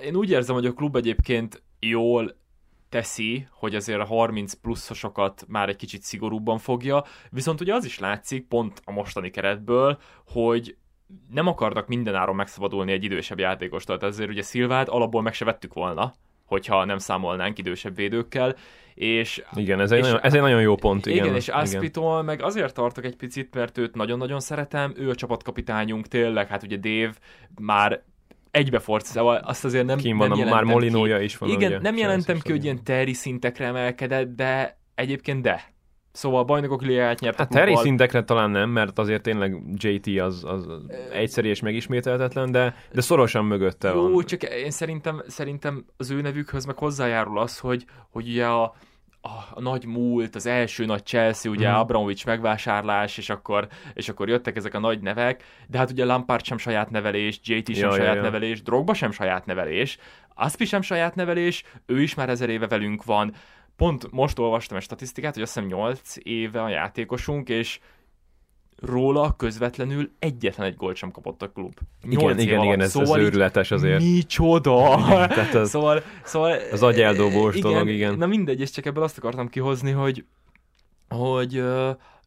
én 0.03 0.15
úgy 0.15 0.29
érzem, 0.29 0.55
hogy 0.55 0.65
a 0.65 0.73
klub 0.73 0.95
egyébként 0.95 1.63
jól 1.79 2.35
teszi, 2.89 3.47
hogy 3.51 3.75
azért 3.75 3.99
a 3.99 4.05
30 4.05 4.53
pluszosokat 4.53 5.45
már 5.47 5.69
egy 5.69 5.75
kicsit 5.75 6.01
szigorúbban 6.01 6.57
fogja, 6.57 7.03
viszont 7.29 7.61
ugye 7.61 7.73
az 7.73 7.85
is 7.85 7.99
látszik 7.99 8.47
pont 8.47 8.81
a 8.85 8.91
mostani 8.91 9.29
keretből, 9.29 9.99
hogy 10.27 10.77
nem 11.31 11.47
akarnak 11.47 11.87
mindenáron 11.87 12.35
megszabadulni 12.35 12.91
egy 12.91 13.03
idősebb 13.03 13.39
játékostól, 13.39 13.97
tehát 13.97 14.13
ezért 14.13 14.29
ugye 14.29 14.41
Szilvát 14.41 14.89
alapból 14.89 15.21
meg 15.21 15.33
se 15.33 15.45
vettük 15.45 15.73
volna, 15.73 16.13
hogyha 16.45 16.85
nem 16.85 16.97
számolnánk 16.97 17.57
idősebb 17.57 17.95
védőkkel, 17.95 18.55
és 18.93 19.43
Igen, 19.53 19.79
ez 19.79 19.91
egy, 19.91 19.99
És- 19.99 20.05
nagyon, 20.05 20.19
ez 20.21 20.33
egy 20.33 20.41
nagyon 20.41 20.61
jó 20.61 20.75
pont, 20.75 21.05
igen. 21.05 21.23
igen, 21.23 21.35
és 21.35 21.47
Aspitól 21.47 22.21
meg 22.21 22.41
azért 22.41 22.73
tartok 22.73 23.05
egy 23.05 23.15
picit, 23.15 23.53
mert 23.53 23.77
őt 23.77 23.95
nagyon-nagyon 23.95 24.39
szeretem, 24.39 24.93
ő 24.97 25.09
a 25.09 25.15
csapatkapitányunk, 25.15 26.07
tényleg, 26.07 26.47
hát 26.47 26.63
ugye 26.63 26.77
Dave 26.77 27.13
már 27.61 28.03
egybefort, 28.51 29.05
szóval 29.05 29.35
azt 29.35 29.65
azért 29.65 29.85
nem, 29.85 29.97
Kim 29.97 30.17
van, 30.17 30.29
nem 30.29 30.47
a, 30.47 30.49
már 30.51 30.63
Molinója 30.63 31.17
ki. 31.17 31.23
is 31.23 31.37
van. 31.37 31.49
Igen, 31.49 31.71
ugye, 31.71 31.79
nem 31.79 31.97
jelentem 31.97 32.39
ki, 32.39 32.51
hogy 32.51 32.63
ilyen 32.63 32.83
Terry 32.83 33.13
szintekre 33.13 33.65
emelkedett, 33.65 34.35
de 34.35 34.77
egyébként 34.95 35.41
de. 35.41 35.72
Szóval 36.13 36.39
a 36.39 36.43
bajnokok 36.43 36.81
ligáját 36.81 37.19
nyert 37.19 37.37
Hát 37.37 37.47
klubbal. 37.47 37.81
szintekre 37.81 38.23
talán 38.23 38.49
nem, 38.51 38.69
mert 38.69 38.99
azért 38.99 39.21
tényleg 39.21 39.61
JT 39.73 40.19
az, 40.19 40.43
az 40.43 40.67
egyszerű 41.11 41.49
és 41.49 41.61
megismételhetetlen, 41.61 42.51
de, 42.51 42.75
de 42.91 43.01
szorosan 43.01 43.45
mögötte 43.45 43.89
Jó, 43.89 44.13
van. 44.13 44.25
csak 44.25 44.43
én 44.43 44.71
szerintem, 44.71 45.23
szerintem 45.27 45.85
az 45.97 46.11
ő 46.11 46.21
nevükhöz 46.21 46.65
meg 46.65 46.77
hozzájárul 46.77 47.39
az, 47.39 47.59
hogy, 47.59 47.85
hogy 48.09 48.27
ugye 48.27 48.45
a, 48.45 48.63
a, 49.21 49.29
a 49.53 49.61
nagy 49.61 49.85
múlt, 49.85 50.35
az 50.35 50.45
első 50.45 50.85
nagy 50.85 51.05
Chelsea, 51.05 51.51
ugye 51.51 51.69
mm. 51.71 51.73
Abramovich 51.73 52.25
megvásárlás, 52.25 53.17
és 53.17 53.29
akkor, 53.29 53.67
és 53.93 54.09
akkor 54.09 54.29
jöttek 54.29 54.55
ezek 54.55 54.73
a 54.73 54.79
nagy 54.79 55.01
nevek, 55.01 55.43
de 55.67 55.77
hát 55.77 55.91
ugye 55.91 56.05
Lampard 56.05 56.43
sem 56.43 56.57
saját 56.57 56.89
nevelés, 56.89 57.39
JT 57.43 57.75
sem 57.75 57.89
Ja, 57.89 57.95
ja, 57.95 58.01
saját 58.01 58.15
ja. 58.15 58.21
nevelés, 58.21 58.61
Drogba 58.61 58.93
sem 58.93 59.11
saját 59.11 59.45
nevelés, 59.45 59.97
Aspi 60.35 60.65
sem 60.65 60.81
saját 60.81 61.15
nevelés, 61.15 61.63
ő 61.85 62.01
is 62.01 62.13
már 62.15 62.29
ezer 62.29 62.49
éve 62.49 62.67
velünk 62.67 63.03
van. 63.03 63.33
Pont 63.75 64.11
most 64.11 64.39
olvastam 64.39 64.77
egy 64.77 64.83
statisztikát, 64.83 65.33
hogy 65.33 65.43
azt 65.43 65.53
hiszem 65.53 65.69
8 65.69 66.13
éve 66.23 66.61
a 66.61 66.69
játékosunk, 66.69 67.49
és 67.49 67.79
róla 68.85 69.35
közvetlenül 69.37 70.11
egyetlen 70.19 70.67
egy 70.67 70.75
gólt 70.75 70.95
sem 70.95 71.11
kapott 71.11 71.41
a 71.41 71.49
klub. 71.51 71.73
Igen, 72.03 72.39
igen, 72.39 72.57
alatt. 72.57 72.65
igen, 72.65 72.79
ez, 72.79 72.85
ez 72.85 72.91
Szóval 72.91 73.19
így 73.19 73.25
őrületes 73.25 73.71
azért. 73.71 73.99
Micsoda! 73.99 74.95
Tehát 75.35 75.53
az, 75.53 75.69
szóval, 75.69 76.03
szóval... 76.23 76.57
az 76.71 76.83
agyeldobós 76.83 77.59
dolog, 77.59 77.89
igen. 77.89 78.17
Na 78.17 78.25
mindegy, 78.25 78.59
és 78.59 78.69
csak 78.69 78.85
ebből 78.85 79.03
azt 79.03 79.17
akartam 79.17 79.49
kihozni, 79.49 79.91
hogy, 79.91 80.25
hogy 81.09 81.63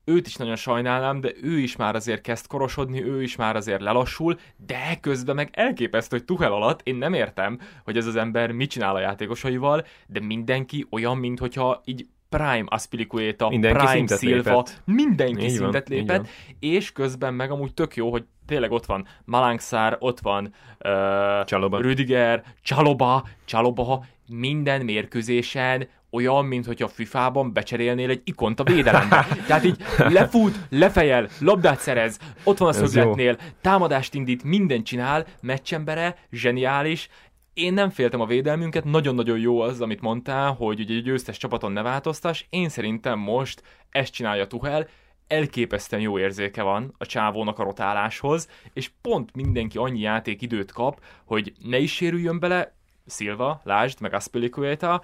őt 0.08 0.26
is 0.26 0.36
nagyon 0.36 0.56
sajnálám, 0.56 1.20
de 1.20 1.32
ő 1.42 1.58
is 1.58 1.76
már 1.76 1.94
azért 1.94 2.20
kezd 2.20 2.46
korosodni, 2.46 3.04
ő 3.04 3.22
is 3.22 3.36
már 3.36 3.56
azért 3.56 3.80
lelassul, 3.80 4.38
de 4.66 4.98
közben 5.00 5.34
meg 5.34 5.48
elképesztő, 5.52 6.16
hogy 6.16 6.26
Tuchel 6.26 6.52
alatt 6.52 6.80
én 6.82 6.94
nem 6.94 7.12
értem, 7.12 7.58
hogy 7.84 7.96
ez 7.96 8.06
az 8.06 8.16
ember 8.16 8.52
mit 8.52 8.70
csinál 8.70 8.94
a 8.94 9.00
játékosaival, 9.00 9.86
de 10.06 10.20
mindenki 10.20 10.86
olyan, 10.90 11.16
mintha 11.16 11.80
így 11.84 12.06
Prime 12.28 12.64
Aspilicueta, 12.66 13.48
Mindenki 13.48 13.86
Prime 13.86 14.16
Silva, 14.16 14.34
lépett. 14.36 14.82
mindenki 14.84 15.44
Így 15.44 15.58
van, 15.58 15.70
szintet 15.70 15.90
így 15.90 15.98
lépett, 15.98 16.16
van. 16.16 16.28
és 16.58 16.92
közben 16.92 17.34
meg 17.34 17.50
amúgy 17.50 17.74
tök 17.74 17.96
jó, 17.96 18.10
hogy 18.10 18.24
tényleg 18.46 18.70
ott 18.70 18.86
van 18.86 19.06
Malangszár, 19.24 19.96
ott 19.98 20.20
van 20.20 20.44
uh, 20.44 21.44
Csaloba. 21.44 21.80
Rüdiger, 21.80 22.42
Csaloba, 22.62 23.26
Csaloba, 23.44 24.04
minden 24.28 24.84
mérkőzésen 24.84 25.88
olyan, 26.10 26.44
mint 26.44 26.66
hogyha 26.66 26.86
a 26.86 26.90
FIFA-ban 26.90 27.52
becserélnél 27.52 28.10
egy 28.10 28.20
ikont 28.24 28.60
a 28.60 28.64
védelembe. 28.64 29.26
Tehát 29.46 29.64
így 29.64 29.84
lefut, 29.96 30.58
lefejel, 30.68 31.28
labdát 31.40 31.78
szerez, 31.78 32.18
ott 32.44 32.58
van 32.58 32.68
a 32.68 32.72
szögletnél, 32.72 33.36
támadást 33.60 34.14
indít, 34.14 34.44
mindent 34.44 34.86
csinál, 34.86 35.26
meccsembere, 35.40 36.16
zseniális, 36.30 37.08
én 37.54 37.72
nem 37.72 37.90
féltem 37.90 38.20
a 38.20 38.26
védelmünket, 38.26 38.84
nagyon-nagyon 38.84 39.38
jó 39.38 39.60
az, 39.60 39.80
amit 39.80 40.00
mondtál, 40.00 40.52
hogy 40.52 40.80
ugye 40.80 40.94
egy 40.94 41.02
győztes 41.02 41.36
csapaton 41.36 41.72
ne 41.72 41.82
változtass. 41.82 42.44
Én 42.50 42.68
szerintem 42.68 43.18
most 43.18 43.62
ezt 43.90 44.12
csinálja 44.12 44.46
Tuhel, 44.46 44.88
elképesztően 45.26 46.02
jó 46.02 46.18
érzéke 46.18 46.62
van 46.62 46.94
a 46.98 47.06
csávónak 47.06 47.58
a 47.58 47.62
rotáláshoz, 47.62 48.48
és 48.72 48.90
pont 49.02 49.34
mindenki 49.34 49.78
annyi 49.78 50.00
játékidőt 50.00 50.72
kap, 50.72 51.00
hogy 51.24 51.52
ne 51.64 51.78
is 51.78 51.94
sérüljön 51.94 52.38
bele, 52.38 52.74
Silva, 53.06 53.60
lásd, 53.64 54.00
meg 54.00 54.14
Aspilicueta, 54.14 55.02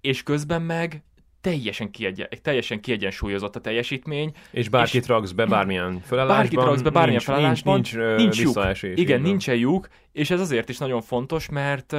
és 0.00 0.22
közben 0.22 0.62
meg 0.62 1.02
teljesen, 1.40 1.90
kiegyen, 1.90 2.28
teljesen 2.42 2.80
kiegyensúlyozott 2.80 3.56
a 3.56 3.60
teljesítmény, 3.60 4.32
És 4.50 4.68
bárkit 4.68 5.02
és 5.02 5.08
raksz 5.08 5.30
be 5.32 5.46
bármilyen 5.46 6.00
felállásban. 6.08 6.36
bárkit 6.36 6.58
raksz 6.58 6.82
be 6.82 6.90
bármilyen 6.90 7.22
nincs, 7.24 7.24
felállásban, 7.24 7.74
nincs, 7.74 7.94
nincs, 7.94 8.16
nincs 8.16 8.38
visszaesés. 8.38 8.98
Igen, 8.98 9.20
nincsen 9.20 9.54
lyuk, 9.54 9.88
és 10.12 10.30
ez 10.30 10.40
azért 10.40 10.68
is 10.68 10.78
nagyon 10.78 11.00
fontos, 11.00 11.48
mert 11.48 11.96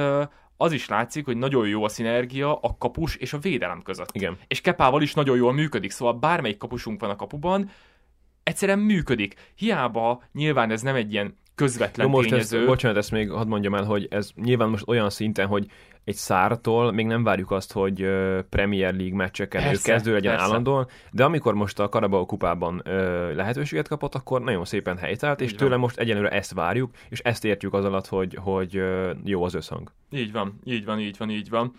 az 0.56 0.72
is 0.72 0.88
látszik, 0.88 1.24
hogy 1.24 1.36
nagyon 1.36 1.68
jó 1.68 1.84
a 1.84 1.88
szinergia 1.88 2.54
a 2.54 2.76
kapus 2.78 3.16
és 3.16 3.32
a 3.32 3.38
védelem 3.38 3.82
között. 3.82 4.08
Igen. 4.12 4.36
És 4.46 4.60
Kepával 4.60 5.02
is 5.02 5.14
nagyon 5.14 5.36
jól 5.36 5.52
működik, 5.52 5.90
szóval 5.90 6.14
bármelyik 6.14 6.56
kapusunk 6.56 7.00
van 7.00 7.10
a 7.10 7.16
kapuban, 7.16 7.70
egyszerűen 8.42 8.78
működik. 8.78 9.34
Hiába 9.54 10.22
nyilván 10.32 10.70
ez 10.70 10.82
nem 10.82 10.94
egy 10.94 11.12
ilyen 11.12 11.36
közvetlen 11.58 12.06
Jó, 12.06 12.12
most 12.12 12.28
tényező. 12.28 12.58
ezt, 12.58 12.66
bocsánat, 12.66 12.96
ezt 12.96 13.10
még 13.10 13.30
hadd 13.30 13.46
mondjam 13.48 13.74
el, 13.74 13.84
hogy 13.84 14.06
ez 14.10 14.30
nyilván 14.34 14.68
most 14.68 14.88
olyan 14.88 15.10
szinten, 15.10 15.46
hogy 15.46 15.66
egy 16.04 16.14
szártól 16.14 16.92
még 16.92 17.06
nem 17.06 17.24
várjuk 17.24 17.50
azt, 17.50 17.72
hogy 17.72 18.06
Premier 18.48 18.94
League 18.94 19.16
meccseken 19.16 19.62
ő 19.62 19.64
Persze, 19.64 19.92
kezdő 19.92 20.12
legyen 20.12 20.30
persze. 20.32 20.46
állandóan, 20.46 20.86
de 21.10 21.24
amikor 21.24 21.54
most 21.54 21.78
a 21.78 21.88
Carabao 21.88 22.26
kupában 22.26 22.82
ö, 22.84 23.34
lehetőséget 23.34 23.88
kapott, 23.88 24.14
akkor 24.14 24.40
nagyon 24.42 24.64
szépen 24.64 24.96
helytált, 24.96 25.40
és 25.40 25.52
Így 25.52 25.58
van. 25.58 25.68
tőle 25.68 25.80
most 25.80 25.98
egyenlőre 25.98 26.28
ezt 26.28 26.52
várjuk, 26.52 26.90
és 27.08 27.18
ezt 27.20 27.44
értjük 27.44 27.74
az 27.74 27.84
alatt, 27.84 28.06
hogy, 28.06 28.36
hogy 28.40 28.76
ö, 28.76 29.10
jó 29.24 29.42
az 29.44 29.54
összhang. 29.54 29.92
Így 30.10 30.32
van, 30.32 30.60
így 30.64 30.84
van, 30.84 30.98
így 31.00 31.16
van, 31.18 31.30
így 31.30 31.48
van. 31.48 31.72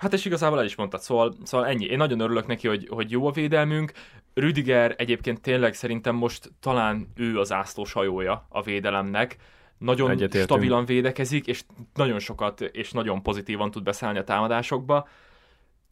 Hát 0.00 0.12
és 0.12 0.24
igazából 0.24 0.58
el 0.58 0.64
is 0.64 0.74
mondtad, 0.74 1.00
szóval, 1.00 1.34
szóval 1.42 1.66
ennyi. 1.66 1.84
Én 1.84 1.96
nagyon 1.96 2.20
örülök 2.20 2.46
neki, 2.46 2.68
hogy, 2.68 2.88
hogy 2.90 3.10
jó 3.10 3.26
a 3.26 3.30
védelmünk. 3.30 3.92
Rüdiger 4.34 4.94
egyébként 4.98 5.40
tényleg 5.40 5.74
szerintem 5.74 6.14
most 6.14 6.52
talán 6.60 7.12
ő 7.16 7.38
az 7.38 7.52
ászlós 7.52 7.92
hajója 7.92 8.46
a 8.48 8.62
védelemnek. 8.62 9.36
Nagyon 9.78 10.10
Egyetértünk. 10.10 10.44
stabilan 10.44 10.84
védekezik, 10.84 11.46
és 11.46 11.62
nagyon 11.94 12.18
sokat 12.18 12.60
és 12.60 12.90
nagyon 12.90 13.22
pozitívan 13.22 13.70
tud 13.70 13.82
beszállni 13.82 14.18
a 14.18 14.24
támadásokba. 14.24 15.08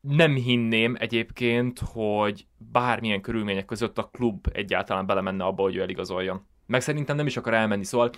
Nem 0.01 0.35
hinném 0.35 0.97
egyébként, 0.99 1.81
hogy 1.93 2.47
bármilyen 2.57 3.21
körülmények 3.21 3.65
között 3.65 3.99
a 3.99 4.11
klub 4.13 4.47
egyáltalán 4.53 5.07
belemenne 5.07 5.45
abba, 5.45 5.63
hogy 5.63 5.77
ő 5.77 5.81
eligazoljon. 5.81 6.47
Meg 6.67 6.81
szerintem 6.81 7.17
nem 7.17 7.27
is 7.27 7.37
akar 7.37 7.55
elmenni, 7.55 7.85
szóval 7.85 8.11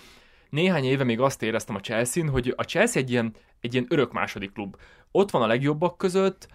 néhány 0.49 0.83
éve 0.83 1.03
még 1.03 1.19
azt 1.19 1.43
éreztem 1.43 1.75
a 1.75 1.79
Chelsea-n, 1.79 2.29
hogy 2.29 2.53
a 2.55 2.63
Chelsea 2.63 3.01
egy 3.01 3.11
ilyen, 3.11 3.35
egy 3.59 3.73
ilyen 3.73 3.85
örök 3.89 4.11
második 4.11 4.51
klub. 4.51 4.75
Ott 5.11 5.31
van 5.31 5.41
a 5.41 5.47
legjobbak 5.47 5.97
között, 5.97 6.47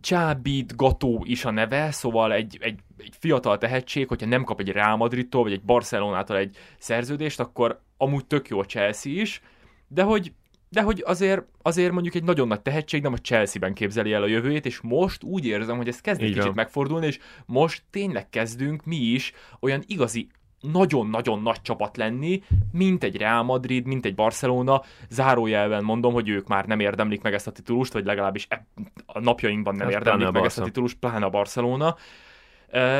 Csábít 0.00 0.76
Gató 0.76 1.22
is 1.26 1.44
a 1.44 1.50
neve, 1.50 1.90
szóval 1.90 2.32
egy, 2.32 2.58
egy, 2.60 2.78
egy 2.98 3.14
fiatal 3.18 3.58
tehetség, 3.58 4.08
hogyha 4.08 4.26
nem 4.26 4.44
kap 4.44 4.60
egy 4.60 4.68
Real 4.68 4.96
Madridtól, 4.96 5.42
vagy 5.42 5.52
egy 5.52 5.62
Barcelonától 5.62 6.36
egy 6.36 6.56
szerződést, 6.78 7.40
akkor 7.40 7.80
amúgy 7.96 8.26
tök 8.26 8.48
jó 8.48 8.60
a 8.60 8.64
Chelsea 8.64 9.12
is, 9.12 9.40
de 9.88 10.02
hogy, 10.02 10.32
de 10.68 10.82
hogy 10.82 11.02
azért, 11.06 11.42
azért 11.62 11.92
mondjuk 11.92 12.14
egy 12.14 12.24
nagyon 12.24 12.48
nagy 12.48 12.60
tehetség 12.60 13.02
nem 13.02 13.12
a 13.12 13.16
Chelsea-ben 13.16 13.74
képzeli 13.74 14.12
el 14.12 14.22
a 14.22 14.26
jövőjét, 14.26 14.66
és 14.66 14.80
most 14.80 15.22
úgy 15.22 15.46
érzem, 15.46 15.76
hogy 15.76 15.88
ez 15.88 16.00
kezd 16.00 16.22
egy 16.22 16.34
kicsit 16.34 16.54
megfordulni, 16.54 17.06
és 17.06 17.18
most 17.46 17.82
tényleg 17.90 18.28
kezdünk 18.28 18.84
mi 18.84 18.96
is 18.96 19.32
olyan 19.60 19.82
igazi 19.86 20.28
nagyon-nagyon 20.72 21.42
nagy 21.42 21.62
csapat 21.62 21.96
lenni, 21.96 22.42
mint 22.72 23.04
egy 23.04 23.16
Real 23.16 23.42
Madrid, 23.42 23.86
mint 23.86 24.04
egy 24.04 24.14
Barcelona. 24.14 24.82
Zárójelben 25.08 25.84
mondom, 25.84 26.12
hogy 26.12 26.28
ők 26.28 26.48
már 26.48 26.66
nem 26.66 26.80
érdemlik 26.80 27.22
meg 27.22 27.34
ezt 27.34 27.46
a 27.46 27.50
titulust, 27.52 27.92
vagy 27.92 28.04
legalábbis 28.04 28.46
e- 28.48 28.66
a 29.06 29.20
napjainkban 29.20 29.74
nem 29.74 29.86
Hát 29.86 29.96
érdemlik 29.96 30.22
pláne 30.22 30.38
a 30.38 30.40
meg 30.40 30.48
ezt 30.48 30.58
a 30.58 30.64
titulust, 30.64 30.96
pláne 30.96 31.24
a 31.24 31.30
Barcelona. 31.30 31.96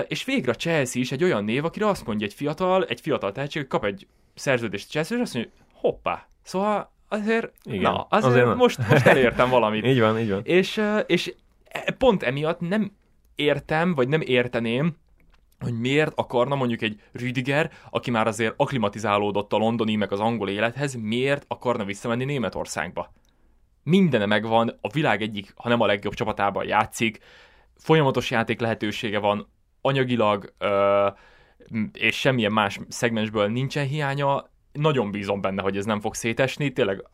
És 0.08 0.24
végre 0.24 0.50
a 0.50 0.54
Chelsea 0.54 1.02
is 1.02 1.12
egy 1.12 1.24
olyan 1.24 1.44
név, 1.44 1.64
akire 1.64 1.88
azt 1.88 2.06
mondja 2.06 2.26
egy 2.26 2.34
fiatal, 2.34 2.84
egy 2.84 3.00
fiatal 3.00 3.32
tehetség, 3.32 3.62
hogy 3.62 3.70
kap 3.70 3.84
egy 3.84 4.06
szerződést 4.34 4.90
Chelsea, 4.90 5.16
és 5.16 5.22
azt 5.22 5.34
mondja, 5.34 5.52
hogy 5.52 5.66
hoppá, 5.80 6.26
szóval 6.42 6.92
azért, 7.08 7.52
Igen, 7.62 7.92
na, 7.92 8.06
azért, 8.10 8.32
azért 8.32 8.46
na. 8.46 8.54
most, 8.54 8.88
most 8.88 9.06
elértem 9.06 9.48
valamit. 9.50 9.84
Így 9.90 10.00
van, 10.00 10.18
így 10.18 10.30
van. 10.30 10.40
És, 10.44 10.82
és 11.06 11.34
e- 11.64 11.92
pont 11.98 12.22
emiatt 12.22 12.60
nem 12.60 12.92
értem, 13.34 13.94
vagy 13.94 14.08
nem 14.08 14.20
érteném, 14.20 14.96
hogy 15.60 15.78
miért 15.78 16.12
akarna 16.14 16.54
mondjuk 16.54 16.82
egy 16.82 17.00
Rüdiger, 17.12 17.70
aki 17.90 18.10
már 18.10 18.26
azért 18.26 18.54
aklimatizálódott 18.56 19.52
a 19.52 19.56
londoni, 19.56 19.94
meg 19.94 20.12
az 20.12 20.20
angol 20.20 20.48
élethez, 20.48 20.94
miért 20.94 21.44
akarna 21.48 21.84
visszamenni 21.84 22.24
Németországba? 22.24 23.12
Mindene 23.82 24.26
megvan, 24.26 24.78
a 24.80 24.88
világ 24.88 25.22
egyik, 25.22 25.52
ha 25.56 25.68
nem 25.68 25.80
a 25.80 25.86
legjobb 25.86 26.14
csapatában 26.14 26.66
játszik, 26.66 27.18
folyamatos 27.76 28.30
játék 28.30 28.60
lehetősége 28.60 29.18
van, 29.18 29.48
anyagilag, 29.80 30.54
ö, 30.58 31.08
és 31.92 32.18
semmilyen 32.20 32.52
más 32.52 32.80
szegmensből 32.88 33.48
nincsen 33.48 33.86
hiánya, 33.86 34.50
nagyon 34.78 35.10
bízom 35.10 35.40
benne, 35.40 35.62
hogy 35.62 35.76
ez 35.76 35.84
nem 35.84 36.00
fog 36.00 36.14
szétesni. 36.14 36.72
Tényleg 36.72 37.04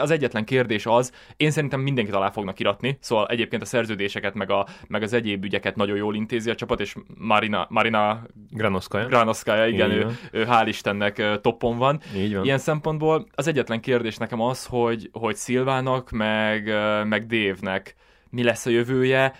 az 0.00 0.10
egyetlen 0.10 0.44
kérdés 0.44 0.86
az, 0.86 1.12
én 1.36 1.50
szerintem 1.50 1.80
mindenkit 1.80 2.14
alá 2.14 2.30
fognak 2.30 2.60
iratni, 2.60 2.98
szóval 3.00 3.26
egyébként 3.26 3.62
a 3.62 3.64
szerződéseket, 3.64 4.34
meg, 4.34 4.50
a, 4.50 4.66
meg 4.88 5.02
az 5.02 5.12
egyéb 5.12 5.44
ügyeket 5.44 5.76
nagyon 5.76 5.96
jól 5.96 6.14
intézi 6.14 6.50
a 6.50 6.54
csapat, 6.54 6.80
és 6.80 6.94
Marina, 7.18 7.66
Marina 7.70 8.22
Granoszkaja. 8.50 9.06
Granovskaya, 9.06 9.66
igen, 9.66 9.90
ő, 9.90 10.18
ő 10.32 10.46
hál' 10.48 10.64
Istennek 10.66 11.40
toppon 11.40 11.78
van. 11.78 12.00
Így 12.16 12.34
van. 12.34 12.44
Ilyen 12.44 12.58
szempontból 12.58 13.26
az 13.34 13.46
egyetlen 13.46 13.80
kérdés 13.80 14.16
nekem 14.16 14.40
az, 14.40 14.66
hogy, 14.66 15.10
hogy 15.12 15.36
Szilvának, 15.36 16.10
meg, 16.10 16.72
meg 17.04 17.26
Dévnek 17.26 17.94
mi 18.30 18.42
lesz 18.42 18.66
a 18.66 18.70
jövője. 18.70 19.32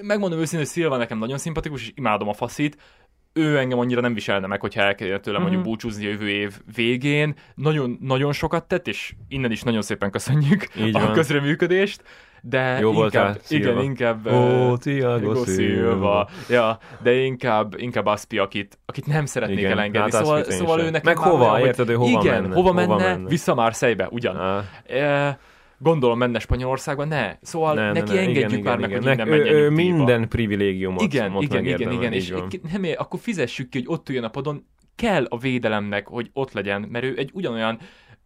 Megmondom 0.00 0.38
őszintén, 0.38 0.58
hogy 0.58 0.68
Szilva 0.68 0.96
nekem 0.96 1.18
nagyon 1.18 1.38
szimpatikus, 1.38 1.82
és 1.82 1.92
imádom 1.94 2.28
a 2.28 2.32
faszit. 2.32 2.76
Ő 3.32 3.58
engem 3.58 3.78
annyira 3.78 4.00
nem 4.00 4.14
viselne 4.14 4.46
meg, 4.46 4.60
hogyha 4.60 4.80
el 4.82 4.94
kellene 4.94 5.18
tőlem 5.18 5.40
mondjuk 5.40 5.60
Mhm. 5.62 5.70
búcsúzni 5.70 6.04
jövő 6.04 6.28
év 6.28 6.52
végén. 6.74 7.34
Nagyon, 7.54 7.98
nagyon 8.00 8.32
sokat 8.32 8.64
tett, 8.68 8.88
és 8.88 9.14
innen 9.28 9.50
is 9.50 9.62
nagyon 9.62 9.82
szépen 9.82 10.10
köszönjük 10.10 10.66
Így 10.78 10.96
a 10.96 11.00
van. 11.00 11.12
közreműködést. 11.12 12.02
De 12.42 12.60
Jó 12.60 12.76
inkább, 12.76 12.94
voltál, 12.94 13.36
igen, 13.48 13.82
inkább 13.82 14.26
Ó, 14.26 14.30
ö, 14.30 14.74
Thiago 14.76 15.44
Silva. 15.44 16.28
Ja, 16.48 16.78
de 17.02 17.14
inkább, 17.14 17.74
inkább 17.78 18.06
Aspi, 18.06 18.38
akit, 18.38 18.78
akit 18.86 19.06
nem 19.06 19.26
szeretnék 19.26 19.58
Igen, 19.58 19.70
elengedni. 19.70 19.98
hát 20.12 20.24
szóval, 20.24 20.44
szóval 20.44 20.80
ő 20.80 20.84
nekem 20.90 21.00
Meg 21.04 21.16
már 21.18 21.28
hova? 21.30 21.48
hogy- 21.50 21.66
Érted, 21.66 21.88
ő 21.88 21.94
hova 21.94 22.20
igen, 22.20 22.42
menne? 22.42 22.54
hova 22.54 22.70
Hova 22.82 22.96
menne? 22.96 23.12
menne? 23.14 23.28
Vissza 23.28 23.54
Marseille-be, 23.54 24.08
ugyan. 24.10 24.36
Á, 24.36 24.64
E, 24.86 25.38
gondolom 25.78 26.18
menne 26.18 26.38
Spanyolországba, 26.38 27.04
ne. 27.04 27.36
Szóval 27.40 27.74
ne, 27.74 27.80
ne, 27.80 27.92
neki 27.92 28.12
ne, 28.12 28.20
engedjük 28.20 28.60
igen, 28.60 28.62
már 28.62 28.90
igen, 28.90 29.02
meg, 29.02 29.14
igen. 29.14 29.26
hogy 29.26 29.26
innen 29.26 29.28
menjen 29.28 29.54
ő, 29.54 29.70
minden 29.70 30.28
privilégiumot 30.28 31.02
Igen, 31.02 31.36
ott 31.36 31.42
igen, 31.42 31.64
igen, 31.64 31.92
igen, 31.92 32.12
és 32.12 32.34
nem, 32.72 32.82
akkor 32.96 33.20
fizessük 33.20 33.68
ki, 33.68 33.78
hogy 33.78 33.86
ott 33.88 34.08
üljön 34.08 34.24
a 34.24 34.28
padon, 34.28 34.66
kell 34.98 35.24
a 35.28 35.38
védelemnek, 35.38 36.08
hogy 36.08 36.30
ott 36.32 36.52
legyen, 36.52 36.86
mert 36.90 37.04
ő 37.04 37.14
egy 37.16 37.30
ugyanolyan, 37.32 37.78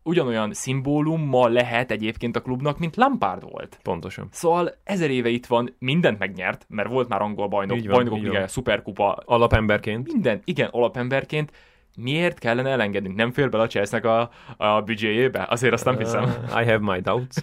ugyanolyan 0.02 0.52
szimbólummal 0.52 1.50
lehet 1.50 1.90
egyébként 1.90 2.36
a 2.36 2.40
klubnak, 2.40 2.78
mint 2.78 2.96
Lampard 2.96 3.50
volt. 3.50 3.78
Pontosan. 3.82 4.28
Szóval 4.30 4.74
ezer 4.84 5.10
éve 5.10 5.28
itt 5.28 5.46
van, 5.46 5.74
mindent 5.78 6.18
megnyert, 6.18 6.66
mert 6.68 6.88
volt 6.88 7.08
már 7.08 7.22
angol 7.22 7.48
bajnok, 7.48 7.76
Így 7.76 7.86
van, 7.86 7.94
bajnokok 7.94 8.22
ligája, 8.22 8.48
szuperkupa, 8.48 9.22
Alapemberként. 9.24 10.12
minden, 10.12 10.40
igen, 10.44 10.68
alapemberként, 10.72 11.52
miért 11.96 12.38
kellene 12.38 12.70
elengednünk? 12.70 13.16
Nem 13.16 13.32
fér 13.32 13.50
bele 13.50 13.62
a 13.62 13.66
Chelsea-nek 13.66 14.04
a, 14.04 14.30
a 14.56 14.80
büdzséjébe? 14.80 15.46
Azért 15.50 15.72
azt 15.72 15.84
nem 15.84 15.98
hiszem. 15.98 16.24
Uh, 16.24 16.60
I 16.60 16.64
have 16.64 16.78
my 16.78 17.00
doubts. 17.00 17.36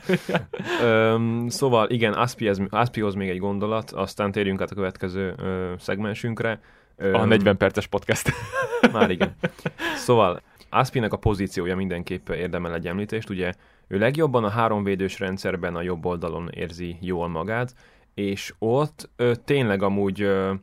um, 0.83 1.47
szóval 1.47 1.89
igen, 1.89 2.13
Aspihez, 2.13 2.61
Aspihoz 2.69 3.15
még 3.15 3.29
egy 3.29 3.39
gondolat, 3.39 3.91
aztán 3.91 4.31
térjünk 4.31 4.61
át 4.61 4.71
a 4.71 4.75
következő 4.75 5.33
uh, 5.37 5.79
szegmensünkre. 5.79 6.59
A 6.97 7.03
Um, 7.03 7.27
40 7.27 7.57
perces 7.57 7.87
podcast. 7.87 8.31
Már 8.93 9.09
igen. 9.09 9.35
Szóval 9.95 10.41
Aspinek 10.69 11.13
a 11.13 11.17
pozíciója 11.17 11.75
mindenképp 11.75 12.29
érdemel 12.29 12.73
egy 12.73 12.87
említést, 12.87 13.29
ugye 13.29 13.53
ő 13.87 13.97
legjobban 13.97 14.43
a 14.43 14.49
háromvédős 14.49 15.19
rendszerben 15.19 15.75
a 15.75 15.81
jobb 15.81 16.05
oldalon 16.05 16.49
érzi 16.49 16.97
jól 17.01 17.27
magát, 17.27 17.73
és 18.13 18.53
ott 18.57 19.09
ö, 19.15 19.31
tényleg 19.45 19.83
amúgy 19.83 20.21
ö, 20.21 20.53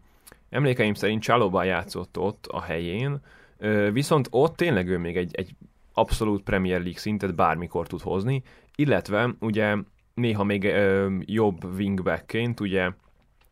emlékeim 0.50 0.94
szerint 0.94 1.22
Csalóban 1.22 1.64
játszott 1.64 2.18
ott 2.18 2.46
a 2.46 2.62
helyén, 2.62 3.20
viszont 3.92 4.28
ott 4.30 4.56
tényleg 4.56 4.88
ő 4.88 4.98
még 4.98 5.16
egy, 5.16 5.34
egy 5.34 5.54
abszolút 5.92 6.42
Premier 6.42 6.80
League 6.80 6.98
szintet 6.98 7.34
bármikor 7.34 7.86
tud 7.86 8.00
hozni, 8.00 8.42
illetve 8.74 9.34
ugye 9.40 9.76
néha 10.14 10.44
még 10.44 10.64
ö, 10.64 11.16
jobb 11.20 11.64
wingbackként, 11.64 12.60
ugye 12.60 12.90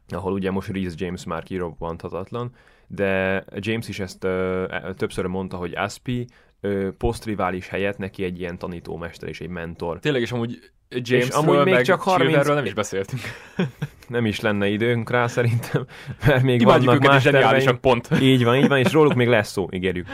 ahol 0.09 0.33
ugye 0.33 0.51
most 0.51 0.69
Reese 0.69 0.95
James 0.99 1.25
már 1.25 1.43
kirobbanthatatlan, 1.43 2.55
de 2.87 3.45
James 3.57 3.89
is 3.89 3.99
ezt 3.99 4.25
ö, 4.25 4.67
többször 4.97 5.27
mondta, 5.27 5.57
hogy 5.57 5.75
Aspi 5.75 6.27
ö, 6.61 6.89
posztrivális 6.99 7.69
helyett 7.69 7.99
neki 7.99 8.25
egy 8.25 8.41
ilyen 8.41 8.59
tanítómester 8.59 9.29
és 9.29 9.41
egy 9.41 9.49
mentor. 9.49 9.99
Tényleg, 9.99 10.23
és 10.23 10.33
amúgy 10.33 10.71
James 11.03 11.29
amúgy 11.29 11.65
még 11.65 11.81
csak 11.81 12.01
30 12.01 12.29
Chilverről 12.29 12.55
nem 12.55 12.65
is 12.65 12.75
beszéltünk. 12.75 13.21
Nem 14.09 14.27
is 14.27 14.41
lenne 14.41 14.69
időnk 14.69 15.11
rá 15.11 15.27
szerintem, 15.27 15.87
mert 16.27 16.43
még 16.43 16.61
Imádjuk 16.61 16.87
vannak 16.87 17.03
és 17.03 17.09
más 17.09 17.23
terveink. 17.23 17.81
pont. 17.81 18.09
Így 18.21 18.45
van, 18.45 18.57
így 18.57 18.69
van, 18.69 18.79
és 18.79 18.93
róluk 18.93 19.15
még 19.15 19.29
lesz 19.29 19.51
szó, 19.51 19.69
ígérjük. 19.71 20.07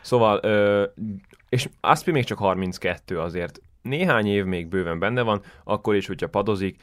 Szóval, 0.00 0.40
ö, 0.42 0.84
és 1.48 1.68
Aspi 1.80 2.10
még 2.10 2.24
csak 2.24 2.38
32 2.38 3.18
azért. 3.18 3.60
Néhány 3.82 4.26
év 4.26 4.44
még 4.44 4.68
bőven 4.68 4.98
benne 4.98 5.22
van, 5.22 5.42
akkor 5.64 5.94
is, 5.94 6.06
hogyha 6.06 6.28
padozik, 6.28 6.76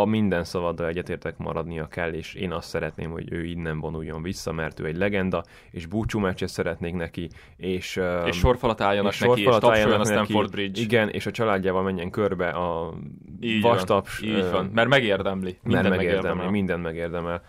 a 0.00 0.04
minden 0.04 0.44
szavaddal 0.44 0.86
egyetértek 0.86 1.36
maradnia 1.38 1.86
kell, 1.86 2.12
és 2.12 2.34
én 2.34 2.52
azt 2.52 2.68
szeretném, 2.68 3.10
hogy 3.10 3.32
ő 3.32 3.44
innen 3.44 3.80
vonuljon 3.80 4.22
vissza, 4.22 4.52
mert 4.52 4.80
ő 4.80 4.84
egy 4.84 4.96
legenda, 4.96 5.44
és 5.70 5.86
búcsú 5.86 6.18
meccset 6.18 6.48
szeretnék 6.48 6.94
neki, 6.94 7.28
és, 7.56 8.00
És 8.26 8.36
sorfalat 8.36 8.80
álljanak 8.80 9.12
és 9.12 9.18
neki, 9.18 9.32
és 9.32 9.42
sorfalat 9.42 9.62
a 9.64 9.70
álljanak 9.72 9.98
neki. 9.98 10.12
Stanford 10.12 10.50
Bridge. 10.50 10.80
Igen, 10.80 11.08
és 11.08 11.26
a 11.26 11.30
családjával 11.30 11.82
menjen 11.82 12.10
körbe 12.10 12.48
a 12.48 12.94
Így 13.40 13.62
vastaps. 13.62 14.20
van, 14.20 14.28
így 14.30 14.50
van, 14.50 14.70
mert 14.74 14.88
megérdemli. 14.88 15.58
Minden 15.62 15.82
mert 15.82 15.96
megérdemli, 15.96 16.22
megérdemel. 16.22 16.50
minden 16.50 16.80
megérdemel. 16.80 17.42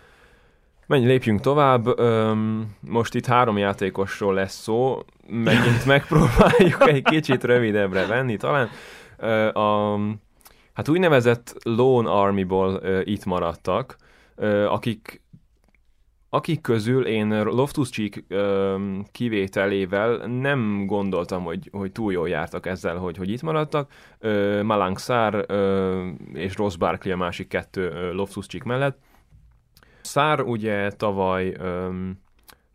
Menj, 0.86 1.06
lépjünk 1.06 1.40
tovább. 1.40 2.00
Most 2.80 3.14
itt 3.14 3.26
három 3.26 3.58
játékosról 3.58 4.34
lesz 4.34 4.60
szó. 4.60 4.98
Megint 5.26 5.86
megpróbáljuk 5.94 6.88
egy 6.88 7.02
kicsit 7.02 7.44
rövidebbre 7.44 8.06
venni 8.06 8.36
talán. 8.36 8.68
A, 9.52 9.98
hát 10.72 10.88
úgynevezett 10.88 11.56
Lone 11.62 12.10
Army-ból 12.10 12.80
ö, 12.82 13.00
itt 13.04 13.24
maradtak, 13.24 13.96
ö, 14.34 14.66
akik 14.66 15.22
akik 16.32 16.60
közül 16.60 17.06
én 17.06 17.42
Loftus-Cheek 17.42 18.24
ö, 18.28 18.76
kivételével 19.12 20.16
nem 20.26 20.86
gondoltam, 20.86 21.44
hogy, 21.44 21.68
hogy 21.72 21.92
túl 21.92 22.12
jól 22.12 22.28
jártak 22.28 22.66
ezzel, 22.66 22.96
hogy, 22.96 23.16
hogy 23.16 23.30
itt 23.30 23.42
maradtak. 23.42 23.92
Ö, 24.18 24.62
Malang 24.62 24.98
Sarr 24.98 25.44
ö, 25.46 26.08
és 26.32 26.56
Ross 26.56 26.76
Barkley 26.76 27.14
a 27.14 27.16
másik 27.16 27.48
kettő 27.48 27.90
ö, 27.90 28.12
Loftus-Cheek 28.12 28.64
mellett. 28.64 28.98
Szár 30.00 30.40
ugye 30.40 30.90
tavaly 30.90 31.56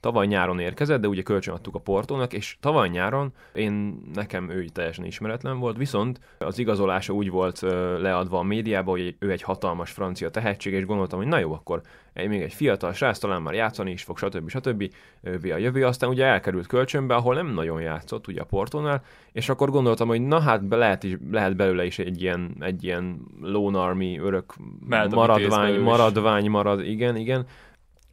tavaly 0.06 0.28
nyáron 0.28 0.60
érkezett, 0.60 1.01
de 1.01 1.08
ugye 1.08 1.22
kölcsönadtuk 1.22 1.76
a 1.76 1.80
Portónak, 1.80 2.34
és 2.34 2.58
tavaly 2.60 2.89
nyáron 2.89 3.34
én 3.53 4.01
nekem 4.14 4.49
ő 4.49 4.66
teljesen 4.66 5.06
ismeretlen 5.06 5.60
volt, 5.60 5.78
viszont 5.78 6.20
az 6.38 6.60
igazolása 6.60 7.14
úgy 7.14 7.30
volt 7.30 7.62
leadva 7.99 8.39
a 8.39 8.43
médiába, 8.43 8.91
hogy 8.91 9.16
ő 9.20 9.32
egy 9.32 9.41
hatalmas 9.41 9.91
francia 9.91 10.30
tehetség, 10.30 10.74
és 10.74 10.86
gondoltam, 10.86 11.20
hogy 11.20 11.28
na 11.28 11.38
jó, 11.38 11.53
akkor 11.53 11.82
egy, 12.14 12.28
még 12.28 12.41
egy 12.41 12.53
fiatal 12.53 12.93
srác, 12.93 13.18
talán 13.18 13.41
már 13.41 13.53
játszani 13.53 13.91
is 13.91 14.03
fog, 14.03 14.18
stb. 14.18 14.49
stb. 14.49 14.93
Ő 15.22 15.51
a 15.51 15.58
jövő, 15.58 15.86
aztán 15.86 16.10
ugye 16.10 16.26
elkerült 16.26 16.68
kölcsönbe, 16.68 17.16
ahol 17.16 17.36
nem 17.36 17.47
nagyon 17.47 17.82
játszott, 17.82 18.28
ugye 18.28 18.41
a 18.41 18.45
Portónál, 18.45 19.03
és 19.32 19.49
akkor 19.49 19.70
gondoltam, 19.70 20.08
hogy 20.08 20.22
na 20.22 20.39
hát 20.39 20.66
be 20.68 20.76
lehet, 20.76 21.03
is, 21.03 21.18
lehet 21.32 21.56
belőle 21.56 21.86
is 21.86 21.99
egy 21.99 22.22
ilyen, 22.22 22.56
egy 22.60 22.84
ilyen 22.84 23.20
Lone 23.41 23.80
Army 23.80 24.20
örök 24.20 24.53
a 24.89 25.08
maradvány, 25.10 25.80
maradvány 25.80 26.49
marad, 26.49 26.86
igen, 26.86 27.16
igen. 27.16 27.45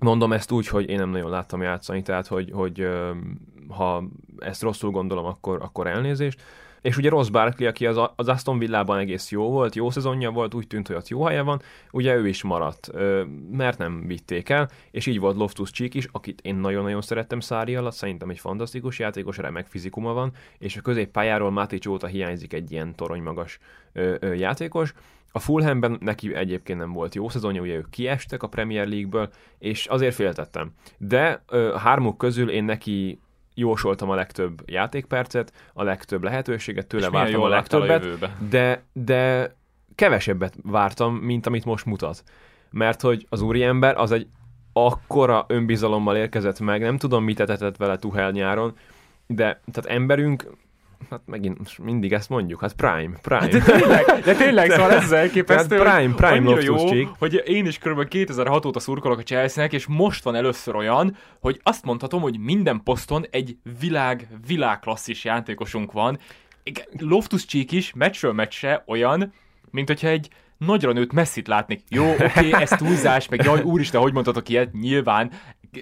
Mondom 0.02 0.32
ezt 0.32 0.50
úgy, 0.50 0.68
hogy 0.68 0.88
én 0.88 0.98
nem 0.98 1.10
nagyon 1.10 1.30
láttam 1.30 1.62
játszani, 1.62 2.02
tehát 2.02 2.26
hogy, 2.26 2.50
hogy 2.52 2.88
ha 3.68 4.04
ezt 4.38 4.62
rosszul 4.62 4.90
gondolom, 4.90 5.24
akkor, 5.24 5.58
akkor 5.62 5.86
elnézést. 5.86 6.42
És 6.80 6.96
ugye 6.96 7.08
Ross 7.08 7.30
Barkley, 7.30 7.68
aki 7.68 7.86
az, 7.86 8.10
az 8.16 8.28
Aston 8.28 8.58
Villában 8.58 8.98
egész 8.98 9.30
jó 9.30 9.50
volt, 9.50 9.74
jó 9.74 9.90
szezonja 9.90 10.30
volt, 10.30 10.54
úgy 10.54 10.66
tűnt, 10.66 10.86
hogy 10.86 10.96
ott 10.96 11.08
jó 11.08 11.24
helye 11.24 11.42
van, 11.42 11.62
ugye 11.90 12.14
ő 12.14 12.28
is 12.28 12.42
maradt, 12.42 12.90
mert 13.52 13.78
nem 13.78 14.06
vitték 14.06 14.48
el, 14.48 14.70
és 14.90 15.06
így 15.06 15.20
volt 15.20 15.36
Loftus 15.36 15.70
Cheek 15.70 15.94
is, 15.94 16.08
akit 16.12 16.40
én 16.40 16.54
nagyon-nagyon 16.54 17.02
szerettem 17.02 17.40
Szári 17.40 17.76
alatt, 17.76 17.92
szerintem 17.92 18.30
egy 18.30 18.38
fantasztikus 18.38 18.98
játékos, 18.98 19.36
remek 19.36 19.66
fizikuma 19.66 20.12
van, 20.12 20.32
és 20.58 20.76
a 20.76 20.80
középpályáról 20.80 21.50
Matic 21.50 21.86
óta 21.86 22.06
hiányzik 22.06 22.52
egy 22.52 22.72
ilyen 22.72 22.94
toronymagas 22.94 23.58
játékos, 24.34 24.92
a 25.32 25.38
Fulhamben 25.38 25.96
neki 26.00 26.34
egyébként 26.34 26.78
nem 26.78 26.92
volt 26.92 27.14
jó 27.14 27.28
szezonja, 27.28 27.62
ugye 27.62 27.74
ők 27.74 27.90
kiestek 27.90 28.42
a 28.42 28.46
Premier 28.46 28.86
League-ből, 28.86 29.28
és 29.58 29.86
azért 29.86 30.14
féltettem. 30.14 30.72
De 30.98 31.42
ö, 31.48 31.74
hármuk 31.78 32.18
közül 32.18 32.50
én 32.50 32.64
neki 32.64 33.20
jósoltam 33.54 34.10
a 34.10 34.14
legtöbb 34.14 34.62
játékpercet, 34.66 35.52
a 35.72 35.82
legtöbb 35.82 36.22
lehetőséget, 36.22 36.86
tőle 36.86 37.06
És 37.06 37.12
vártam 37.12 37.40
a 37.40 37.44
a 37.44 37.48
legtöbbet, 37.48 38.02
jövőbe. 38.02 38.36
de, 38.50 38.82
de 38.92 39.54
kevesebbet 39.94 40.54
vártam, 40.62 41.14
mint 41.14 41.46
amit 41.46 41.64
most 41.64 41.84
mutat. 41.84 42.22
Mert 42.70 43.00
hogy 43.00 43.26
az 43.28 43.40
úriember 43.40 43.96
az 43.96 44.12
egy 44.12 44.26
akkora 44.72 45.44
önbizalommal 45.48 46.16
érkezett 46.16 46.60
meg, 46.60 46.80
nem 46.80 46.98
tudom, 46.98 47.24
mit 47.24 47.40
etetett 47.40 47.76
vele 47.76 47.96
Tuhel 47.96 48.30
nyáron, 48.30 48.76
de 49.26 49.60
tehát 49.72 49.98
emberünk, 49.98 50.50
hát 51.10 51.20
megint 51.24 51.58
most 51.58 51.78
mindig 51.78 52.12
ezt 52.12 52.28
mondjuk, 52.28 52.60
hát 52.60 52.72
prime, 52.72 53.18
prime. 53.22 53.46
De 53.46 53.60
tényleg, 53.60 54.04
de 54.24 54.34
tényleg, 54.34 54.70
szóval 54.72 54.90
ez 54.90 55.04
az 55.04 55.12
elképesztő, 55.12 55.76
prime- 55.76 55.94
hogy 55.94 56.14
prime 56.14 56.50
annyira 56.50 56.60
jó, 56.60 57.06
hogy 57.18 57.42
én 57.46 57.66
is 57.66 57.78
kb. 57.78 58.08
2006 58.08 58.64
óta 58.64 58.80
szurkolok 58.80 59.18
a 59.18 59.22
Chelsea-nek, 59.22 59.72
és 59.72 59.86
most 59.86 60.24
van 60.24 60.34
először 60.34 60.74
olyan, 60.74 61.16
hogy 61.40 61.60
azt 61.62 61.84
mondhatom, 61.84 62.20
hogy 62.20 62.38
minden 62.38 62.82
poszton 62.82 63.26
egy 63.30 63.56
világ, 63.80 64.28
világklasszis 64.46 65.24
játékosunk 65.24 65.92
van. 65.92 66.18
Igen, 66.62 66.84
Loftus-Cheek 66.98 67.72
is 67.72 67.92
meccsről 67.94 68.32
meccsre 68.32 68.82
olyan, 68.86 69.32
mint 69.70 69.88
hogyha 69.88 70.08
egy 70.08 70.28
nagyra 70.58 70.92
nőtt 70.92 71.12
messzit 71.12 71.48
látnék. 71.48 71.80
Jó, 71.88 72.12
oké, 72.12 72.24
okay, 72.24 72.52
ez 72.52 72.68
túlzás, 72.70 73.28
meg 73.28 73.44
jaj, 73.44 73.62
úristen, 73.62 74.00
hogy 74.00 74.12
mondhatok 74.12 74.48
ilyet, 74.48 74.72
nyilván, 74.72 75.30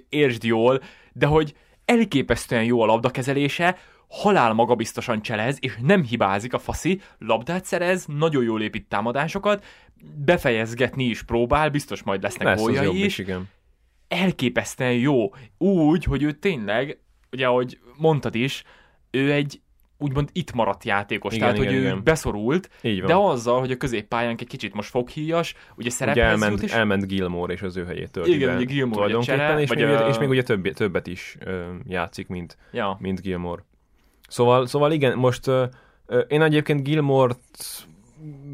értsd 0.08 0.44
jól, 0.44 0.80
de 1.12 1.26
hogy 1.26 1.54
elképesztően 1.84 2.64
jó 2.64 2.80
a 2.80 2.86
labdakezelése, 2.86 3.78
halál 4.10 4.52
magabiztosan 4.52 5.22
cselez, 5.22 5.56
és 5.60 5.76
nem 5.82 6.02
hibázik 6.04 6.52
a 6.52 6.58
faszi, 6.58 7.00
labdát 7.18 7.64
szerez, 7.64 8.06
nagyon 8.06 8.42
jól 8.42 8.62
épít 8.62 8.88
támadásokat, 8.88 9.64
befejezgetni 10.24 11.04
is 11.04 11.22
próbál, 11.22 11.70
biztos 11.70 12.02
majd 12.02 12.22
lesznek 12.22 12.46
Lesz 12.46 12.60
góljai 12.60 13.04
is, 13.04 13.18
igen. 13.18 13.48
elképesztően 14.08 14.92
jó. 14.92 15.34
Úgy, 15.58 16.04
hogy 16.04 16.22
ő 16.22 16.32
tényleg, 16.32 16.98
ugye 17.32 17.46
ahogy 17.46 17.78
mondtad 17.96 18.34
is, 18.34 18.64
ő 19.10 19.32
egy 19.32 19.60
úgymond 19.98 20.28
itt 20.32 20.52
maradt 20.52 20.84
játékos, 20.84 21.34
Igen, 21.34 21.46
tehát 21.48 21.62
igen, 21.62 21.72
hogy 21.72 21.82
ő 21.82 21.86
igen. 21.86 22.04
beszorult, 22.04 22.70
Így 22.82 22.98
van. 22.98 23.06
de 23.06 23.14
azzal, 23.14 23.60
hogy 23.60 23.70
a 23.70 23.76
középpályánk 23.76 24.40
egy 24.40 24.46
kicsit 24.46 24.74
most 24.74 24.90
foghíjas, 24.90 25.52
ugye 25.52 25.72
Ugye 25.76 25.90
szerephez 25.90 26.24
elment, 26.24 26.52
jut, 26.52 26.62
és 26.62 26.72
elment 26.72 27.06
Gilmore 27.06 27.52
és 27.52 27.62
az 27.62 27.76
ő 27.76 27.84
helyét 27.84 28.10
tölti 28.10 28.34
Igen, 28.34 28.56
ugye 28.56 28.64
Gilmore 28.64 29.04
ugye 29.16 29.24
csere, 29.24 29.60
és, 29.60 29.68
vagy 29.68 29.78
még, 29.78 29.86
ugye- 29.86 29.98
a- 29.98 30.08
és 30.08 30.18
még 30.18 30.28
ugye 30.28 30.42
több, 30.42 30.68
többet 30.68 31.06
is 31.06 31.36
ö, 31.40 31.72
játszik, 31.86 32.28
mint, 32.28 32.56
ja. 32.72 32.96
mint 33.00 33.20
Gilmore. 33.20 33.62
Szóval, 34.30 34.66
szóval 34.66 34.92
igen, 34.92 35.18
most 35.18 35.46
ö, 35.46 35.64
ö, 36.06 36.18
én 36.18 36.42
egyébként 36.42 36.82
Gilmore-t 36.82 37.86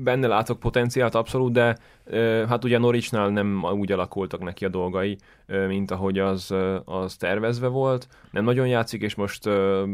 benne 0.02 0.26
látok 0.26 0.60
potenciált 0.60 1.14
abszolút, 1.14 1.52
de 1.52 1.76
ö, 2.04 2.44
hát 2.48 2.64
ugye 2.64 2.78
Norichnál 2.78 3.28
nem 3.28 3.64
úgy 3.64 3.92
alakultak 3.92 4.42
neki 4.42 4.64
a 4.64 4.68
dolgai, 4.68 5.16
ö, 5.46 5.66
mint 5.66 5.90
ahogy 5.90 6.18
az, 6.18 6.50
ö, 6.50 6.76
az 6.84 7.16
tervezve 7.16 7.66
volt. 7.66 8.08
Nem 8.30 8.44
nagyon 8.44 8.66
játszik, 8.66 9.02
és 9.02 9.14
most 9.14 9.46
ö, 9.46 9.84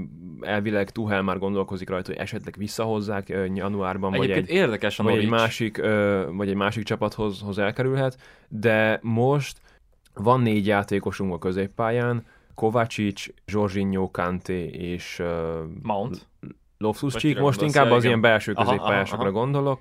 elvileg 0.40 0.90
Tuhel 0.90 1.22
már 1.22 1.38
gondolkozik 1.38 1.88
rajta, 1.88 2.10
hogy 2.10 2.20
esetleg 2.20 2.54
visszahozzák 2.58 3.28
ö, 3.28 3.44
januárban, 3.54 4.10
vagy 4.10 4.20
Egyébként 4.20 4.48
egy, 4.48 4.54
érdekes 4.54 4.98
a 4.98 5.02
vagy 5.02 5.18
egy, 5.18 5.28
másik, 5.28 5.78
ö, 5.78 6.24
vagy 6.32 6.48
egy 6.48 6.56
másik 6.56 6.84
csapathoz 6.84 7.40
hoz 7.40 7.58
elkerülhet, 7.58 8.16
de 8.48 8.98
most 9.02 9.60
van 10.14 10.40
négy 10.40 10.66
játékosunk 10.66 11.32
a 11.32 11.38
középpályán, 11.38 12.24
Kovacic, 12.54 13.26
Jorginho, 13.44 14.10
Kanté 14.10 14.64
és 14.66 15.18
ö, 15.18 15.62
Mount. 15.82 16.28
Loftus 16.78 17.12
Vagy 17.12 17.20
Cheek, 17.20 17.34
kire 17.34 17.44
most 17.44 17.62
inkább 17.62 17.90
az 17.90 17.90
igen. 17.90 18.06
ilyen 18.06 18.20
belső 18.20 18.52
középpályásokra 18.52 19.30
gondolok. 19.30 19.80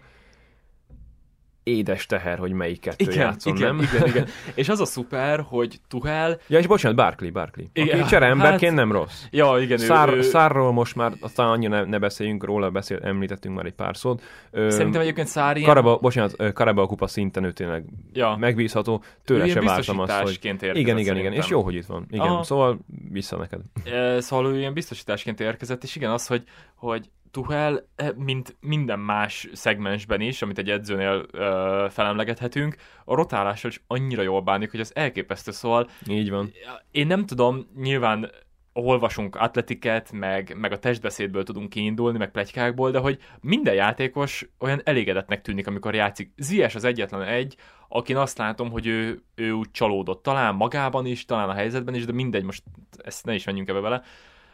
Édes 1.64 2.06
teher, 2.06 2.38
hogy 2.38 2.52
melyik 2.52 2.80
kettő 2.80 3.06
Igen, 3.06 3.18
játszon, 3.18 3.56
igen, 3.56 3.76
nem? 3.76 3.88
igen, 3.94 4.08
igen. 4.08 4.26
És 4.56 4.70
az 4.70 4.80
a 4.80 4.86
szuper, 4.86 5.46
hogy 5.48 5.80
Tuhel, 5.88 6.40
Ja, 6.48 6.60
és 6.60 6.68
bocsánat, 6.68 6.98
Barkley, 6.98 7.32
Barkley. 7.32 7.66
Igen, 7.74 8.00
Aki 8.00 8.10
csereemberként 8.10 8.78
hát- 8.78 8.86
nem 8.86 8.92
rossz. 8.92 9.24
ja 9.32 9.60
igen, 9.60 9.80
ő, 9.80 9.84
Szár, 9.86 10.10
ő, 10.14 10.22
Szárról 10.22 10.72
most 10.72 10.96
már, 10.96 11.12
aztán 11.20 11.48
annyira 11.48 11.76
ne, 11.76 11.84
ne 11.84 12.00
beszéljünk 12.00 12.44
róla, 12.44 12.70
beszél, 12.70 13.00
említettünk 13.04 13.56
már 13.56 13.66
egy 13.66 13.74
pár 13.74 13.98
szót. 13.98 14.22
Ö, 14.52 14.70
szerintem 14.70 15.02
egyébként 15.02 15.28
Szári 15.28 15.62
Karaba, 15.62 15.98
bocsánat, 15.98 16.54
Karaba 16.54 16.86
kupa 16.88 17.08
szinten 17.08 17.44
ő 17.44 17.52
tényleg 17.52 17.86
ja, 18.14 18.36
megbízható, 18.40 19.04
ő 19.04 19.08
tőle 19.26 19.46
ilyen 19.46 19.56
se 19.62 19.66
vártam 19.68 20.00
azt, 20.00 20.12
hogy... 20.12 20.40
érkezett 20.40 20.76
Igen, 20.76 20.98
igen, 20.98 21.18
igen, 21.18 21.34
és 21.34 21.48
jó, 21.48 21.62
hogy 21.62 21.76
itt 21.76 21.86
van. 21.86 22.06
Igen, 22.10 22.26
Aha. 22.26 22.44
szóval 22.44 22.80
vissza 23.12 23.38
neked. 23.38 23.60
E, 23.86 24.22
Szóval 24.22 24.54
ő 24.54 24.58
ilyen 24.58 24.74
biztosításként 24.74 25.40
érkezett, 25.40 25.84
és 25.84 25.96
igen, 25.96 26.12
az, 26.12 26.28
hogy, 26.28 26.44
hogy 26.76 27.10
Tuhel, 27.32 27.88
eh, 27.96 28.10
mint 28.16 28.56
minden 28.60 29.00
más 29.00 29.48
szegmensben 29.54 30.22
is, 30.22 30.42
amit 30.42 30.58
egy 30.58 30.70
edzőnél 30.70 31.26
ö, 31.32 31.86
felemlegethetünk, 31.90 32.76
a 33.06 33.16
rotálással 33.16 33.70
is 33.70 33.84
annyira 33.88 34.22
jól 34.22 34.42
bánik, 34.42 34.72
hogy 34.72 34.80
az 34.80 34.96
elképesztő, 34.96 35.52
szóval 35.52 35.90
Így 36.08 36.30
van. 36.30 36.52
én 36.92 37.08
nem 37.08 37.26
tudom, 37.26 37.68
nyilván 37.76 38.32
olvasunk 38.74 39.36
atletiket, 39.36 40.12
meg, 40.12 40.56
meg 40.58 40.72
a 40.72 40.80
testbeszédből 40.80 41.44
tudunk 41.44 41.70
kiindulni, 41.70 42.18
meg 42.18 42.32
plegykákból, 42.32 42.92
de 42.92 43.00
hogy 43.00 43.18
minden 43.42 43.74
játékos 43.74 44.50
olyan 44.60 44.82
elégedettnek 44.84 45.42
tűnik, 45.42 45.68
amikor 45.68 45.96
játszik. 45.96 46.32
Zies 46.38 46.76
az 46.76 46.84
egyetlen 46.84 47.22
egy, 47.22 47.56
akin 47.88 48.18
azt 48.18 48.38
látom, 48.38 48.72
hogy 48.72 48.88
ő, 48.88 49.24
ő 49.36 49.52
úgy 49.52 49.72
csalódott. 49.72 50.24
Talán 50.24 50.56
magában 50.56 51.06
is, 51.06 51.26
talán 51.26 51.50
a 51.50 51.54
helyzetben 51.54 51.96
is, 51.96 52.06
de 52.06 52.12
mindegy, 52.12 52.44
most 52.44 52.64
ezt 52.98 53.26
ne 53.26 53.34
is 53.34 53.44
menjünk 53.44 53.70
ebbe 53.70 53.80
vele. 53.80 54.04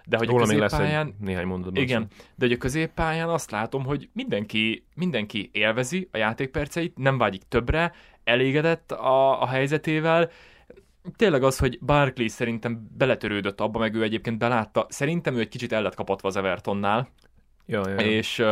De 0.09 0.17
hogy 0.17 0.27
Róla 0.27 0.43
a 0.43 0.47
még 0.47 0.57
lesz 0.57 0.71
középpályán, 0.71 1.07
egy 1.07 1.25
néhány 1.25 1.45
mondatban. 1.45 1.83
igen, 1.83 2.07
de 2.35 2.45
hogy 2.45 2.51
a 2.51 2.57
középpályán 2.57 3.29
azt 3.29 3.51
látom, 3.51 3.85
hogy 3.85 4.09
mindenki, 4.13 4.85
mindenki 4.95 5.49
élvezi 5.53 6.09
a 6.11 6.17
játékperceit, 6.17 6.97
nem 6.97 7.17
vágyik 7.17 7.41
többre, 7.47 7.93
elégedett 8.23 8.91
a, 8.91 9.41
a 9.41 9.47
helyzetével, 9.47 10.29
tényleg 11.15 11.43
az, 11.43 11.57
hogy 11.57 11.79
Barkley 11.81 12.27
szerintem 12.27 12.87
beletörődött 12.97 13.61
abba, 13.61 13.79
meg 13.79 13.95
ő 13.95 14.03
egyébként 14.03 14.37
belátta, 14.37 14.85
szerintem 14.89 15.35
ő 15.35 15.39
egy 15.39 15.49
kicsit 15.49 15.73
el 15.73 15.81
lett 15.81 15.95
kapatva 15.95 16.27
az 16.27 16.35
Evertonnál, 16.35 17.09
Ja, 17.69 17.89
ja, 17.89 17.93
ja. 17.99 18.07
és, 18.07 18.43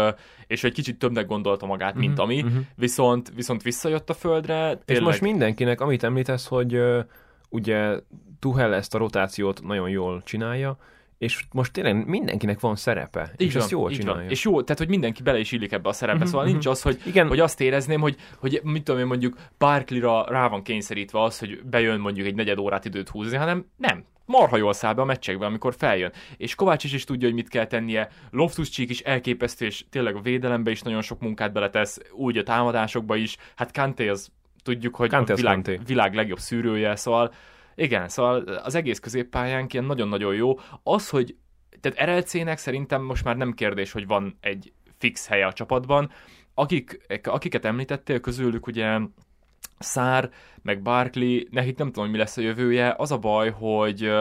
és 0.47 0.63
egy 0.63 0.73
kicsit 0.73 0.99
többnek 0.99 1.25
gondolta 1.25 1.65
magát, 1.65 1.95
mint 1.95 2.13
Mhm, 2.13 2.21
ami, 2.21 2.41
mhm. 2.41 2.57
viszont, 2.75 3.31
viszont 3.35 3.63
visszajött 3.63 4.09
a 4.09 4.13
földre, 4.13 4.71
És 4.71 4.77
tényleg, 4.85 5.05
most 5.05 5.21
mindenkinek, 5.21 5.81
amit 5.81 6.03
említesz, 6.03 6.47
hogy 6.47 6.79
ugye 7.49 7.99
Tuhel 8.39 8.73
ezt 8.73 8.95
a 8.95 8.97
rotációt 8.97 9.63
nagyon 9.63 9.89
jól 9.89 10.21
csinálja, 10.25 10.77
és 11.17 11.43
most 11.51 11.71
tényleg 11.71 12.07
mindenkinek 12.07 12.59
van 12.59 12.75
szerepe, 12.75 13.31
így 13.37 13.47
és 13.47 13.53
van, 13.53 13.61
ezt 13.61 13.71
jól 13.71 13.91
csinálja. 13.91 14.21
Van. 14.21 14.29
És 14.29 14.43
jó, 14.43 14.61
tehát 14.61 14.77
hogy 14.77 14.89
mindenki 14.89 15.23
bele 15.23 15.39
is 15.39 15.51
illik 15.51 15.71
ebbe 15.71 15.89
a 15.89 15.93
szerepbe, 15.93 16.19
Mhm, 16.19 16.27
szóval 16.27 16.43
mhm. 16.43 16.51
nincs 16.51 16.65
az, 16.65 16.81
hogy, 16.81 17.01
Igen, 17.05 17.27
hogy 17.27 17.39
azt 17.39 17.61
érezném, 17.61 18.01
hogy, 18.01 18.15
hogy 18.37 18.59
mit 18.63 18.83
tudom 18.83 19.01
én 19.01 19.07
mondjuk 19.07 19.37
Barkley-ra 19.57 20.25
rá 20.29 20.47
van 20.47 20.63
kényszerítve 20.63 21.21
az, 21.21 21.39
hogy 21.39 21.63
bejön 21.63 21.99
mondjuk 21.99 22.27
egy 22.27 22.35
negyed 22.35 22.57
órát 22.57 22.85
időt 22.85 23.09
húzni, 23.09 23.37
hanem 23.37 23.65
nem. 23.77 24.03
Marha 24.25 24.57
jól 24.57 24.73
száll 24.73 24.93
be 24.93 25.01
a 25.01 25.05
meccsekbe, 25.05 25.45
amikor 25.45 25.73
feljön. 25.77 26.11
És 26.37 26.55
Kovács 26.55 26.83
is, 26.83 27.03
tudja, 27.03 27.27
hogy 27.27 27.35
mit 27.35 27.47
kell 27.49 27.65
tennie. 27.65 28.09
Loftus 28.31 28.69
Cheek 28.69 28.89
is 28.89 28.99
elképesztő, 28.99 29.65
és 29.65 29.85
tényleg 29.89 30.15
a 30.15 30.21
védelembe 30.21 30.71
is 30.71 30.81
nagyon 30.81 31.01
sok 31.01 31.19
munkát 31.19 31.53
beletesz, 31.53 31.99
úgy 32.11 32.37
a 32.37 32.43
támadásokba 32.43 33.15
is. 33.15 33.37
Hát 33.55 33.71
Kanté 33.71 34.07
az 34.07 34.29
tudjuk, 34.63 34.95
hogy 34.95 35.09
Kanté 35.09 35.31
a 35.31 35.35
világ, 35.35 35.53
Kanté. 35.53 35.79
világ 35.85 36.13
legjobb 36.13 36.39
szűrője, 36.39 36.95
szóval 36.95 37.33
igen, 37.75 38.09
szóval 38.09 38.41
az 38.41 38.75
egész 38.75 38.99
középpályánk 38.99 39.73
ilyen 39.73 39.85
nagyon-nagyon 39.85 40.35
jó. 40.35 40.59
Az, 40.83 41.09
hogy 41.09 41.35
tehát 41.81 42.09
RLC-nek 42.09 42.57
szerintem 42.57 43.01
most 43.01 43.23
már 43.23 43.37
nem 43.37 43.53
kérdés, 43.53 43.91
hogy 43.91 44.07
van 44.07 44.37
egy 44.39 44.73
fix 44.97 45.27
helye 45.27 45.45
a 45.45 45.53
csapatban. 45.53 46.11
Akik, 46.53 47.19
akiket 47.23 47.65
említettél, 47.65 48.19
közülük 48.19 48.67
ugye 48.67 48.99
Szár, 49.79 50.29
meg 50.61 50.81
Barkley, 50.81 51.43
nekik 51.49 51.77
nem 51.77 51.87
tudom, 51.87 52.03
hogy 52.03 52.13
mi 52.13 52.17
lesz 52.17 52.37
a 52.37 52.41
jövője. 52.41 52.93
Az 52.97 53.11
a 53.11 53.17
baj, 53.17 53.49
hogy 53.51 54.11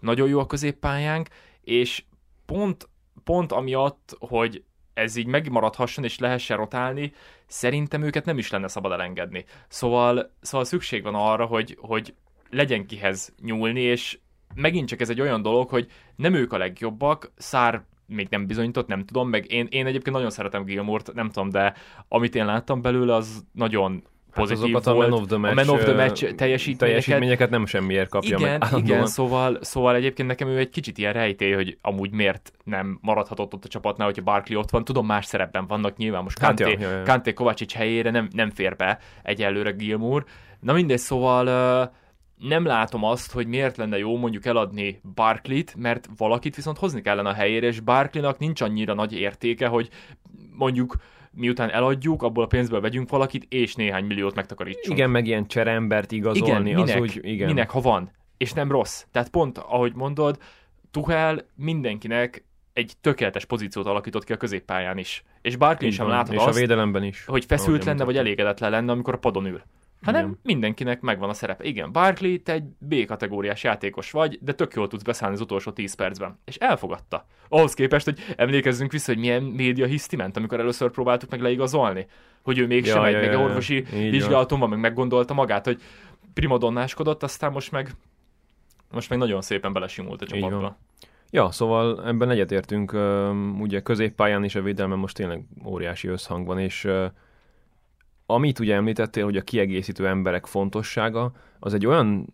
nagyon 0.00 0.28
jó 0.28 0.38
a 0.38 0.46
középpályánk, 0.46 1.28
és 1.60 2.04
pont, 2.46 2.88
pont 3.24 3.52
amiatt, 3.52 4.16
hogy 4.18 4.64
ez 4.94 5.16
így 5.16 5.26
megmaradhasson 5.26 6.04
és 6.04 6.18
lehessen 6.18 6.56
rotálni, 6.56 7.12
szerintem 7.46 8.02
őket 8.02 8.24
nem 8.24 8.38
is 8.38 8.50
lenne 8.50 8.68
szabad 8.68 8.92
elengedni. 8.92 9.44
Szóval, 9.68 10.32
szóval 10.40 10.66
szükség 10.66 11.02
van 11.02 11.14
arra, 11.14 11.46
hogy, 11.46 11.76
hogy 11.80 12.14
legyen 12.50 12.86
kihez 12.86 13.34
nyúlni, 13.42 13.80
és 13.80 14.18
megint 14.54 14.88
csak 14.88 15.00
ez 15.00 15.10
egy 15.10 15.20
olyan 15.20 15.42
dolog, 15.42 15.68
hogy 15.68 15.86
nem 16.16 16.34
ők 16.34 16.52
a 16.52 16.58
legjobbak, 16.58 17.32
Szár 17.36 17.82
még 18.06 18.26
nem 18.30 18.46
bizonyított, 18.46 18.86
nem 18.86 19.04
tudom, 19.04 19.28
meg 19.28 19.52
én, 19.52 19.66
én 19.70 19.86
egyébként 19.86 20.16
nagyon 20.16 20.30
szeretem 20.30 20.64
Gilmore-t, 20.64 21.14
nem 21.14 21.30
tudom, 21.30 21.50
de 21.50 21.74
amit 22.08 22.34
én 22.34 22.44
láttam 22.44 22.82
belőle, 22.82 23.14
az 23.14 23.44
nagyon 23.52 24.02
hát 24.30 24.44
pozitív 24.44 24.74
azokat 24.74 24.94
volt. 24.94 25.06
a 25.06 25.10
Man 25.10 25.20
of 25.20 25.26
the 25.26 25.36
Match, 25.36 25.54
Man 25.54 25.68
of 25.68 25.82
the 25.82 25.94
Match 25.94 26.34
teljesítményeket, 26.34 26.78
teljesítményeket 26.78 27.50
nem 27.50 27.66
semmiért 27.66 28.08
kapja 28.08 28.36
igen, 28.36 28.50
meg 28.50 28.62
állandóan. 28.62 28.84
igen, 28.84 29.06
szóval, 29.06 29.58
szóval 29.60 29.94
egyébként 29.94 30.28
nekem 30.28 30.48
ő 30.48 30.58
egy 30.58 30.68
kicsit 30.68 30.98
ilyen 30.98 31.12
rejtély, 31.12 31.52
hogy 31.52 31.78
amúgy 31.80 32.10
miért 32.10 32.52
nem 32.64 32.98
maradhatott 33.02 33.54
ott 33.54 33.64
a 33.64 33.68
csapatnál, 33.68 34.06
hogyha 34.06 34.22
Barkley 34.22 34.58
ott 34.58 34.70
van. 34.70 34.84
Tudom, 34.84 35.06
más 35.06 35.26
szerepben 35.26 35.66
vannak 35.66 35.96
nyilván, 35.96 36.22
most 36.22 36.38
Hát 36.38 36.60
Kanté, 36.60 36.72
ja, 36.80 36.90
ja, 36.90 36.96
ja. 36.96 37.02
Kanté 37.02 37.32
Kovácsics 37.32 37.74
helyére 37.74 38.10
nem, 38.10 38.28
nem 38.32 38.50
fér 38.50 38.76
be 38.76 38.98
egyelőre 39.22 39.70
Gilmour. 39.70 40.24
Na 40.60 40.72
mindegy, 40.72 40.98
szóval 40.98 41.46
ö, 41.46 41.82
nem 42.40 42.64
látom 42.64 43.04
azt, 43.04 43.32
hogy 43.32 43.46
miért 43.46 43.76
lenne 43.76 43.98
jó 43.98 44.16
mondjuk 44.16 44.46
eladni 44.46 45.00
Barkley-t, 45.14 45.74
mert 45.76 46.08
valakit 46.16 46.56
viszont 46.56 46.78
hozni 46.78 47.00
kellene 47.00 47.28
a 47.28 47.32
helyére, 47.32 47.66
és 47.66 47.80
Barkley-nak 47.80 48.38
nincs 48.38 48.60
annyira 48.60 48.94
nagy 48.94 49.12
értéke, 49.12 49.66
hogy 49.66 49.88
mondjuk 50.56 50.96
miután 51.32 51.70
eladjuk, 51.70 52.22
abból 52.22 52.44
a 52.44 52.46
pénzből 52.46 52.80
vegyünk 52.80 53.10
valakit, 53.10 53.46
és 53.48 53.74
néhány 53.74 54.04
milliót 54.04 54.34
megtakarítsunk. 54.34 54.98
Igen, 54.98 55.10
meg 55.10 55.26
ilyen 55.26 55.46
cserembert 55.46 56.12
igazolni, 56.12 56.70
Igen, 56.70 56.80
minek, 56.80 56.96
az 56.96 57.00
úgy, 57.00 57.18
igen. 57.22 57.46
minek, 57.46 57.70
ha 57.70 57.80
van, 57.80 58.10
és 58.36 58.52
nem 58.52 58.70
rossz. 58.70 59.04
Tehát 59.10 59.28
pont, 59.28 59.58
ahogy 59.58 59.94
mondod, 59.94 60.38
Tuchel 60.90 61.46
mindenkinek 61.54 62.44
egy 62.72 62.92
tökéletes 63.00 63.44
pozíciót 63.44 63.86
alakított 63.86 64.24
ki 64.24 64.32
a 64.32 64.36
középpályán 64.36 64.98
is. 64.98 65.24
És 65.42 65.56
Barkley 65.56 65.90
sem 65.90 66.08
látod 66.08 66.34
És 66.34 66.40
azt, 66.40 66.56
a 66.56 66.60
védelemben 66.60 67.02
is. 67.02 67.24
hogy 67.24 67.44
feszült 67.44 67.84
lenne, 67.84 68.04
vagy 68.04 68.16
elégedetlen 68.16 68.70
lenne, 68.70 68.92
amikor 68.92 69.14
a 69.14 69.18
padon 69.18 69.46
ül. 69.46 69.62
Hanem 70.02 70.24
Igen. 70.24 70.38
mindenkinek 70.42 71.00
megvan 71.00 71.28
a 71.28 71.32
szerepe. 71.32 71.64
Igen, 71.64 71.92
Barkley, 71.92 72.42
te 72.42 72.52
egy 72.52 72.64
B-kategóriás 72.78 73.62
játékos 73.62 74.10
vagy, 74.10 74.38
de 74.42 74.52
tök 74.52 74.74
jól 74.74 74.88
tudsz 74.88 75.02
beszállni 75.02 75.34
az 75.34 75.40
utolsó 75.40 75.70
10 75.70 75.94
percben. 75.94 76.38
És 76.44 76.56
elfogadta. 76.56 77.26
Ahhoz 77.48 77.74
képest, 77.74 78.04
hogy 78.04 78.18
emlékezzünk 78.36 78.92
vissza, 78.92 79.12
hogy 79.12 79.20
milyen 79.20 79.42
média 79.42 79.86
hiszti 79.86 80.16
ment, 80.16 80.36
amikor 80.36 80.60
először 80.60 80.90
próbáltuk 80.90 81.30
meg 81.30 81.40
leigazolni. 81.40 82.06
Hogy 82.42 82.58
ő 82.58 82.66
mégsem 82.66 82.96
Ja, 82.96 83.02
megy, 83.02 83.12
ja, 83.12 83.20
meg 83.20 83.30
ja, 83.30 83.40
orvosi 83.40 83.80
vizsgálaton 83.90 84.58
van, 84.58 84.68
meg 84.68 84.78
meggondolta 84.78 85.34
magát, 85.34 85.64
hogy 85.64 85.82
primadonnáskodott, 86.34 87.22
aztán 87.22 87.52
most 87.52 87.70
meg 87.70 87.94
most 88.90 89.08
meg 89.08 89.18
nagyon 89.18 89.40
szépen 89.40 89.72
belesimult 89.72 90.22
a 90.22 90.26
csapatba. 90.26 90.76
Ja, 91.30 91.50
szóval 91.50 92.06
ebben 92.06 92.30
egyetértünk, 92.30 92.92
ugye 93.58 93.80
középpályán 93.80 94.44
is 94.44 94.54
a 94.54 94.62
védelmen 94.62 94.98
most 94.98 95.16
tényleg 95.16 95.44
óriási 95.64 96.08
összhang 96.08 96.46
van, 96.46 96.58
és 96.58 96.88
amit 98.34 98.58
ugye 98.58 98.74
említettél, 98.74 99.24
hogy 99.24 99.36
a 99.36 99.42
kiegészítő 99.42 100.06
emberek 100.06 100.46
fontossága, 100.46 101.32
az 101.58 101.74
egy 101.74 101.86
olyan 101.86 102.32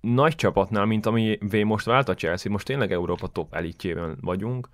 nagy 0.00 0.34
csapatnál, 0.34 0.84
mint 0.84 1.06
ami 1.06 1.38
most 1.64 1.86
vált 1.86 2.08
a 2.08 2.14
Chelsea, 2.14 2.52
most 2.52 2.66
tényleg 2.66 2.92
Európa 2.92 3.26
top 3.26 3.54
elitjében 3.54 4.18
vagyunk, 4.20 4.68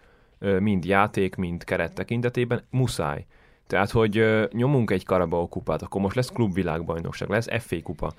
mind 0.58 0.84
játék, 0.84 1.34
mind 1.36 1.64
keret 1.64 1.94
tekintetében, 1.94 2.62
muszáj. 2.70 3.26
Tehát, 3.66 3.90
hogy 3.90 4.24
nyomunk 4.52 4.90
egy 4.90 5.04
Carabao 5.04 5.48
kupát, 5.48 5.82
akkor 5.82 6.00
most 6.00 6.16
lesz 6.16 6.28
klubvilágbajnokság, 6.28 7.28
lesz 7.28 7.62
FA 7.62 7.76
kupa, 7.82 8.12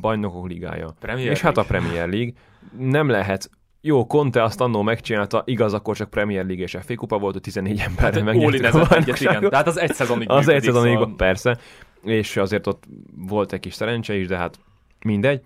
bajnokok 0.00 0.48
ligája, 0.48 0.94
Premier 1.00 1.30
és 1.30 1.40
hát 1.40 1.56
a 1.56 1.64
League. 1.68 1.78
Premier 1.78 2.08
League. 2.08 2.32
Nem 2.78 3.08
lehet 3.08 3.50
jó, 3.80 4.06
Conte 4.06 4.42
azt 4.42 4.60
annó 4.60 4.82
megcsinálta, 4.82 5.42
igaz, 5.46 5.74
akkor 5.74 5.96
csak 5.96 6.10
Premier 6.10 6.44
League 6.46 6.62
és 6.64 6.76
FA 6.80 6.94
kupa 6.94 7.18
volt, 7.18 7.32
hogy 7.32 7.42
14 7.42 7.80
emberre 7.80 8.24
Hát 8.24 8.34
a 8.34 8.38
Ólinezett 8.38 8.92
egyet, 8.92 9.20
igen. 9.20 9.50
Tehát 9.50 9.66
az 9.66 9.78
egy 9.78 9.94
szezonig 9.94 10.30
Az 10.30 10.48
egy 10.48 10.62
szezonig, 10.62 10.92
szóval- 10.92 11.16
persze, 11.16 11.58
és 12.02 12.36
azért 12.36 12.66
ott 12.66 12.84
volt 13.16 13.52
egy 13.52 13.60
kis 13.60 13.74
szerencse 13.74 14.16
is, 14.16 14.26
de 14.26 14.36
hát 14.36 14.58
mindegy. 15.04 15.42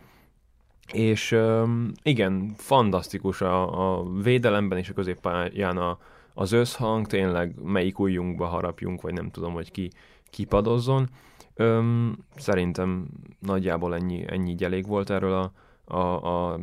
És 0.93 1.33
um, 1.33 1.93
igen, 2.03 2.55
fantasztikus 2.57 3.41
a, 3.41 3.97
a 3.99 4.05
védelemben 4.23 4.79
és 4.79 4.89
a 4.89 4.93
középpályán 4.93 5.77
a, 5.77 5.99
az 6.35 6.53
összhang, 6.53 7.07
tényleg 7.07 7.55
melyik 7.63 7.99
ujjunkba 7.99 8.47
harapjunk, 8.47 9.01
vagy 9.01 9.13
nem 9.13 9.31
tudom, 9.31 9.53
hogy 9.53 9.71
ki 9.71 9.91
kipadozzon. 10.31 11.09
Öm, 11.55 12.17
szerintem 12.37 13.07
nagyjából 13.39 13.95
ennyi, 13.95 14.25
ennyi 14.27 14.57
elég 14.59 14.87
volt 14.87 15.11
erről 15.11 15.33
a, 15.33 15.53
a, 15.97 16.53
a 16.53 16.61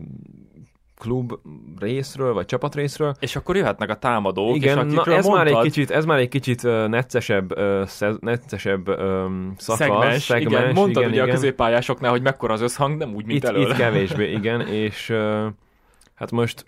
klub 1.01 1.33
részről, 1.79 2.33
vagy 2.33 2.45
csapat 2.45 2.75
részről. 2.75 3.13
És 3.19 3.35
akkor 3.35 3.55
jöhetnek 3.55 3.89
a 3.89 3.95
támadók, 3.95 4.55
Igen, 4.55 4.87
és 4.87 4.93
na 4.93 5.05
ez, 5.05 5.25
már 5.25 5.45
egy 5.45 5.53
mondtad, 5.53 5.71
kicsit, 5.71 5.91
ez 5.91 6.05
már 6.05 6.19
egy 6.19 6.29
kicsit 6.29 6.63
uh, 6.63 6.87
neccesebb, 6.87 7.57
uh, 7.57 7.85
szez, 7.85 8.17
neccesebb 8.19 8.87
um, 8.87 9.53
szakasz, 9.57 9.87
szegmens, 9.87 10.23
szegmens, 10.23 10.61
igen, 10.61 10.73
mondtad 10.73 11.03
igen, 11.03 11.09
ugye 11.09 11.21
igen. 11.21 11.29
a 11.29 11.31
középpályásoknál, 11.31 12.11
hogy 12.11 12.21
mekkora 12.21 12.53
az 12.53 12.61
összhang, 12.61 12.97
nem 12.97 13.13
úgy, 13.13 13.25
mint 13.25 13.43
itt, 13.43 13.49
előle. 13.49 13.69
itt 13.69 13.75
kevésbé, 13.75 14.31
igen, 14.39 14.67
és 14.67 15.09
uh, 15.09 15.45
hát 16.15 16.31
most 16.31 16.65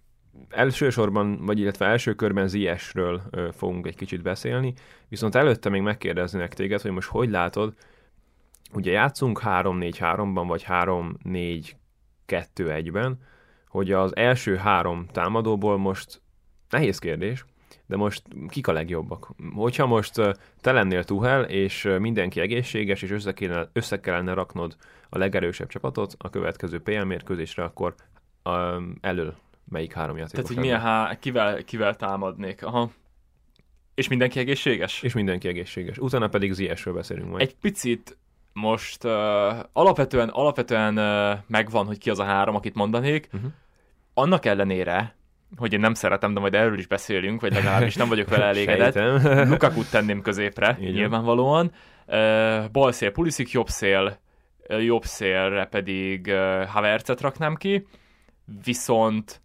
elsősorban, 0.50 1.46
vagy 1.46 1.60
illetve 1.60 1.86
első 1.86 2.14
körben 2.14 2.48
ZS-ről 2.48 3.22
uh, 3.32 3.52
fogunk 3.52 3.88
egy 3.88 3.96
kicsit 3.96 4.22
beszélni, 4.22 4.74
viszont 5.10 5.36
előtte 5.36 5.70
még 5.70 5.82
megkérdeznének 5.82 6.54
téged, 6.54 6.82
hogy 6.82 6.92
most 6.92 7.10
hogy 7.10 7.30
látod, 7.30 7.74
ugye 8.74 8.92
játszunk 8.92 9.42
3-4-3-ban, 9.44 10.44
vagy 10.48 10.66
3-4-2-1-ben, 10.68 13.18
hogy 13.74 13.92
az 13.92 14.16
első 14.16 14.56
három 14.56 15.06
támadóból 15.12 15.78
most, 15.78 16.22
nehéz 16.70 17.00
kérdés, 17.00 17.46
de 17.86 17.96
most 17.96 18.24
kik 18.48 18.68
a 18.68 18.72
legjobbak? 18.72 19.32
Hogyha 19.54 19.86
most 19.86 20.14
te 20.62 20.72
lennél 20.72 21.04
Tuhel, 21.04 21.44
és 21.44 21.90
mindenki 22.00 22.40
egészséges, 22.40 23.02
és 23.02 23.12
össze 23.12 23.34
kellene, 23.34 23.70
össze 23.74 24.00
kellene 24.00 24.34
raknod 24.34 24.76
a 25.10 25.18
legerősebb 25.18 25.68
csapatot 25.68 26.16
a 26.18 26.30
következő 26.30 26.82
PL 26.82 27.04
mérkőzésre, 27.04 27.64
akkor 27.64 27.96
um, 28.44 28.96
elől 29.02 29.36
melyik 29.70 29.94
három 29.94 30.18
játékos 30.18 30.32
Tehát, 30.32 30.48
hogy 30.48 30.58
milyen 30.58 30.80
há... 30.80 31.18
kivel, 31.20 31.64
kivel 31.64 31.96
támadnék. 31.96 32.66
Aha. 32.66 32.92
És 33.96 34.08
mindenki 34.08 34.40
egészséges? 34.40 35.02
És 35.02 35.14
mindenki 35.14 35.48
egészséges. 35.48 35.98
Utána 35.98 36.28
pedig 36.28 36.52
ZS-ről 36.52 36.94
beszélünk 36.94 37.30
majd. 37.30 37.42
Egy 37.42 37.56
picit 37.56 38.18
most 38.54 39.04
uh, 39.04 39.12
alapvetően, 39.74 40.30
alapvetően 40.30 40.98
uh, 40.98 41.40
megvan, 41.48 41.86
hogy 41.86 41.98
ki 41.98 42.10
az 42.10 42.20
a 42.20 42.24
három, 42.24 42.56
akit 42.56 42.76
mondanék. 42.76 43.30
Uh-huh. 43.34 43.52
Annak 44.14 44.46
ellenére, 44.46 45.16
hogy 45.58 45.74
én 45.74 45.80
nem 45.80 45.94
szeretem, 45.94 46.34
de 46.34 46.40
majd 46.40 46.54
erről 46.54 46.78
is 46.78 46.88
beszélünk, 46.88 47.42
vagy 47.42 47.54
legalábbis 47.54 47.96
nem 47.96 48.10
vagyok 48.10 48.30
vele 48.30 48.46
elégedett. 48.54 48.94
Sejtem. 48.94 49.50
Lukaku 49.50 49.84
tenném 49.84 50.22
középre, 50.22 50.78
van. 50.80 50.90
nyilvánvalóan. 50.92 51.72
Uh, 52.08 52.70
bal 52.72 52.92
szél 52.92 53.12
Pulisic, 53.12 53.52
jobb 53.52 53.68
szél 53.68 54.22
jobb 54.68 55.04
szélre 55.04 55.66
pedig 55.66 56.28
uh, 56.28 56.66
Havertzet 56.66 57.22
raknám 57.22 57.56
ki, 57.56 57.88
viszont 58.64 59.42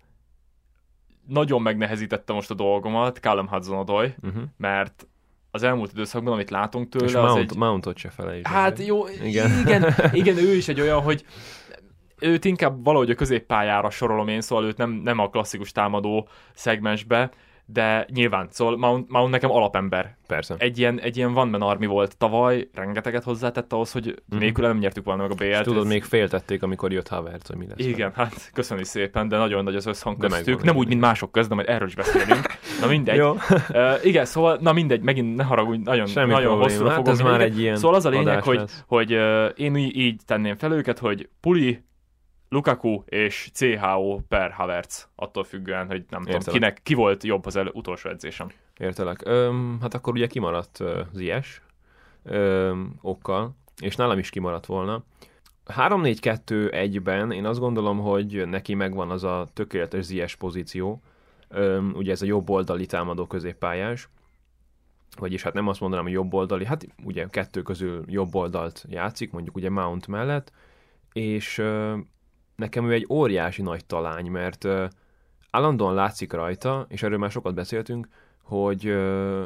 nagyon 1.27 1.63
megnehezítette 1.63 2.33
most 2.33 2.51
a 2.51 2.55
dolgomat 2.55 3.19
Callum 3.19 3.49
hudson 3.49 3.79
uh-huh. 3.79 4.43
mert 4.57 5.07
az 5.51 5.63
elmúlt 5.63 5.93
időszakban, 5.93 6.33
amit 6.33 6.51
látunk 6.51 6.89
tőle, 6.89 7.05
És 7.05 7.15
az 7.15 7.33
Mount, 7.33 7.51
egy... 7.51 7.57
Mountot 7.57 7.97
se 7.97 8.11
felejtsd. 8.11 8.47
Hát 8.47 8.79
jó, 8.79 9.09
Igen. 9.09 9.27
igen. 9.27 9.59
igen, 9.61 9.95
igen, 10.21 10.37
ő 10.37 10.55
is 10.55 10.69
egy 10.69 10.81
olyan, 10.81 11.03
hogy 11.03 11.25
őt 12.21 12.45
inkább 12.45 12.85
valahogy 12.85 13.11
a 13.11 13.15
középpályára 13.15 13.91
sorolom 13.91 14.29
én, 14.29 14.41
szóval 14.41 14.65
őt 14.65 14.77
nem, 14.77 14.91
nem 14.91 15.19
a 15.19 15.29
klasszikus 15.31 15.73
támadó 15.73 16.29
szegmensbe, 16.55 17.31
de 17.71 18.07
nyilván, 18.13 18.49
szóval 18.51 18.77
Mount, 18.77 19.09
Mount 19.11 19.31
nekem 19.31 19.51
alapember. 19.51 20.17
Persze. 20.27 20.55
Egy 20.59 20.79
ilyen, 20.79 21.01
egy 21.01 21.17
ilyen 21.17 21.33
Van 21.33 21.49
Man 21.49 21.63
Army 21.63 21.87
volt 21.87 22.17
tavaly, 22.17 22.69
rengeteget 22.75 23.23
hozzátett 23.23 23.73
ahhoz, 23.73 23.93
hogy 23.93 24.23
Mhm. 24.29 24.39
nélkül 24.39 24.67
nem 24.67 24.79
nyertük 24.79 25.05
volna 25.05 25.23
meg 25.23 25.31
a 25.31 25.35
BL-t. 25.35 25.49
És 25.49 25.59
tudod, 25.61 25.83
Ez- 25.83 25.89
még 25.89 26.05
féltették, 26.05 26.63
amikor 26.63 26.93
jött 26.93 27.09
Havertz, 27.09 27.47
hogy 27.49 27.57
mi 27.57 27.67
lesz. 27.67 27.79
Igen, 27.87 28.13
hát 28.15 28.51
köszönjük 28.55 28.87
szépen, 28.87 29.29
de 29.29 29.37
nagyon 29.37 29.65
nagy 29.65 29.75
az 29.75 29.87
összhang 29.87 30.17
De 30.19 30.27
köztük. 30.29 30.63
Nem 30.63 30.77
úgy, 30.77 30.89
mint 30.89 31.01
mások 31.01 31.33
közt, 31.33 31.49
de 31.49 31.55
majd 31.55 31.69
erről 31.69 31.89
is 31.89 31.95
beszélünk. 31.95 32.47
Na 32.81 32.87
mindegy. 32.87 33.17
Jó, 33.23 33.31
Uh, 33.31 34.05
igen, 34.05 34.25
szóval, 34.25 34.59
na 34.61 34.73
mindegy, 34.73 35.01
megint 35.01 35.37
ne 35.37 35.45
haragudj, 35.45 35.83
nagyon, 35.85 36.07
semmi 36.07 36.33
nagyon 36.33 36.57
hosszúra 36.57 36.89
Hát 36.89 36.97
fogom 36.97 37.13
ez 37.13 37.21
már 37.21 37.41
egy 37.41 37.59
ilyen 37.61 37.77
Szóval 37.77 37.97
az 37.97 38.05
a 38.05 38.09
lényeg, 38.09 38.43
hogy, 38.43 38.57
lesz. 38.57 38.85
hogy 38.87 39.15
uh, 39.15 39.45
én 39.57 39.77
így, 39.77 39.97
így 39.97 40.21
tenném 40.27 40.57
fel 40.57 40.73
őket, 40.73 40.99
hogy 40.99 41.29
Puli, 41.41 41.87
Lukaku 42.49 43.03
és 43.05 43.51
CHO 43.55 44.21
per 44.29 44.51
Havertz, 44.51 45.09
attól 45.15 45.45
függően, 45.45 45.87
hogy 45.87 46.05
nem 46.09 46.21
tudom, 46.21 46.35
Értelek. 46.35 46.61
kinek, 46.61 46.81
ki 46.83 46.95
volt 46.95 47.25
jobb 47.25 47.47
az 47.47 47.57
elő, 47.57 47.71
utolsó 47.73 48.11
edzésem. 48.11 48.49
Értelek. 48.79 49.21
Öm, 49.25 49.79
hát 49.81 49.95
akkor 49.95 50.13
ugye 50.13 50.27
kimaradt 50.27 50.81
uh, 50.81 51.01
Zies 51.13 51.63
öm, 52.23 52.99
okkal, 53.01 53.57
és 53.81 53.97
nálam 53.97 54.19
is 54.19 54.31
kimaradt 54.31 54.67
volna. 54.67 55.05
3-4-2-1-ben 55.67 57.31
én 57.33 57.45
azt 57.45 57.59
gondolom, 57.59 57.99
hogy 57.99 58.49
neki 58.49 58.75
megvan 58.75 59.11
az 59.11 59.25
a 59.25 59.47
tökéletes 59.53 60.05
Zies 60.05 60.35
pozíció, 60.35 61.03
öm, 61.49 61.93
ugye 61.97 62.13
ez 62.13 62.23
a 62.23 62.27
jobb 62.27 62.51
oldali 62.51 62.87
támadó 62.87 63.27
középpályás, 63.27 64.09
vagyis 65.17 65.43
hát 65.43 65.53
nem 65.53 65.69
azt 65.69 65.81
mondanám, 65.81 66.05
hogy 66.05 66.15
jobb 66.15 66.35
oldali, 66.35 66.65
hát 66.65 66.87
ugye 67.05 67.27
kettő 67.31 67.63
közül 67.63 68.05
jobb 68.07 68.35
oldalt 68.35 68.85
játszik, 68.89 69.33
mondjuk 69.33 69.57
ugye 69.57 69.71
Mount 69.71 70.07
mellett, 70.07 70.53
és 71.13 71.63
nekem 72.59 72.89
ő 72.89 72.93
egy 72.93 73.07
óriási 73.11 73.63
nagy 73.63 73.85
talány, 73.85 74.27
mert 74.31 74.65
ö, 74.65 74.87
állandóan 75.51 75.95
látszik 75.95 76.33
rajta, 76.33 76.87
és 76.89 77.03
erről 77.03 77.19
már 77.19 77.31
sokat 77.31 77.55
beszéltünk, 77.55 78.09
hogy 78.43 78.87
ö, 78.87 79.45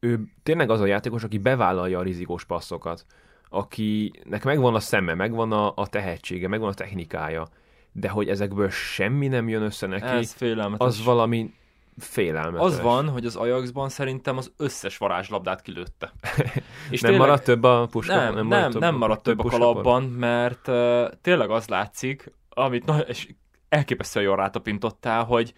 ő 0.00 0.20
tényleg 0.42 0.70
az 0.70 0.80
a 0.80 0.86
játékos, 0.86 1.24
aki 1.24 1.38
bevállalja 1.38 1.98
a 1.98 2.02
rizikós 2.02 2.44
passzokat, 2.44 3.06
akinek 3.48 4.44
megvan 4.44 4.74
a 4.74 4.80
szeme, 4.80 5.14
megvan 5.14 5.52
a, 5.52 5.72
a 5.76 5.86
tehetsége, 5.86 6.48
megvan 6.48 6.68
a 6.68 6.74
technikája, 6.74 7.46
de 7.92 8.08
hogy 8.08 8.28
ezekből 8.28 8.70
semmi 8.70 9.28
nem 9.28 9.48
jön 9.48 9.62
össze 9.62 9.86
neki, 9.86 10.06
Ez 10.06 10.32
félelmetes. 10.32 10.86
az 10.86 11.04
valami 11.04 11.54
félelmetes. 11.98 12.66
az 12.66 12.80
van, 12.80 13.08
hogy 13.08 13.26
az 13.26 13.36
Ajaxban 13.36 13.88
szerintem 13.88 14.36
az 14.36 14.52
összes 14.56 14.96
varázslabdát 14.96 15.62
kilőtte. 15.62 16.12
És 16.90 17.00
nem 17.00 17.14
maradt 17.14 17.44
több 17.44 17.62
a 17.62 17.86
puska? 17.90 18.14
nem, 18.14 18.34
nem, 18.34 18.46
nem, 18.46 18.70
nem 18.78 18.94
maradt 18.94 19.22
több 19.22 19.38
a 19.38 19.42
puskapor? 19.42 19.66
kalapban, 19.66 20.02
mert 20.02 20.68
uh, 20.68 21.10
tényleg 21.20 21.50
az 21.50 21.68
látszik, 21.68 22.32
amit 22.48 22.84
na, 22.84 22.98
és 22.98 23.28
elképesztően 23.68 24.26
jól 24.26 24.36
rátapintottál, 24.36 25.24
hogy 25.24 25.54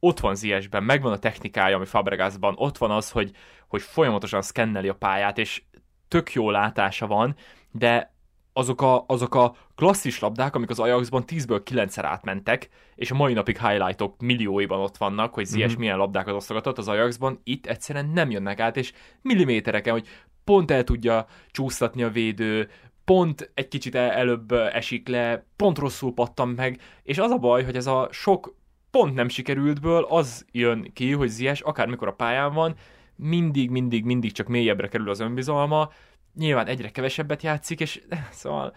ott 0.00 0.20
van 0.20 0.34
Ziesben, 0.34 0.82
megvan 0.82 1.12
a 1.12 1.18
technikája, 1.18 1.76
ami 1.76 1.84
Fabregasban, 1.84 2.54
ott 2.56 2.78
van 2.78 2.90
az, 2.90 3.10
hogy, 3.10 3.30
hogy 3.68 3.82
folyamatosan 3.82 4.42
szkenneli 4.42 4.88
a 4.88 4.94
pályát, 4.94 5.38
és 5.38 5.62
tök 6.08 6.32
jó 6.32 6.50
látása 6.50 7.06
van, 7.06 7.36
de 7.70 8.14
azok 8.52 8.82
a, 8.82 9.04
azok 9.06 9.34
a 9.34 9.54
klasszis 9.74 10.18
labdák, 10.18 10.54
amik 10.54 10.70
az 10.70 10.78
Ajaxban 10.78 11.24
10-ből 11.26 11.60
9-szer 11.70 12.02
átmentek, 12.02 12.68
és 12.94 13.10
a 13.10 13.14
mai 13.14 13.32
napig 13.32 13.66
highlightok 13.66 14.20
millióiban 14.20 14.80
ott 14.80 14.96
vannak, 14.96 15.34
hogy 15.34 15.44
Zies 15.44 15.70
Mhm. 15.70 15.80
milyen 15.80 15.96
labdákat 15.96 16.34
osztogatott 16.34 16.78
az 16.78 16.88
Ajaxban, 16.88 17.40
itt 17.44 17.66
egyszerűen 17.66 18.08
nem 18.14 18.30
jönnek 18.30 18.60
át, 18.60 18.76
és 18.76 18.92
millimétereken, 19.22 19.92
hogy 19.92 20.06
pont 20.44 20.70
el 20.70 20.84
tudja 20.84 21.26
csúsztatni 21.50 22.02
a 22.02 22.10
védő, 22.10 22.68
pont 23.04 23.50
egy 23.54 23.68
kicsit 23.68 23.94
el, 23.94 24.10
előbb 24.10 24.52
esik 24.52 25.08
le, 25.08 25.46
pont 25.56 25.78
rosszul 25.78 26.14
pattan 26.14 26.48
meg, 26.48 26.80
és 27.02 27.18
az 27.18 27.30
a 27.30 27.38
baj, 27.38 27.64
hogy 27.64 27.76
ez 27.76 27.86
a 27.86 28.08
sok 28.10 28.54
pont 28.90 29.14
nem 29.14 29.28
sikerültből 29.28 30.06
az 30.08 30.46
jön 30.50 30.90
ki, 30.92 31.12
hogy 31.12 31.28
Zies 31.28 31.60
akármikor 31.60 32.08
a 32.08 32.12
pályán 32.12 32.52
van, 32.52 32.74
mindig, 33.16 33.70
mindig, 33.70 34.04
mindig 34.04 34.32
csak 34.32 34.46
mélyebbre 34.46 34.88
kerül 34.88 35.10
az 35.10 35.20
önbizalma, 35.20 35.90
nyilván 36.34 36.66
egyre 36.66 36.90
kevesebbet 36.90 37.42
játszik, 37.42 37.80
és 37.80 38.02
szóval 38.30 38.74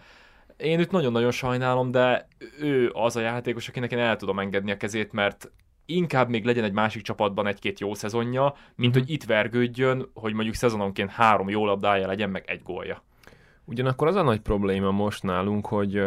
én 0.56 0.80
őt 0.80 0.90
nagyon-nagyon 0.90 1.30
sajnálom, 1.30 1.90
de 1.90 2.28
ő 2.60 2.90
az 2.92 3.16
a 3.16 3.20
játékos, 3.20 3.68
akinek 3.68 3.92
én 3.92 3.98
el 3.98 4.16
tudom 4.16 4.38
engedni 4.38 4.70
a 4.70 4.76
kezét, 4.76 5.12
mert 5.12 5.50
inkább 5.86 6.28
még 6.28 6.44
legyen 6.44 6.64
egy 6.64 6.72
másik 6.72 7.02
csapatban 7.02 7.46
egy-két 7.46 7.80
jó 7.80 7.94
szezonja, 7.94 8.54
mint 8.74 8.94
Mhm. 8.94 9.02
hogy 9.02 9.10
itt 9.10 9.24
vergődjön, 9.24 10.10
hogy 10.14 10.32
mondjuk 10.32 10.54
szezononként 10.54 11.10
három 11.10 11.48
jó 11.48 11.64
labdája 11.64 12.06
legyen, 12.06 12.30
meg 12.30 12.44
egy 12.46 12.62
gólja. 12.62 13.02
Ugyanakkor 13.64 14.06
az 14.06 14.14
a 14.14 14.22
nagy 14.22 14.40
probléma 14.40 14.90
most 14.90 15.22
nálunk, 15.22 15.66
hogy 15.66 16.02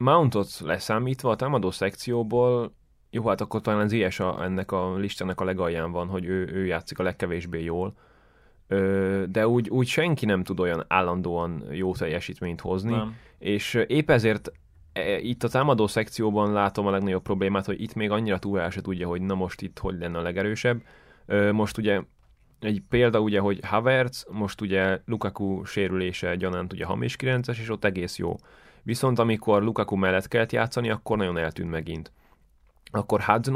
Mountot 0.00 0.58
leszámítva 0.60 1.30
a 1.30 1.36
támadó 1.36 1.70
szekcióból, 1.70 2.72
jó, 3.10 3.26
hát 3.26 3.40
akkor 3.40 3.60
talán 3.60 3.88
Zies 3.88 4.20
a, 4.20 4.42
ennek 4.44 4.72
a 4.72 4.96
listának 4.96 5.40
a 5.40 5.44
legalján 5.44 5.92
van, 5.92 6.08
hogy 6.08 6.24
ő, 6.24 6.48
ő 6.52 6.66
játszik 6.66 6.98
a 6.98 7.02
legkevésbé 7.02 7.62
jól, 7.62 7.94
de 9.28 9.48
úgy, 9.48 9.68
úgy 9.68 9.86
senki 9.86 10.26
nem 10.26 10.42
tud 10.42 10.60
olyan 10.60 10.84
állandóan 10.88 11.64
jó 11.70 11.94
teljesítményt 11.94 12.60
hozni, 12.60 12.90
Nem. 12.90 13.16
és 13.38 13.74
épp 13.86 14.10
ezért 14.10 14.52
e, 14.92 15.18
itt 15.18 15.44
a 15.44 15.48
támadó 15.48 15.86
szekcióban 15.86 16.52
látom 16.52 16.86
a 16.86 16.90
legnagyobb 16.90 17.22
problémát, 17.22 17.66
hogy 17.66 17.80
itt 17.80 17.94
még 17.94 18.10
annyira 18.10 18.38
túl 18.38 18.70
se 18.70 18.80
tudja, 18.80 19.08
hogy 19.08 19.20
na 19.22 19.34
most 19.34 19.62
itt 19.62 19.78
hogy 19.78 19.98
lenne 19.98 20.18
a 20.18 20.22
legerősebb. 20.22 20.82
Most 21.52 21.78
ugye 21.78 22.00
egy 22.60 22.82
példa 22.88 23.20
ugye, 23.20 23.40
hogy 23.40 23.60
Havertz, 23.62 24.26
most 24.30 24.60
ugye 24.60 25.00
Lukaku 25.06 25.64
sérülése 25.64 26.36
gyanánt 26.36 26.72
ugye 26.72 26.84
hamis 26.84 27.16
9 27.16 27.48
és 27.48 27.70
ott 27.70 27.84
egész 27.84 28.18
jó. 28.18 28.36
Viszont 28.82 29.18
amikor 29.18 29.62
Lukaku 29.62 29.96
mellett 29.96 30.28
kellett 30.28 30.52
játszani, 30.52 30.90
akkor 30.90 31.16
nagyon 31.16 31.36
eltűnt 31.36 31.70
megint. 31.70 32.12
Akkor 32.90 33.20
hudson 33.20 33.54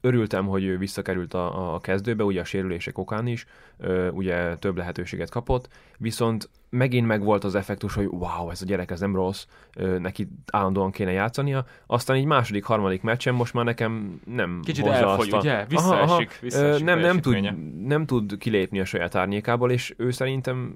örültem, 0.00 0.46
hogy 0.46 0.64
ő 0.64 0.78
visszakerült 0.78 1.34
a, 1.34 1.74
a 1.74 1.78
kezdőbe, 1.78 2.24
ugye 2.24 2.40
a 2.40 2.44
sérülések 2.44 2.98
okán 2.98 3.26
is, 3.26 3.46
ö, 3.78 4.08
ugye 4.08 4.56
több 4.56 4.76
lehetőséget 4.76 5.30
kapott, 5.30 5.68
viszont 5.98 6.50
megint 6.70 7.06
meg 7.06 7.22
volt 7.22 7.44
az 7.44 7.54
effektus, 7.54 7.94
hogy 7.94 8.06
wow, 8.06 8.50
ez 8.50 8.62
a 8.62 8.64
gyerek, 8.64 8.90
ez 8.90 9.00
nem 9.00 9.14
rossz, 9.14 9.46
ö, 9.76 9.98
neki 9.98 10.28
állandóan 10.52 10.90
kéne 10.90 11.10
játszania, 11.10 11.64
aztán 11.86 12.16
így 12.16 12.24
második, 12.24 12.64
harmadik 12.64 13.02
meccsen 13.02 13.34
most 13.34 13.54
már 13.54 13.64
nekem 13.64 14.20
nem 14.24 14.60
Kicsit 14.64 14.84
hozza 14.84 14.96
elfogy, 14.96 15.26
azt 15.26 15.32
a... 15.32 15.38
ugye? 15.38 15.64
Visszaesik, 15.68 16.38
Ö, 16.40 16.44
visszaesik 16.44 16.84
nem, 16.84 16.98
nem, 16.98 17.20
tud, 17.20 17.54
nem 17.86 18.06
tud 18.06 18.38
kilépni 18.38 18.80
a 18.80 18.84
saját 18.84 19.14
árnyékából, 19.14 19.70
és 19.70 19.94
ő 19.96 20.10
szerintem 20.10 20.74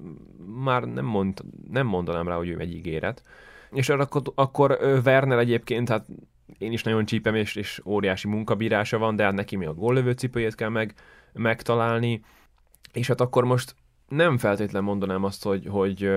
már 0.63 0.83
nem, 0.83 1.05
mond, 1.05 1.39
nem 1.71 1.87
mondanám 1.87 2.27
rá, 2.27 2.35
hogy 2.35 2.49
ő 2.49 2.59
egy 2.59 2.73
ígéret. 2.73 3.23
És 3.71 3.89
akkor, 3.89 4.21
akkor 4.35 4.77
Werner 5.05 5.37
egyébként, 5.37 5.89
hát 5.89 6.05
én 6.57 6.71
is 6.71 6.83
nagyon 6.83 7.05
csípem, 7.05 7.35
és, 7.35 7.55
és 7.55 7.81
óriási 7.85 8.27
munkabírása 8.27 8.97
van, 8.97 9.15
de 9.15 9.23
hát 9.23 9.33
neki 9.33 9.55
mi 9.55 9.65
a 9.65 9.73
góllövő 9.73 10.11
cipőjét 10.11 10.55
kell 10.55 10.69
meg, 10.69 10.93
megtalálni. 11.33 12.21
És 12.93 13.07
hát 13.07 13.21
akkor 13.21 13.43
most 13.43 13.75
nem 14.07 14.37
feltétlen 14.37 14.83
mondanám 14.83 15.23
azt, 15.23 15.43
hogy, 15.43 15.65
hogy 15.69 16.09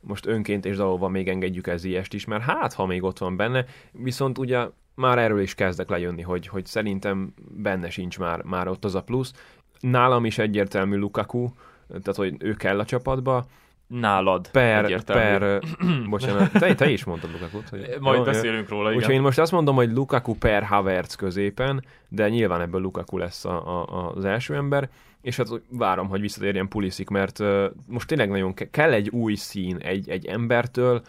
most 0.00 0.26
önként 0.26 0.64
és 0.64 0.76
dalolva 0.76 1.08
még 1.08 1.28
engedjük 1.28 1.66
ez 1.66 1.84
ilyest 1.84 2.14
is, 2.14 2.24
mert 2.24 2.42
hát, 2.42 2.72
ha 2.72 2.86
még 2.86 3.02
ott 3.02 3.18
van 3.18 3.36
benne, 3.36 3.64
viszont 3.92 4.38
ugye 4.38 4.66
már 4.94 5.18
erről 5.18 5.40
is 5.40 5.54
kezdek 5.54 5.88
lejönni, 5.88 6.22
hogy, 6.22 6.46
hogy 6.46 6.66
szerintem 6.66 7.34
benne 7.50 7.90
sincs 7.90 8.18
már, 8.18 8.42
már 8.42 8.68
ott 8.68 8.84
az 8.84 8.94
a 8.94 9.02
plusz. 9.02 9.32
Nálam 9.80 10.24
is 10.24 10.38
egyértelmű 10.38 10.96
Lukaku, 10.96 11.48
tehát 11.88 12.14
hogy 12.14 12.34
ő 12.38 12.54
kell 12.54 12.78
a 12.78 12.84
csapatba. 12.84 13.46
Nálad 13.86 14.50
Per, 14.50 14.84
egyértelmű. 14.84 15.38
per 15.38 15.60
bocsánat, 16.10 16.52
te, 16.52 16.74
te 16.74 16.90
is 16.90 17.04
mondtad 17.04 17.30
Lukakut. 17.32 17.68
Hogy, 17.68 17.96
Majd 18.00 18.18
jó. 18.18 18.24
beszélünk 18.24 18.68
róla, 18.68 18.84
igen. 18.84 18.96
Úgyhogy 18.96 19.14
én 19.14 19.20
most 19.20 19.38
azt 19.38 19.52
mondom, 19.52 19.74
hogy 19.74 19.92
Lukaku 19.92 20.34
per 20.34 20.62
Havertz 20.62 21.14
középen, 21.14 21.84
de 22.08 22.28
nyilván 22.28 22.60
ebből 22.60 22.80
Lukaku 22.80 23.18
lesz 23.18 23.44
a, 23.44 23.82
a, 23.82 24.12
az 24.14 24.24
első 24.24 24.54
ember, 24.54 24.88
és 25.20 25.36
hát 25.36 25.48
várom, 25.70 26.08
hogy 26.08 26.20
visszatérjen 26.20 26.68
Pulisic, 26.68 27.10
mert 27.10 27.38
uh, 27.38 27.64
most 27.88 28.08
tényleg 28.08 28.28
nagyon 28.28 28.54
ke- 28.54 28.70
kell 28.70 28.92
egy 28.92 29.08
új 29.08 29.34
szín 29.34 29.76
egy, 29.76 30.08
egy 30.08 30.26
embertől, 30.26 31.02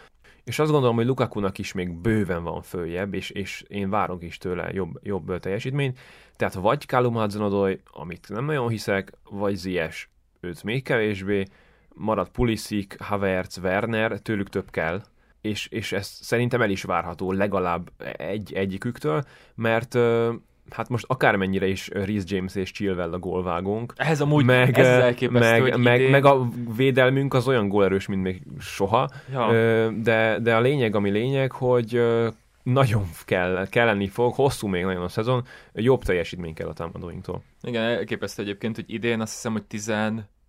és 0.43 0.59
azt 0.59 0.71
gondolom, 0.71 0.95
hogy 0.95 1.05
Lukakunak 1.05 1.57
is 1.57 1.73
még 1.73 1.93
bőven 1.93 2.43
van 2.43 2.61
följebb, 2.61 3.13
és, 3.13 3.29
és 3.29 3.63
én 3.67 3.89
várok 3.89 4.23
is 4.23 4.37
tőle 4.37 4.69
jobb, 4.73 4.99
jobb 5.01 5.39
teljesítményt. 5.39 5.99
Tehát 6.35 6.53
vagy 6.53 6.81
Callum 6.81 7.13
hudson 7.13 7.79
amit 7.91 8.29
nem 8.29 8.45
nagyon 8.45 8.69
hiszek, 8.69 9.11
vagy 9.29 9.55
Zies, 9.55 10.09
őt 10.39 10.63
még 10.63 10.83
kevésbé, 10.83 11.45
marad 11.97 12.29
Pulisic, 12.29 13.03
Havertz, 13.03 13.57
Werner, 13.57 14.19
tőlük 14.19 14.49
több 14.49 14.71
kell, 14.71 15.03
és, 15.41 15.67
és 15.67 15.91
ez 15.91 16.07
szerintem 16.07 16.61
el 16.61 16.69
is 16.69 16.83
várható 16.83 17.31
legalább 17.31 17.89
egy, 18.17 18.53
egyiküktől, 18.53 19.23
mert 19.55 19.97
hát 20.69 20.89
most 20.89 21.05
akármennyire 21.07 21.67
is 21.67 21.89
Rhys 21.89 22.23
James 22.25 22.55
és 22.55 22.71
Chilwell 22.71 23.13
a 23.13 23.19
gólvágónk, 23.19 23.93
Ez 23.95 24.21
amúgy, 24.21 24.45
meg, 24.45 24.79
ez 24.79 24.97
meg, 25.29 25.31
meg, 25.77 25.99
idén... 25.99 26.09
meg 26.09 26.25
a 26.25 26.47
védelmünk 26.75 27.33
az 27.33 27.47
olyan 27.47 27.67
gólerős, 27.67 28.07
mint 28.07 28.21
még 28.21 28.41
soha, 28.59 29.09
Ja. 29.31 29.91
De, 29.91 30.39
de 30.39 30.55
a 30.55 30.59
lényeg, 30.59 30.95
ami 30.95 31.09
lényeg, 31.09 31.51
hogy 31.51 32.01
nagyon 32.63 33.03
kell, 33.25 33.67
kelleni 33.69 34.07
fog, 34.07 34.33
hosszú 34.33 34.67
még 34.67 34.83
nagyon 34.83 35.03
a 35.03 35.07
szezon, 35.07 35.45
jobb 35.73 36.03
teljesítmény 36.03 36.53
kell 36.53 36.67
a 36.67 36.73
támadóinktól. 36.73 37.43
Igen, 37.61 37.83
elképesztő 37.83 38.41
egyébként, 38.41 38.75
hogy 38.75 38.85
idén 38.87 39.21
azt 39.21 39.33
hiszem, 39.33 39.51
hogy 39.51 39.65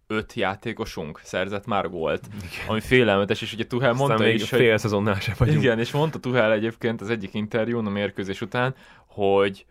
15 0.09 0.35
játékosunk 0.35 1.21
szerzett 1.25 1.67
már 1.67 1.89
gólt, 1.91 2.23
ami 2.69 2.81
félelmetes, 2.81 3.43
és 3.43 3.53
ugye 3.53 3.67
Tuhel 3.67 3.91
Aztán 3.91 4.07
mondta 4.07 4.25
még 4.25 4.35
is, 4.35 4.49
fél 4.49 4.71
hogy... 4.71 4.79
szezonnál 4.79 5.21
sem 5.21 5.35
vagyunk. 5.39 5.63
Igen, 5.63 5.79
és 5.79 5.91
mondta 5.91 6.19
Tuhel 6.19 6.53
egyébként 6.53 7.01
az 7.01 7.11
egyik 7.11 7.35
interjún 7.35 7.87
a 7.87 7.91
mérkőzés 7.91 8.41
után, 8.41 8.75
hogy 9.07 9.67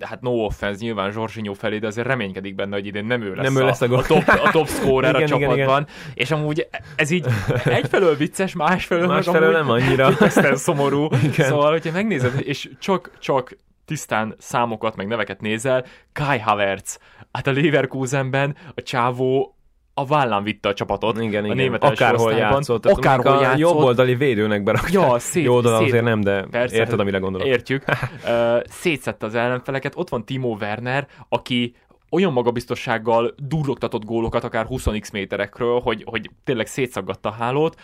hát 0.00 0.20
no 0.20 0.30
offense 0.30 0.78
nyilván 0.80 1.12
Zsorzsinyó 1.12 1.52
felé, 1.52 1.78
de 1.78 1.86
azért 1.86 2.06
reménykedik 2.06 2.54
benne, 2.54 2.74
hogy 2.74 2.86
idén 2.86 3.04
nem 3.04 3.22
ő 3.22 3.34
lesz, 3.34 3.52
Nem 3.52 3.62
ő 3.62 3.64
lesz 3.64 3.80
a 3.80 3.86
a, 3.92 3.98
a, 3.98 4.02
top, 4.02 4.28
a 4.28 4.50
top 4.50 4.68
scorer 4.68 5.14
a 5.14 5.18
Igen, 5.18 5.36
igen, 5.36 5.48
csapatban, 5.48 5.86
és 6.14 6.30
amúgy 6.30 6.68
ez 6.96 7.10
így 7.10 7.26
egyfelől 7.64 8.16
vicces, 8.16 8.54
másfelől, 8.54 9.06
meg 9.06 9.16
Másfelől 9.16 9.54
amúgy 9.54 9.66
nem 9.66 9.70
annyira. 9.70 10.08
kifejezetten 10.08 10.56
szomorú. 10.56 11.08
Igen. 11.22 11.48
Szóval, 11.48 11.70
hogyha 11.70 11.92
megnézed, 11.92 12.40
és 12.40 12.70
csak, 12.78 13.10
csak 13.18 13.56
tisztán 13.90 14.34
számokat, 14.38 14.96
meg 14.96 15.06
neveket 15.06 15.40
nézel, 15.40 15.84
Kai 16.12 16.38
Havertz, 16.38 16.98
hát 17.32 17.46
a 17.46 17.52
Leverkusenben 17.52 18.56
a 18.74 18.82
csávó 18.82 19.54
a 19.94 20.04
vállán 20.04 20.42
vitte 20.42 20.68
a 20.68 20.74
csapatot. 20.74 21.20
Igen, 21.20 21.42
a 21.42 21.44
igen. 21.44 21.56
német 21.56 21.84
első 21.84 22.04
Akárhol 22.04 22.32
játszott. 22.32 22.82
Tehát 22.82 22.98
Akárhol 22.98 23.32
a 23.32 23.40
játszott. 23.40 23.58
Jobb 23.58 23.76
oldali 23.76 24.14
védőnek 24.14 24.62
berakja. 24.62 25.00
Ja, 25.00 25.18
szét, 25.18 25.44
Jó 25.44 25.54
oldalon 25.54 25.78
szét, 25.78 25.88
azért 25.88 26.04
nem, 26.04 26.20
de 26.20 26.42
Persze, 26.50 26.76
érted, 26.76 27.00
amire 27.00 27.18
gondolok. 27.18 27.46
Értjük. 27.46 27.84
uh, 27.88 28.62
szétszette 28.64 29.26
az 29.26 29.34
ellenfeleket. 29.34 29.96
Ott 29.96 30.08
van 30.08 30.24
Timo 30.24 30.56
Werner, 30.60 31.06
aki 31.28 31.74
olyan 32.10 32.32
magabiztossággal 32.32 33.34
durrogtatott 33.36 34.04
gólokat, 34.04 34.44
akár 34.44 34.66
20x 34.68 35.12
méterekről, 35.12 35.80
hogy, 35.80 36.02
hogy 36.06 36.30
tényleg 36.44 36.66
szétszaggatta 36.66 37.28
a 37.28 37.32
hálót. 37.32 37.80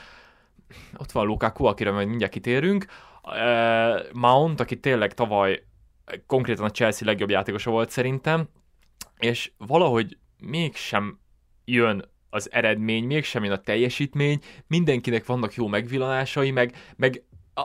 Ott 0.99 1.13
van 1.13 1.27
Lukaku, 1.27 1.65
akire 1.65 1.91
majd 1.91 2.09
mindjárt 2.09 2.33
kitérünk. 2.33 2.87
Uh, 3.23 3.33
Mount, 4.13 4.61
aki 4.61 4.81
tényleg 4.81 5.15
tavaly 5.15 5.63
konkrétan 6.27 6.65
a 6.65 6.71
Chelsea 6.71 7.09
legjobb 7.09 7.31
játékosa 7.31 7.71
volt 7.71 7.91
szerintem, 7.91 8.49
és 9.19 9.53
valahogy 9.59 10.19
mégsem 10.39 11.19
jön 11.65 12.05
az 12.31 12.53
eredmény, 12.53 13.05
mégsem 13.05 13.45
jön 13.45 13.53
a 13.53 13.61
teljesítmény, 13.61 14.41
mindenkinek 14.67 15.27
vannak 15.27 15.55
jó 15.55 15.67
megvillanásai, 15.67 16.51
meg, 16.51 16.75
meg 16.97 17.23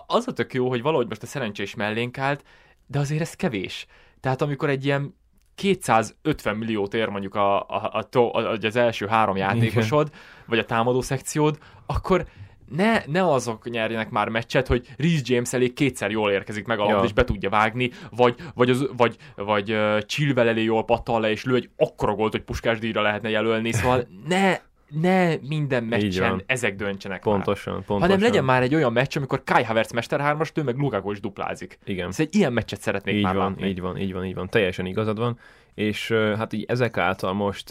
az 0.08 0.28
a 0.28 0.34
tök 0.34 0.54
jó, 0.54 0.70
hogy 0.70 0.82
valahogy 0.82 1.08
most 1.08 1.24
a 1.24 1.26
szerencsés 1.26 1.76
mellénk 1.76 2.18
állt, 2.18 2.44
de 2.88 3.00
azért 3.00 3.22
ez 3.22 3.34
kevés. 3.34 3.86
Tehát 4.20 4.42
amikor 4.42 4.70
egy 4.70 4.86
ilyen 4.86 5.16
250 5.56 6.58
milliót 6.58 6.94
ér 6.94 7.08
mondjuk 7.08 7.36
a, 7.36 7.60
a, 7.62 8.06
a, 8.12 8.20
a, 8.20 8.58
az 8.62 8.76
első 8.76 9.08
három 9.08 9.38
játékosod, 9.38 10.12
vagy 10.46 10.60
a 10.60 10.66
támadó 10.66 11.02
szekciód, 11.02 11.58
akkor 11.86 12.26
ne, 12.76 13.02
ne 13.06 13.32
azok 13.32 13.70
nyerjenek 13.70 14.10
már 14.10 14.30
meccset, 14.30 14.68
hogy 14.68 14.88
Reece 14.98 15.22
James 15.26 15.54
elé 15.54 15.68
kétszer 15.74 16.12
jól 16.12 16.32
érkezik 16.32 16.66
meg 16.66 16.80
a 16.80 16.84
labda, 16.84 16.98
Ja. 16.98 17.04
és 17.04 17.14
be 17.14 17.24
tudja 17.24 17.50
vágni, 17.50 17.90
vagy, 18.10 18.36
vagy, 18.54 18.70
az, 18.70 18.88
vagy, 18.98 19.16
vagy 19.36 19.72
uh, 19.72 20.00
Chilwell 20.00 20.48
elé 20.48 20.64
jól 20.64 20.84
pattal 20.86 21.22
le, 21.22 21.30
és 21.30 21.44
lő 21.44 21.56
egy 21.56 21.70
akkora 21.78 22.14
gólt, 22.14 22.32
hogy 22.32 22.42
puskás 22.44 22.80
díjra 22.80 23.02
lehetne 23.02 23.30
jelölni, 23.30 23.72
szóval 23.72 24.08
ne, 24.28 24.58
ne 25.02 25.36
minden 25.36 25.84
meccsen 25.84 26.44
ezek 26.46 26.76
döntsenek 26.76 27.26
már. 27.26 27.36
Pontosan, 27.36 27.74
pontosan. 27.74 28.02
Hanem 28.02 28.20
legyen 28.22 28.44
már 28.44 28.62
egy 28.62 28.76
olyan 28.76 28.94
meccs, 28.94 29.18
amikor 29.18 29.44
Kai 29.44 29.64
Havertz 29.64 29.92
mesterhármas 29.92 30.52
tő, 30.52 30.64
meg 30.64 30.78
Lukaku 30.78 31.12
is 31.12 31.20
duplázik. 31.20 31.78
Igen. 31.86 32.12
Szóval 32.12 32.26
egy 32.26 32.36
ilyen 32.36 32.54
meccset 32.54 32.82
szeretnék 32.82 33.16
Így 33.16 33.24
már 33.24 33.36
van, 33.36 33.50
látni. 33.50 33.68
így 33.68 33.82
van, 33.82 33.98
így 33.98 34.14
van, 34.14 34.26
így 34.26 34.36
van. 34.36 34.50
Teljesen 34.50 34.86
igazad 34.86 35.18
van. 35.18 35.40
És 35.74 36.12
hát 36.38 36.54
így 36.54 36.66
ezek 36.68 36.98
által 36.98 37.34
most 37.34 37.70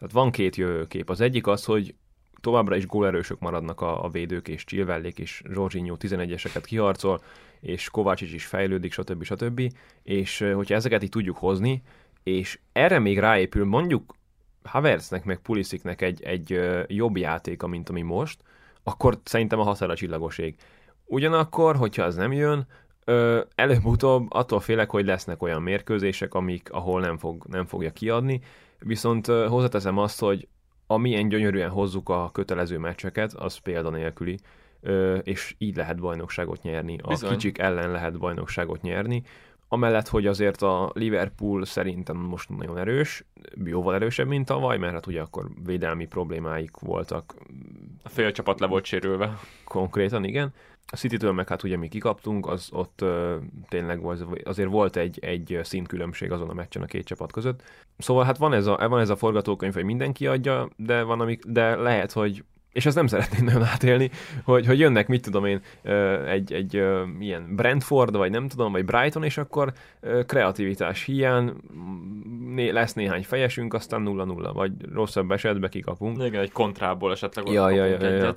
hát 0.00 0.12
van 0.12 0.30
két 0.30 0.56
jövőkép. 0.56 1.10
Az 1.10 1.20
egyik 1.20 1.46
az, 1.46 1.64
hogy 1.64 1.94
továbbra 2.40 2.76
is 2.76 2.86
gólerősök 2.86 3.38
maradnak 3.38 3.80
a, 3.80 4.04
a 4.04 4.08
védők, 4.08 4.48
és 4.48 4.64
Chilvellék 4.64 5.18
és 5.18 5.42
Jorginho 5.52 5.96
11-eseket 6.00 6.62
kiharcol, 6.64 7.20
és 7.60 7.90
Kovácsics 7.90 8.32
is 8.32 8.46
fejlődik, 8.46 8.92
stb. 8.92 9.22
stb. 9.22 9.72
És 10.02 10.44
hogyha 10.54 10.74
ezeket 10.74 11.02
így 11.02 11.08
tudjuk 11.08 11.36
hozni, 11.36 11.82
és 12.22 12.58
erre 12.72 12.98
még 12.98 13.18
ráépül 13.18 13.64
mondjuk 13.64 14.14
Havertznek 14.62 15.24
meg 15.24 15.38
Pulisiknek 15.38 16.02
egy, 16.02 16.22
egy 16.22 16.60
jobb 16.86 17.16
játéka, 17.16 17.66
mint 17.66 17.88
ami 17.88 18.02
most, 18.02 18.42
akkor 18.82 19.18
szerintem 19.24 19.58
a 19.58 19.62
határa 19.62 19.94
csillagos 19.94 20.38
ég. 20.38 20.56
Ugyanakkor, 21.04 21.76
hogyha 21.76 22.04
ez 22.04 22.14
nem 22.14 22.32
jön, 22.32 22.66
előbb-utóbb 23.54 24.26
attól 24.32 24.60
félek, 24.60 24.90
hogy 24.90 25.04
lesznek 25.04 25.42
olyan 25.42 25.62
mérkőzések, 25.62 26.34
amik, 26.34 26.72
ahol 26.72 27.00
nem, 27.00 27.18
fog, 27.18 27.44
nem 27.46 27.64
fogja 27.64 27.90
kiadni, 27.90 28.40
viszont 28.78 29.26
hozzáteszem 29.26 29.98
azt, 29.98 30.20
hogy 30.20 30.48
amilyen 30.90 31.28
gyönyörűen 31.28 31.70
hozzuk 31.70 32.08
a 32.08 32.30
kötelező 32.32 32.78
meccseket, 32.78 33.32
az 33.32 33.56
példanélküli, 33.56 34.38
és 35.22 35.54
így 35.58 35.76
lehet 35.76 36.00
bajnokságot 36.00 36.62
nyerni. 36.62 36.98
A 37.02 37.08
Bizony. 37.08 37.30
kicsik 37.30 37.58
ellen 37.58 37.90
lehet 37.90 38.18
bajnokságot 38.18 38.82
nyerni. 38.82 39.22
Amellett, 39.68 40.08
hogy 40.08 40.26
azért 40.26 40.62
a 40.62 40.90
Liverpool 40.94 41.64
szerintem 41.64 42.16
most 42.16 42.48
nagyon 42.48 42.78
erős, 42.78 43.24
jóval 43.64 43.94
erősebb, 43.94 44.26
mint 44.26 44.46
tavaly, 44.46 44.78
mert 44.78 44.92
hát 44.92 45.06
ugye 45.06 45.20
akkor 45.20 45.48
védelmi 45.64 46.06
problémáik 46.06 46.76
voltak 46.76 47.34
A 48.02 48.08
fél 48.08 48.32
csapat 48.32 48.60
le 48.60 48.66
volt 48.66 48.84
sérülve. 48.84 49.38
konkrétan, 49.64 50.24
igen. 50.24 50.52
A 50.92 50.96
City-től 50.96 51.32
meg 51.32 51.48
hát 51.48 51.62
ugye 51.62 51.76
mi 51.76 51.88
kikaptunk, 51.88 52.46
az 52.46 52.68
ott 52.72 53.00
ö, 53.00 53.36
tényleg 53.68 54.00
volt, 54.00 54.24
azért 54.44 54.68
volt 54.70 54.96
egy, 54.96 55.18
egy 55.18 55.58
szintkülönbség 55.62 56.32
azon 56.32 56.48
a 56.48 56.54
meccsen 56.54 56.82
a 56.82 56.86
két 56.86 57.04
csapat 57.06 57.32
között. 57.32 57.62
Szóval 57.98 58.24
hát 58.24 58.36
van 58.36 58.52
ez 58.52 58.66
a, 58.66 58.88
van 58.88 59.00
ez 59.00 59.10
a 59.10 59.16
forgatókönyv, 59.16 59.74
hogy 59.74 59.84
mindenki 59.84 60.26
adja, 60.26 60.68
de, 60.76 61.02
van 61.02 61.20
amik, 61.20 61.44
de 61.44 61.76
lehet, 61.76 62.12
hogy 62.12 62.44
és 62.72 62.86
ezt 62.86 62.96
nem 62.96 63.06
szeretném 63.06 63.44
nagyon 63.44 63.64
átélni, 63.64 64.10
hogy, 64.44 64.66
hogy 64.66 64.78
jönnek, 64.78 65.08
mit 65.08 65.22
tudom 65.22 65.44
én, 65.44 65.60
egy, 66.26 66.52
egy 66.52 66.74
ilyen 67.18 67.54
Brentford, 67.56 68.16
vagy 68.16 68.30
nem 68.30 68.48
tudom, 68.48 68.72
vagy 68.72 68.84
Brighton, 68.84 69.24
és 69.24 69.38
akkor 69.38 69.72
kreativitás 70.26 71.04
hiány, 71.04 71.52
né, 72.54 72.70
lesz 72.70 72.92
néhány 72.92 73.24
fejesünk, 73.24 73.74
aztán 73.74 74.02
0-0, 74.06 74.50
vagy 74.52 74.72
rosszabb 74.92 75.30
esetben 75.30 75.70
kikapunk. 75.70 76.22
Igen, 76.24 76.42
egy 76.42 76.52
kontrából 76.52 77.12
esetleg 77.12 77.48
Ja, 77.48 77.70
ja, 77.70 77.84
ja, 77.84 78.02
ja, 78.02 78.08
ja. 78.08 78.32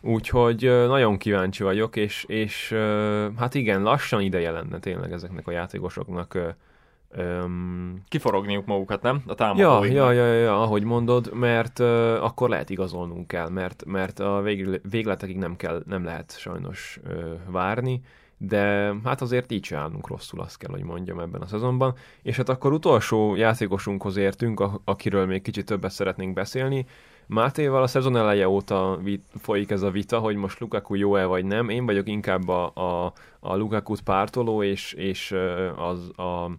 Úgyhogy 0.00 0.62
nagyon 0.86 1.16
kíváncsi 1.16 1.62
vagyok, 1.62 1.96
és, 1.96 2.24
és 2.28 2.74
hát 3.36 3.54
igen, 3.54 3.82
lassan 3.82 4.20
ideje 4.20 4.50
lenne 4.50 4.78
tényleg 4.78 5.12
ezeknek 5.12 5.46
a 5.46 5.50
játékosoknak 5.50 6.38
öm, 7.16 8.02
Kiforogniuk 8.08 8.66
magukat, 8.66 9.02
nem? 9.02 9.16
A 9.16 9.28
Ja, 9.28 9.34
támadóinknak. 9.34 9.94
ja, 9.94 10.10
ja, 10.12 10.32
ja, 10.32 10.62
ahogy 10.62 10.84
mondod, 10.84 11.32
mert 11.34 11.78
uh, 11.78 12.24
akkor 12.24 12.48
lehet 12.48 12.70
igazolnunk 12.70 13.26
kell, 13.26 13.48
mert, 13.48 13.84
mert 13.86 14.20
a 14.20 14.40
vég, 14.40 14.80
végletekig 14.90 15.36
nem 15.36 15.56
kell, 15.56 15.82
nem 15.86 16.04
lehet 16.04 16.38
sajnos 16.38 17.00
uh, 17.04 17.24
várni, 17.50 18.00
de 18.36 18.94
hát 19.04 19.20
azért 19.20 19.52
így 19.52 19.64
se 19.64 19.76
állunk 19.76 20.08
rosszul, 20.08 20.40
azt 20.40 20.58
kell, 20.58 20.70
hogy 20.70 20.82
mondjam 20.82 21.18
ebben 21.20 21.40
a 21.40 21.46
szezonban. 21.46 21.94
És 22.22 22.36
hát 22.36 22.48
akkor 22.48 22.72
utolsó 22.72 23.34
játékosunkhoz 23.34 24.16
értünk, 24.16 24.60
a, 24.60 24.80
akiről 24.84 25.26
még 25.26 25.42
kicsit 25.42 25.66
többet 25.66 25.90
szeretnénk 25.90 26.32
beszélni. 26.34 26.86
Mátéval 27.26 27.82
a 27.82 27.86
szezon 27.86 28.16
eleje 28.16 28.48
óta 28.48 28.98
vit, 29.02 29.24
folyik 29.40 29.70
ez 29.70 29.82
a 29.82 29.90
vita, 29.90 30.18
hogy 30.18 30.36
most 30.36 30.60
Lukaku 30.60 30.94
jó-e 30.94 31.24
vagy 31.24 31.44
nem. 31.44 31.68
Én 31.68 31.86
vagyok 31.86 32.08
inkább 32.08 32.48
a, 32.48 32.72
a, 32.74 33.12
a 33.40 33.56
Lukaku-t 33.56 34.00
pártoló, 34.00 34.62
és, 34.62 34.92
és 34.92 35.30
ö, 35.30 35.70
az 35.76 36.18
a 36.18 36.50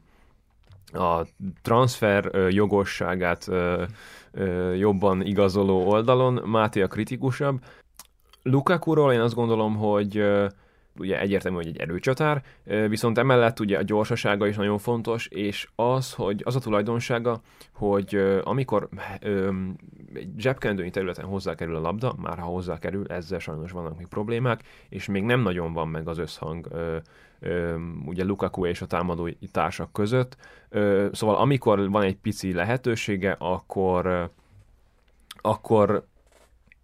a 0.93 1.25
transfer 1.61 2.49
jogosságát 2.49 3.49
jobban 4.77 5.21
igazoló 5.21 5.87
oldalon, 5.87 6.33
Máté 6.33 6.81
a 6.81 6.87
kritikusabb. 6.87 7.59
Lukakuról 8.43 9.13
én 9.13 9.19
azt 9.19 9.35
gondolom, 9.35 9.75
hogy 9.75 10.23
ugye 10.97 11.19
egyértelmű, 11.19 11.57
hogy 11.57 11.67
egy 11.67 11.77
erőcsatár, 11.77 12.43
viszont 12.63 13.17
emellett 13.17 13.59
ugye 13.59 13.77
a 13.77 13.81
gyorsasága 13.81 14.47
is 14.47 14.55
nagyon 14.55 14.77
fontos, 14.77 15.27
és 15.27 15.67
az, 15.75 16.13
hogy 16.13 16.41
az 16.45 16.55
a 16.55 16.59
tulajdonsága, 16.59 17.41
hogy 17.73 18.39
amikor 18.43 18.89
zsebkendőnyi 20.37 20.89
területen 20.89 21.25
hozzákerül 21.25 21.75
a 21.75 21.79
labda, 21.79 22.15
már 22.21 22.37
ha 22.37 22.45
hozzákerül, 22.45 23.07
ezzel 23.07 23.39
sajnos 23.39 23.71
vannak 23.71 23.97
még 23.97 24.07
problémák, 24.07 24.63
és 24.89 25.05
még 25.05 25.23
nem 25.23 25.39
nagyon 25.39 25.73
van 25.73 25.87
meg 25.87 26.07
az 26.07 26.17
összhang 26.17 26.67
ugye 28.05 28.23
Lukaku 28.23 28.65
és 28.65 28.81
a 28.81 28.85
támadó 28.85 29.29
társak 29.51 29.93
között, 29.93 30.37
szóval 31.11 31.35
amikor 31.35 31.89
van 31.89 32.03
egy 32.03 32.15
pici 32.15 32.53
lehetősége, 32.53 33.35
akkor 33.39 34.31
akkor 35.45 36.05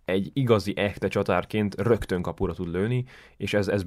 egy 0.10 0.30
igazi 0.34 0.74
echte 0.76 1.07
csatárként 1.07 1.76
rögtön 1.82 2.22
kapura 2.22 2.53
tud 2.53 2.72
lőni, 2.72 3.05
és 3.38 3.53
ez, 3.53 3.68
ez, 3.68 3.84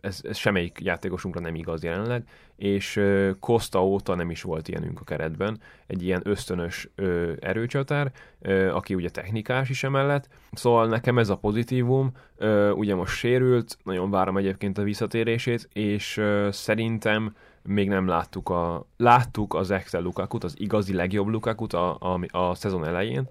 ez, 0.00 0.20
ez 0.22 0.36
semmelyik 0.36 0.78
játékosunkra 0.82 1.40
nem 1.40 1.54
igaz 1.54 1.82
jelenleg, 1.82 2.28
és 2.56 3.00
Costa 3.40 3.84
óta 3.84 4.14
nem 4.14 4.30
is 4.30 4.42
volt 4.42 4.68
ilyenünk 4.68 5.00
a 5.00 5.04
keretben, 5.04 5.60
egy 5.86 6.02
ilyen 6.02 6.20
ösztönös 6.24 6.88
ö, 6.94 7.32
erőcsatár, 7.40 8.12
ö, 8.40 8.70
aki 8.74 8.94
ugye 8.94 9.08
technikás 9.08 9.68
is 9.68 9.84
emellett, 9.84 10.28
szóval 10.52 10.86
nekem 10.86 11.18
ez 11.18 11.28
a 11.28 11.36
pozitívum, 11.36 12.12
ö, 12.36 12.70
ugye 12.70 12.94
most 12.94 13.16
sérült, 13.16 13.78
nagyon 13.84 14.10
várom 14.10 14.36
egyébként 14.36 14.78
a 14.78 14.82
visszatérését, 14.82 15.68
és 15.72 16.16
ö, 16.16 16.48
szerintem 16.52 17.34
még 17.62 17.88
nem 17.88 18.06
láttuk 18.06 18.48
a, 18.48 18.86
láttuk 18.96 19.54
az 19.54 19.70
Excel 19.70 20.02
Lukakut, 20.02 20.44
az 20.44 20.54
igazi 20.58 20.94
legjobb 20.94 21.26
Lukakut 21.26 21.72
a, 21.72 21.96
a, 22.00 22.20
a 22.28 22.54
szezon 22.54 22.86
elején, 22.86 23.28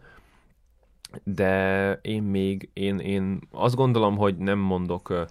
de 1.24 1.94
én 2.02 2.24
még, 2.24 2.70
én, 2.74 3.00
én 3.00 3.40
azt 3.52 3.76
gondolom, 3.76 4.18
hogy 4.18 4.38
nem 4.38 4.60
mondok 4.60 5.28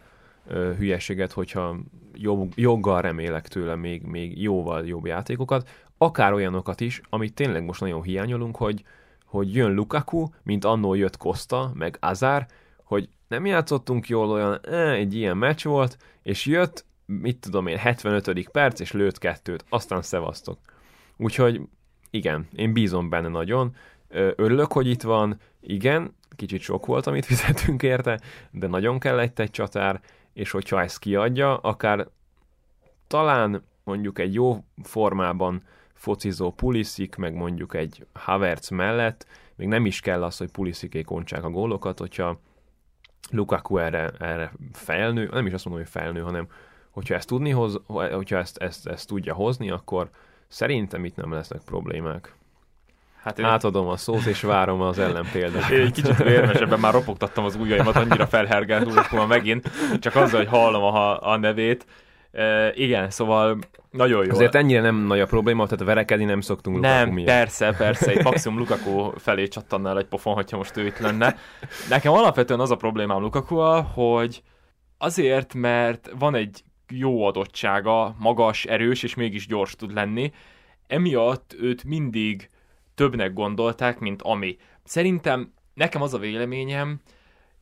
ö, 0.47 0.73
hülyeséget, 0.79 1.33
hogyha 1.33 1.77
jog, 2.15 2.53
joggal 2.55 3.01
remélek 3.01 3.49
tőle 3.49 3.77
még, 3.77 4.03
még 4.03 4.43
jóval 4.43 4.87
jobb 4.87 5.07
játékokat, 5.07 5.69
akár 5.99 6.33
olyanokat 6.33 6.81
is, 6.81 7.01
amit 7.09 7.35
tényleg 7.35 7.65
most 7.65 7.81
nagyon 7.81 8.03
hiányolunk, 8.03 8.57
hogy, 8.57 8.85
hogy 9.25 9.55
jön 9.55 9.75
Lukaku, 9.75 10.27
mint 10.43 10.65
annó 10.65 10.95
jött 10.95 11.17
Costa, 11.17 11.71
meg 11.75 11.97
Azár, 12.01 12.47
hogy 12.85 13.09
nem 13.29 13.47
játszottunk 13.47 14.09
jól 14.09 14.31
olyan, 14.31 14.61
egy 14.93 15.15
ilyen 15.15 15.37
meccs 15.37 15.65
volt, 15.65 15.97
és 16.23 16.47
jött, 16.47 16.85
mit 17.07 17.39
tudom 17.39 17.67
én, 17.67 17.77
75. 17.77 18.49
perc, 18.51 18.81
és 18.81 18.93
lőtt 18.93 19.19
kettőt, 19.19 19.65
aztán 19.69 20.03
szevasztok. 20.03 20.59
Úgyhogy 21.17 21.61
igen, 22.11 22.49
én 22.55 22.73
bízom 22.73 23.09
benne 23.09 23.29
nagyon, 23.29 23.75
örülök, 24.37 24.73
hogy 24.73 24.87
itt 24.87 25.03
van, 25.03 25.41
igen, 25.61 26.17
kicsit 26.37 26.61
sok 26.61 26.87
volt, 26.87 27.07
amit 27.07 27.25
fizetünk 27.25 27.83
érte, 27.83 28.21
de 28.51 28.67
nagyon 28.67 28.99
kell 28.99 29.19
egy 29.19 29.33
egy 29.35 29.51
csatár, 29.51 30.01
és 30.33 30.51
hogyha 30.51 30.83
ezt 30.83 30.99
kiadja, 30.99 31.57
akár 31.57 32.09
talán 33.07 33.63
mondjuk 33.85 34.19
egy 34.19 34.35
jó 34.35 34.65
formában 34.83 35.63
focizó 35.95 36.51
Pulisic, 36.51 37.17
meg 37.17 37.35
mondjuk 37.35 37.75
egy 37.75 38.07
Havertz 38.13 38.69
mellett, 38.69 39.27
még 39.57 39.69
nem 39.69 39.87
is 39.87 40.01
kell 40.01 40.23
az, 40.23 40.37
hogy 40.37 40.51
Pulisic 40.51 41.05
kontsák 41.05 41.45
a 41.45 41.51
gólokat, 41.51 41.99
hogyha 41.99 42.41
Lukaku 43.31 43.79
erre, 43.79 44.11
erre 44.19 44.53
felnő, 44.73 45.29
nem 45.33 45.47
is 45.47 45.53
azt 45.53 45.65
mondom, 45.65 45.83
hogy 45.83 45.93
felnő, 45.93 46.21
hanem 46.21 46.49
hogyha 46.91 47.15
ezt 47.15 47.29
tudni 47.29 47.51
hoz, 47.51 47.81
hogyha 47.87 48.37
ezt, 48.37 48.57
ezt, 48.57 48.87
ezt 48.87 49.09
tudja 49.09 49.35
hozni, 49.35 49.71
akkor 49.71 50.11
szerintem 50.49 51.05
itt 51.05 51.17
nem 51.17 51.33
lesznek 51.33 51.63
problémák. 51.65 52.35
Hát 53.27 53.39
én... 53.39 53.45
Átadom 53.45 53.89
a 53.89 53.97
szót, 53.97 54.25
és 54.25 54.41
várom 54.41 54.81
az 54.81 54.99
ellenpéldát. 54.99 55.71
Én 55.71 55.81
egy 55.81 55.93
kicsit 55.93 56.17
vérmesebben 56.17 56.81
már 56.81 56.93
ropogtattam 56.93 57.45
az 57.45 57.55
ujjaimat, 57.55 57.97
annyira 57.97 58.27
felhergelt 58.27 58.85
Lukaku 58.85 59.27
megint, 59.27 59.71
csak 60.01 60.17
azzal, 60.17 60.39
hogy 60.41 60.49
hallom 60.49 60.83
a, 60.83 61.31
a 61.33 61.37
nevét. 61.37 61.87
E, 62.33 62.73
igen, 62.75 63.11
szóval 63.11 63.59
nagyon 63.91 64.25
jó. 64.25 64.31
Azért 64.31 64.55
ennyire 64.55 64.81
nem 64.81 64.97
nagy 64.97 65.21
a 65.21 65.27
probléma, 65.27 65.67
tehát 65.67 65.85
verekedni 65.85 66.25
nem 66.25 66.41
szoktunk 66.41 66.77
Lukaku 66.77 66.95
Nem, 66.95 67.09
miatt. 67.09 67.27
persze, 67.27 67.75
persze, 67.79 68.11
egy 68.11 68.25
maximum 68.25 68.59
Lukaku 68.69 69.11
felé 69.19 69.49
csattannál 69.49 69.99
egy 69.99 70.07
pofon, 70.07 70.35
hogyha 70.35 70.57
most 70.57 70.77
ő 70.77 70.87
itt 70.87 70.99
lenne. 70.99 71.37
Nekem 71.89 72.13
alapvetően 72.13 72.61
az 72.61 72.71
a 72.71 72.77
problémám 72.77 73.21
lukaku 73.21 73.57
hogy 73.95 74.43
azért, 74.99 75.55
mert 75.55 76.11
van 76.19 76.35
egy 76.35 76.63
jó 76.89 77.25
adottsága, 77.25 78.15
magas, 78.19 78.65
erős, 78.65 79.03
és 79.03 79.15
mégis 79.15 79.47
gyors 79.47 79.77
tud 79.77 79.95
lenni, 79.95 80.33
emiatt 80.87 81.57
őt 81.61 81.85
mindig 81.85 82.49
többnek 82.97 83.33
gondolták, 83.33 83.99
mint 83.99 84.23
ami. 84.23 84.57
Szerintem 84.85 85.53
nekem 85.75 86.03
az 86.03 86.15
a 86.15 86.19
véleményem, 86.19 87.01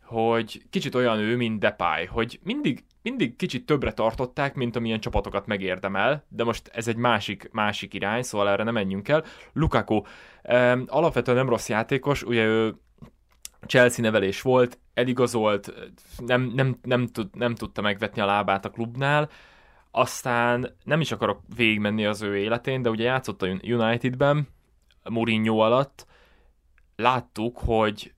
hogy 0.05 0.63
kicsit 0.71 0.95
olyan 0.95 1.19
ő, 1.19 1.37
mint 1.37 1.61
Depay, 1.61 2.05
hogy 2.05 2.41
mindig, 2.43 2.85
mindig 3.03 3.37
kicsit 3.37 3.67
többre 3.67 3.93
tartották, 3.93 4.55
mint 4.55 4.77
amilyen 4.77 5.01
csapatokat 5.01 5.47
megérdemel, 5.47 6.25
de 6.29 6.45
most 6.45 6.69
ez 6.69 6.89
egy 6.89 6.97
másik, 6.97 7.49
másik 7.53 7.95
irány, 7.95 8.23
szóval 8.23 8.49
erre 8.49 8.63
nem 8.63 8.75
menjünk 8.75 9.09
el. 9.09 9.25
Lukaku 9.53 10.03
alapvetően 10.87 11.37
nem 11.37 11.49
rossz 11.49 11.69
játékos, 11.69 12.23
ugye 12.23 12.45
ő 12.45 12.75
Chelsea 13.67 14.05
nevelés 14.05 14.43
volt, 14.43 14.79
eligazolt, 14.95 15.75
nem, 16.27 16.53
nem, 16.55 16.79
nem, 16.83 17.07
tud, 17.07 17.37
nem 17.37 17.55
tudta 17.55 17.83
megvetni 17.83 18.21
a 18.21 18.27
lábát 18.27 18.65
a 18.65 18.71
klubnál, 18.71 19.31
aztán 19.91 20.77
nem 20.85 21.01
is 21.01 21.13
akarok 21.13 21.41
végigmenni 21.57 22.05
az 22.05 22.23
ő 22.23 22.37
életén, 22.37 22.83
de 22.83 22.91
ugye 22.91 23.05
játszott 23.05 23.43
a 23.43 23.47
Unitedben, 23.63 24.49
Mourinho 25.11 25.57
alatt, 25.57 26.07
láttuk, 26.97 27.59
hogy 27.59 28.13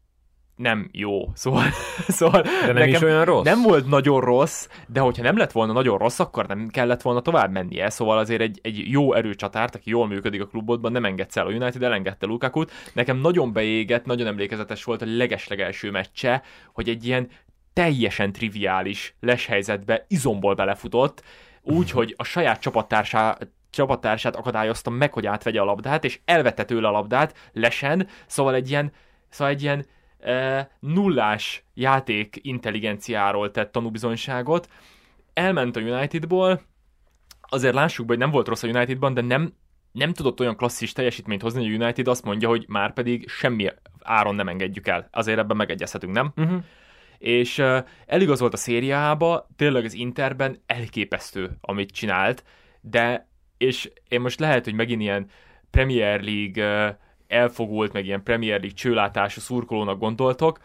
nem 0.56 0.88
jó. 0.92 1.28
Szóval, 1.34 1.64
szóval 2.08 2.42
de 2.42 2.66
nem 2.66 2.74
nekem 2.74 2.88
is 2.88 3.02
olyan 3.02 3.24
rossz? 3.24 3.44
Nem 3.44 3.62
volt 3.62 3.86
nagyon 3.86 4.20
rossz, 4.20 4.68
de 4.88 5.00
hogyha 5.00 5.22
nem 5.22 5.36
lett 5.36 5.52
volna 5.52 5.72
nagyon 5.72 5.98
rossz, 5.98 6.18
akkor 6.20 6.46
nem 6.46 6.68
kellett 6.68 7.02
volna 7.02 7.20
tovább 7.20 7.50
mennie. 7.50 7.90
Szóval 7.90 8.18
azért 8.18 8.40
egy, 8.40 8.58
egy 8.62 8.90
jó 8.90 9.14
erőcsatárt, 9.14 9.74
aki 9.74 9.90
jól 9.90 10.06
működik 10.06 10.42
a 10.42 10.46
klubodban, 10.46 10.92
nem 10.92 11.04
engedsz 11.04 11.36
el 11.36 11.46
a 11.46 11.50
United, 11.50 11.82
elengedte 11.82 12.26
Lukakut. 12.26 12.72
Nekem 12.92 13.16
nagyon 13.16 13.52
beégett, 13.52 14.04
nagyon 14.04 14.26
emlékezetes 14.26 14.84
volt 14.84 15.02
a 15.02 15.06
legeslegelső 15.08 15.90
meccse, 15.90 16.42
hogy 16.72 16.88
egy 16.88 17.06
ilyen 17.06 17.28
teljesen 17.72 18.32
triviális 18.32 19.14
leshelyzetbe 19.20 20.04
izomból 20.08 20.54
belefutott, 20.54 21.22
úgy, 21.62 21.90
hogy 21.90 22.14
a 22.16 22.24
saját 22.24 22.60
csapattársá, 22.60 23.38
csapattársát 23.70 24.36
akadályozta 24.36 24.90
meg, 24.90 25.12
hogy 25.12 25.26
átvegye 25.26 25.60
a 25.60 25.64
labdát, 25.64 26.04
és 26.04 26.20
elvette 26.24 26.64
tőle 26.64 26.88
a 26.88 26.90
labdát 26.90 27.50
lesen, 27.52 28.08
szóval 28.26 28.54
egy 28.54 28.70
ilyen, 28.70 28.92
szóval 29.28 29.52
egy 29.52 29.62
ilyen 29.62 29.86
e, 30.20 30.70
nullás 30.80 31.64
játék 31.74 32.38
intelligenciáról 32.42 33.50
tett 33.50 33.72
tanúbizonyságot. 33.72 34.68
Elment 35.32 35.76
a 35.76 35.80
Unitedból, 35.80 36.62
azért 37.40 37.74
lássuk 37.74 38.06
be, 38.06 38.12
hogy 38.12 38.22
nem 38.22 38.30
volt 38.30 38.48
rossz 38.48 38.62
a 38.62 38.68
Unitedban, 38.68 39.14
de 39.14 39.20
nem, 39.20 39.52
nem 39.92 40.12
tudott 40.12 40.40
olyan 40.40 40.56
klasszis 40.56 40.92
teljesítményt 40.92 41.42
hozni, 41.42 41.62
hogy 41.62 41.80
a 41.80 41.84
United 41.84 42.08
azt 42.08 42.24
mondja, 42.24 42.48
hogy 42.48 42.64
már 42.68 42.92
pedig 42.92 43.28
semmi 43.28 43.68
áron 44.02 44.34
nem 44.34 44.48
engedjük 44.48 44.86
el. 44.86 45.08
Azért 45.10 45.38
ebben 45.38 45.56
megegyezhetünk, 45.56 46.12
nem? 46.12 46.32
Uh-huh. 46.36 46.62
És 47.18 47.58
uh, 47.58 47.78
eligazolt 48.06 48.52
a 48.52 48.56
szériába, 48.56 49.48
tényleg 49.56 49.84
az 49.84 49.94
Interben 49.94 50.62
elképesztő, 50.66 51.56
amit 51.60 51.90
csinált, 51.90 52.44
de 52.80 53.28
és 53.58 53.90
én 54.08 54.20
most 54.20 54.40
lehet, 54.40 54.64
hogy 54.64 54.74
megint 54.74 55.00
ilyen 55.00 55.30
Premier 55.70 56.20
League 56.20 56.98
elfogult, 57.26 57.92
meg 57.92 58.06
ilyen 58.06 58.22
Premier 58.22 58.58
League 58.58 58.76
csőlátású 58.76 59.40
szurkolónak 59.40 59.98
gondoltok, 59.98 60.58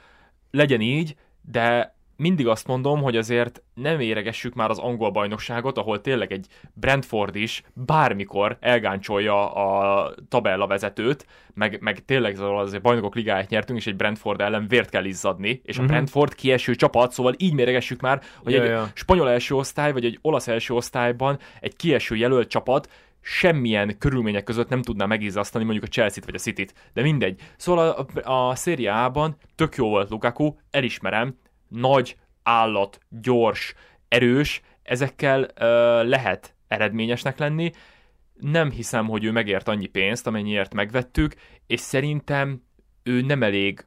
legyen 0.52 0.82
így, 0.82 1.16
de 1.52 1.96
mindig 2.22 2.48
azt 2.48 2.68
mondom, 2.68 3.02
hogy 3.02 3.18
azért 3.18 3.64
nem 3.74 4.00
éregessük 4.00 4.54
már 4.54 4.70
az 4.70 4.80
angol 4.80 5.12
bajnokságot, 5.12 5.78
ahol 5.78 6.02
tényleg 6.02 6.32
egy 6.32 6.46
Brentford 6.74 7.36
is 7.36 7.64
bármikor 7.74 8.58
elgáncsolja 8.60 9.54
a 9.54 10.14
tabella 10.30 10.68
vezetőt, 10.68 11.26
meg, 11.54 11.78
meg 11.82 12.06
tényleg 12.06 12.40
azért 12.40 12.82
bajnokok 12.82 13.16
ligáját 13.16 13.50
nyertünk, 13.50 13.80
és 13.80 13.88
egy 13.88 13.96
Brentford 13.96 14.42
ellen 14.42 14.68
vért 14.68 14.90
kell 14.90 15.06
izzadni, 15.06 15.62
és 15.64 15.78
a 15.78 15.82
mm-hmm. 15.82 15.92
Brentford 15.92 16.36
kieső 16.36 16.76
csapat, 16.76 17.12
szóval 17.12 17.34
így 17.38 17.54
méregessük 17.54 18.02
már, 18.02 18.22
hogy 18.44 18.54
ja, 18.54 18.64
egy 18.64 18.70
ja. 18.70 18.92
spanyol 18.94 19.30
első 19.30 19.56
osztály, 19.56 19.92
vagy 19.92 20.06
egy 20.06 20.20
olasz 20.22 20.48
első 20.48 20.74
osztályban 20.74 21.40
egy 21.60 21.76
kieső 21.76 22.16
jelölt 22.16 22.50
csapat 22.50 22.90
semmilyen 23.22 23.98
körülmények 23.98 24.44
között 24.44 24.70
nem 24.70 24.82
tudná 24.82 25.06
megizzasztani 25.06 25.64
mondjuk 25.64 25.86
a 25.86 25.90
Chelsea-t 25.90 26.26
vagy 26.26 26.36
a 26.36 26.38
City-t, 26.38 26.74
de 26.94 27.02
mindegy. 27.02 27.42
Szóval 27.58 27.90
a, 27.90 28.30
a, 28.30 28.50
a 28.50 28.56
Serie 28.56 28.94
A-ban 28.94 29.36
tök 29.56 29.76
jó 29.76 29.88
volt 29.88 30.10
Lukaku, 30.10 30.56
elismerem, 30.72 31.36
nagy, 31.72 32.18
állat, 32.44 33.00
gyors, 33.10 33.74
erős, 34.08 34.62
ezekkel 34.84 35.48
ö, 35.56 36.04
lehet 36.04 36.56
eredményesnek 36.68 37.38
lenni. 37.38 37.72
Nem 38.34 38.72
hiszem, 38.72 39.08
hogy 39.08 39.24
ő 39.24 39.32
megért 39.32 39.68
annyi 39.68 39.86
pénzt, 39.86 40.28
amennyiért 40.28 40.74
megvettük, 40.74 41.36
és 41.68 41.80
szerintem 41.80 42.64
ő 43.04 43.22
nem 43.22 43.44
elég 43.44 43.86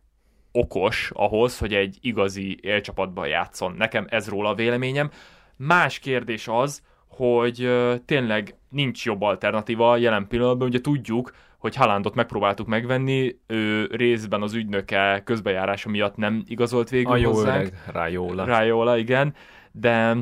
okos 0.53 1.11
ahhoz, 1.14 1.59
hogy 1.59 1.74
egy 1.74 1.99
igazi 2.01 2.59
élcsapatban 2.61 3.28
játszon. 3.28 3.72
Nekem 3.72 4.07
ez 4.09 4.28
róla 4.28 4.49
a 4.49 4.55
véleményem. 4.55 5.11
Más 5.57 5.99
kérdés 5.99 6.49
az, 6.49 6.82
hogy 7.09 7.62
ö, 7.62 7.95
tényleg 8.05 8.55
nincs 8.75 9.05
jobb 9.05 9.22
alternatíva 9.22 9.97
jelen 9.97 10.27
pillanatban. 10.29 10.68
Ugye 10.68 10.81
tudjuk, 10.81 11.33
hogy 11.59 11.75
Halandot 11.75 12.14
megpróbáltuk 12.14 12.66
megvenni, 12.66 13.39
ő 13.47 13.87
részben 13.93 14.43
az 14.43 14.55
ügynöke 14.55 15.22
közbejárása 15.25 15.89
miatt 15.89 16.16
nem 16.16 16.43
igazolt 16.47 16.91
végül 16.91 17.12
a 17.12 17.16
jó 17.16 17.31
hozzánk. 17.31 17.57
Öreg, 17.57 17.83
Rájóla. 17.93 18.45
Rájóla, 18.45 18.97
igen, 18.97 19.35
de 19.72 20.16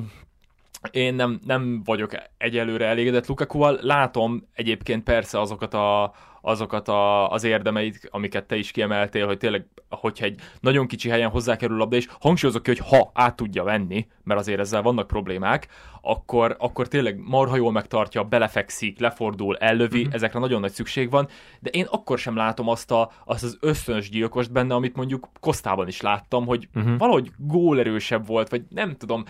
én 0.90 1.14
nem, 1.14 1.40
nem 1.44 1.82
vagyok 1.84 2.11
egyelőre 2.38 2.86
elégedett 2.86 3.26
Lukakuval. 3.26 3.78
Látom 3.80 4.48
egyébként 4.55 5.03
persze 5.03 5.40
azokat 5.40 5.74
a, 5.74 6.12
azokat 6.43 6.88
a, 6.88 7.30
az 7.30 7.45
érdemeit, 7.45 8.09
amiket 8.11 8.45
te 8.45 8.57
is 8.57 8.70
kiemeltél, 8.70 9.26
hogy 9.26 9.38
tényleg, 9.38 9.66
hogyha 9.88 10.24
egy 10.24 10.40
nagyon 10.61 10.86
kicsi 10.86 11.09
helyen 11.09 11.30
hozzákerül 11.30 11.76
labda, 11.76 11.97
és 11.97 12.09
hangsúlyozok 12.20 12.62
ki, 12.62 12.70
hogy 12.70 12.88
ha 12.88 13.11
át 13.14 13.36
tudja 13.36 13.62
venni, 13.62 14.07
mert 14.24 14.40
azért 14.40 14.61
ezzel 14.61 14.82
vannak 14.82 15.07
problémák, 15.07 15.68
akkor, 16.01 16.57
akkor 16.59 16.88
tényleg 16.88 17.18
marha 17.18 17.57
jól 17.57 17.72
megtartja, 17.72 18.22
belefekszik, 18.24 18.99
lefordul, 18.99 19.57
ellövi, 19.57 19.99
uh-huh. 19.99 20.14
ezekre 20.14 20.38
nagyon 20.38 20.61
nagy 20.61 20.72
szükség 20.72 21.11
van, 21.11 21.28
de 21.61 21.70
én 21.70 21.86
akkor 21.90 22.18
sem 22.18 22.36
látom 22.36 22.68
azt, 22.68 22.90
a, 22.90 23.11
azt 23.24 23.45
az 23.45 23.57
ösztönös 23.61 24.11
gyilkost 24.11 24.53
benne, 24.53 24.74
amit 24.74 24.97
mondjuk 24.97 25.28
Kosztában 25.40 25.88
is 25.88 26.01
láttam, 26.01 26.47
hogy 26.47 26.68
uh-huh. 26.74 26.99
valahogy 26.99 27.30
gólerősebb 27.36 28.26
volt, 28.26 28.49
vagy 28.49 28.62
nem 28.68 28.97
tudom, 28.97 29.24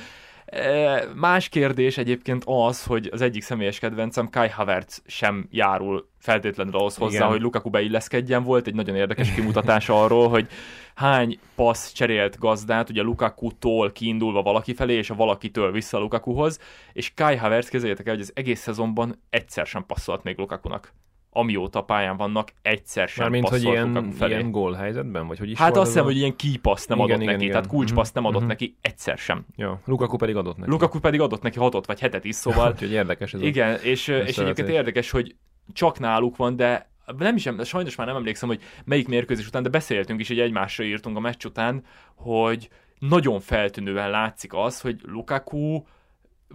Más 1.15 1.49
kérdés 1.49 1.99
egyébként 1.99 2.43
az, 2.47 2.85
hogy 2.85 3.09
az 3.13 3.21
egyik 3.21 3.43
személyes 3.43 3.79
kedvencem 3.79 4.31
Kai 4.31 4.49
Havertz 4.49 5.03
sem 5.07 5.47
járul 5.51 6.09
feltétlenül 6.19 6.77
ahhoz 6.77 6.97
hozzá, 6.97 7.17
Igen. 7.17 7.29
hogy 7.29 7.41
Lukaku 7.41 7.71
beilleszkedjen. 7.71 8.43
Volt 8.43 8.67
egy 8.67 8.75
nagyon 8.75 8.97
érdekes 8.97 9.35
kimutatás 9.35 9.89
arról, 9.89 10.29
hogy 10.29 10.49
hány 10.95 11.39
passz 11.55 11.93
cserélt 11.93 12.39
gazdát, 12.39 12.91
ugye 12.91 13.03
Lukaku-tól 13.03 13.93
kiindulva 13.93 14.43
valaki 14.43 14.75
felé, 14.75 14.95
és 14.95 15.11
a 15.11 15.15
valakitől 15.15 15.73
vissza 15.73 15.99
Lukakuhoz, 15.99 16.59
és 16.93 17.13
Kai 17.15 17.37
Havertz, 17.37 17.69
kezdjétek 17.69 18.07
el, 18.07 18.13
hogy 18.13 18.23
az 18.23 18.33
egész 18.35 18.61
szezonban 18.61 19.23
egyszer 19.31 19.67
sem 19.67 19.87
passzolt 19.87 20.23
még 20.23 20.39
Lukakunak. 20.39 20.93
Amióta 21.35 21.81
pályán 21.83 22.17
vannak, 22.17 22.53
egyszer 22.63 23.09
sem 23.09 23.23
Mármint, 23.25 23.49
hogy 23.49 23.63
ilyen, 23.63 24.11
felé. 24.11 24.33
ilyen 24.35 24.51
gól 24.51 24.73
helyzetben? 24.73 25.27
Vagy 25.27 25.39
hogy 25.39 25.51
is 25.51 25.59
Hát 25.59 25.77
azt 25.77 25.87
hiszem, 25.87 26.03
a- 26.03 26.07
hogy 26.07 26.17
ilyen 26.17 26.37
keypaszt 26.37 26.89
nem 26.89 26.99
Igen, 26.99 27.11
adott 27.11 27.23
igen, 27.23 27.33
neki, 27.35 27.45
igen. 27.47 27.57
tehát 27.57 27.75
kulcspaszt 27.75 28.15
nem 28.15 28.25
adott 28.25 28.41
Mhm. 28.41 28.49
neki 28.49 28.77
egyszer 28.81 29.19
sem. 29.19 29.47
Ja, 29.57 29.81
Lukaku 29.85 30.17
pedig 30.17 30.37
adott 30.37 30.57
neki. 30.57 30.71
Lukaku 30.71 30.99
pedig 30.99 31.21
adott 31.21 31.43
neki 31.43 31.59
hatot 31.59 31.87
vagy 31.87 32.01
hetet 32.01 32.25
is, 32.25 32.35
szóval 32.35 32.71
Úgyhogy 32.73 32.93
érdekes 32.93 33.35
ez 33.35 33.43
igen, 33.43 33.73
és, 33.75 33.83
és 33.83 34.09
egyébként 34.09 34.39
összevetés. 34.39 34.75
érdekes, 34.75 35.11
hogy 35.11 35.35
csak 35.73 35.99
náluk 35.99 36.37
van, 36.37 36.57
de 36.57 36.91
nem 37.19 37.37
is, 37.37 37.49
sajnos 37.65 37.97
már 37.97 38.07
nem 38.07 38.17
emlékszem, 38.17 38.49
hogy 38.49 38.61
melyik 38.85 39.09
mérkőzés 39.09 39.47
után, 39.47 39.63
de 39.63 39.69
beszéltünk 39.69 40.21
is, 40.21 40.29
hogy 40.29 40.41
egymásra 40.41 40.85
írtunk 40.85 41.17
a 41.17 41.21
meccs 41.21 41.45
után, 41.45 41.85
hogy 42.15 42.69
nagyon 42.99 43.41
feltűnően 43.41 44.11
látszik 44.11 44.55
az, 44.55 44.81
hogy 44.81 45.01
Lukaku 45.07 45.83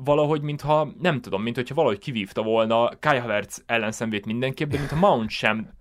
valahogy, 0.04 0.41
mintha, 0.41 0.93
nem 1.00 1.22
tudom, 1.22 1.41
mint 1.41 1.56
hogyha 1.56 1.76
valahogy 1.76 2.00
kivívta 2.00 2.43
volna 2.43 2.89
Kai 3.00 3.18
Havertz 3.18 3.64
ellenszenvét 3.66 4.26
mindenképp, 4.26 4.70
de 4.70 4.78
mintha 4.78 4.95
Mount 4.95 5.30
sem 5.30 5.76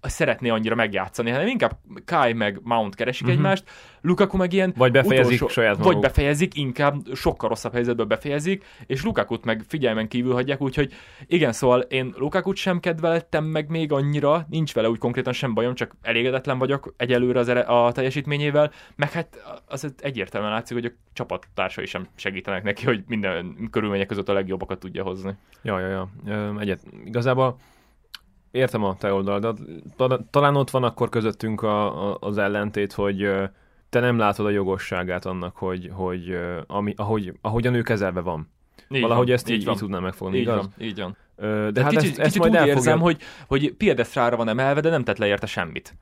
szeretné 0.00 0.48
annyira 0.48 0.74
megjátszani, 0.74 1.30
hanem 1.30 1.46
inkább 1.46 1.78
Kai 2.04 2.32
meg 2.32 2.60
Mount 2.62 2.94
keresik 2.94 3.26
Mhm. 3.26 3.36
egymást, 3.36 3.64
Lukaku 4.00 4.36
meg 4.36 4.52
ilyen 4.52 4.72
Vagy 4.76 4.92
befejezik 4.92 5.34
utolsó, 5.34 5.48
saját 5.48 5.76
Vagy 5.76 5.84
maguk. 5.86 6.00
befejezik, 6.02 6.54
inkább 6.56 6.96
sokkal 7.14 7.48
rosszabb 7.48 7.72
helyzetből 7.72 8.06
befejezik, 8.06 8.64
és 8.86 9.04
Lukakut 9.04 9.44
meg 9.44 9.62
figyelmen 9.68 10.08
kívül 10.08 10.32
hagyják, 10.32 10.60
úgyhogy 10.60 10.92
igen, 11.26 11.52
szóval 11.52 11.80
én 11.80 12.14
Lukakut 12.16 12.56
sem 12.56 12.80
kedveltem 12.80 13.44
meg 13.44 13.68
még 13.68 13.92
annyira, 13.92 14.46
nincs 14.50 14.74
vele 14.74 14.88
úgy 14.88 14.98
konkrétan 14.98 15.32
sem 15.32 15.54
bajom, 15.54 15.74
csak 15.74 15.94
elégedetlen 16.02 16.58
vagyok 16.58 16.94
egyelőre 16.96 17.38
az 17.38 17.48
ere- 17.48 17.66
a 17.68 17.92
teljesítményével, 17.92 18.72
meg 18.96 19.10
hát 19.12 19.42
az 19.66 19.94
egyértelműen 19.98 20.52
látszik, 20.52 20.76
hogy 20.76 20.84
a 20.86 20.92
csapattársai 21.12 21.86
sem 21.86 22.06
segítenek 22.14 22.62
neki, 22.62 22.84
hogy 22.84 23.04
minden 23.06 23.68
körülmények 23.70 24.06
között 24.06 24.28
a 24.28 24.32
legjobbakat 24.32 24.78
tudja 24.78 25.02
hozni. 25.02 25.32
Ja, 25.62 25.78
ja, 25.80 26.08
ja. 26.26 26.54
Egyet. 26.60 26.80
Igazából 27.04 27.58
értem 28.52 28.84
a 28.84 28.96
te 28.96 29.12
oldalad. 29.12 29.58
Ta- 29.96 30.20
Talán 30.30 30.56
ott 30.56 30.70
van 30.70 30.84
akkor 30.84 31.08
közöttünk 31.08 31.62
a, 31.62 32.10
a, 32.10 32.16
az 32.20 32.38
ellentét, 32.38 32.92
hogy 32.92 33.30
te 33.88 34.00
nem 34.00 34.18
látod 34.18 34.46
a 34.46 34.50
jogosságát 34.50 35.26
annak, 35.26 35.56
hogy, 35.56 35.90
hogy 35.92 36.38
ami, 36.66 36.94
ahogy, 36.96 37.32
ahogyan 37.40 37.74
ő 37.74 37.82
kezelve 37.82 38.20
van. 38.20 38.50
Így 38.88 39.00
Valahogy 39.00 39.26
van, 39.26 39.34
ezt 39.34 39.48
így, 39.48 39.56
így, 39.56 39.64
van. 39.64 39.76
tudnám 39.76 40.02
megfogni, 40.02 40.36
Így 40.36 40.42
igaz? 40.42 40.56
van, 40.56 40.72
így 40.78 41.00
van. 41.00 41.16
De 41.36 41.70
De 41.70 41.82
hát 41.82 41.90
kicsit, 41.90 42.10
ezt, 42.10 42.18
ezt 42.18 42.26
kicsit 42.26 42.40
majd 42.40 42.52
úgy 42.52 42.58
el 42.58 42.66
érzem, 42.66 43.00
hogy, 43.00 43.16
hogy 43.46 43.74
piedesztrára 43.74 44.36
van 44.36 44.48
emelve, 44.48 44.80
de 44.80 44.90
nem 44.90 45.04
tett 45.04 45.18
le 45.18 45.26
érte 45.26 45.46
semmit. 45.46 45.94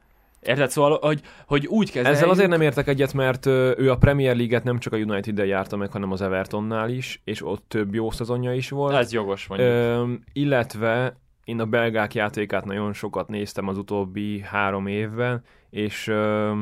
Érted? 0.42 0.70
Szóval, 0.70 0.98
hogy, 1.02 1.20
hogy 1.46 1.66
úgy 1.66 1.86
kezeljük... 1.90 2.16
Ezzel 2.18 2.30
azért 2.30 2.48
nem 2.48 2.60
értek 2.60 2.88
egyet, 2.88 3.14
mert 3.14 3.46
ő 3.46 3.90
a 3.90 3.96
Premier 3.96 4.36
League-et 4.36 4.64
nem 4.64 4.78
csak 4.78 4.92
a 4.92 4.96
United-del 4.96 5.46
járta 5.46 5.76
meg, 5.76 5.92
hanem 5.92 6.12
az 6.12 6.22
Evertonnál 6.22 6.90
is, 6.90 7.20
és 7.24 7.44
ott 7.46 7.64
több 7.68 7.94
jó 7.94 8.10
szezonja 8.10 8.54
is 8.54 8.70
volt. 8.70 8.94
Ez 8.94 9.12
jogos 9.12 9.46
mondjuk. 9.46 9.70
Ö, 9.70 10.12
illetve 10.32 11.16
én 11.44 11.60
a 11.60 11.66
belgák 11.66 12.14
játékát 12.14 12.64
nagyon 12.64 12.92
sokat 12.92 13.28
néztem 13.28 13.68
az 13.68 13.78
utóbbi 13.78 14.40
három 14.40 14.86
évben, 14.86 15.42
és 15.70 16.06
ö, 16.06 16.52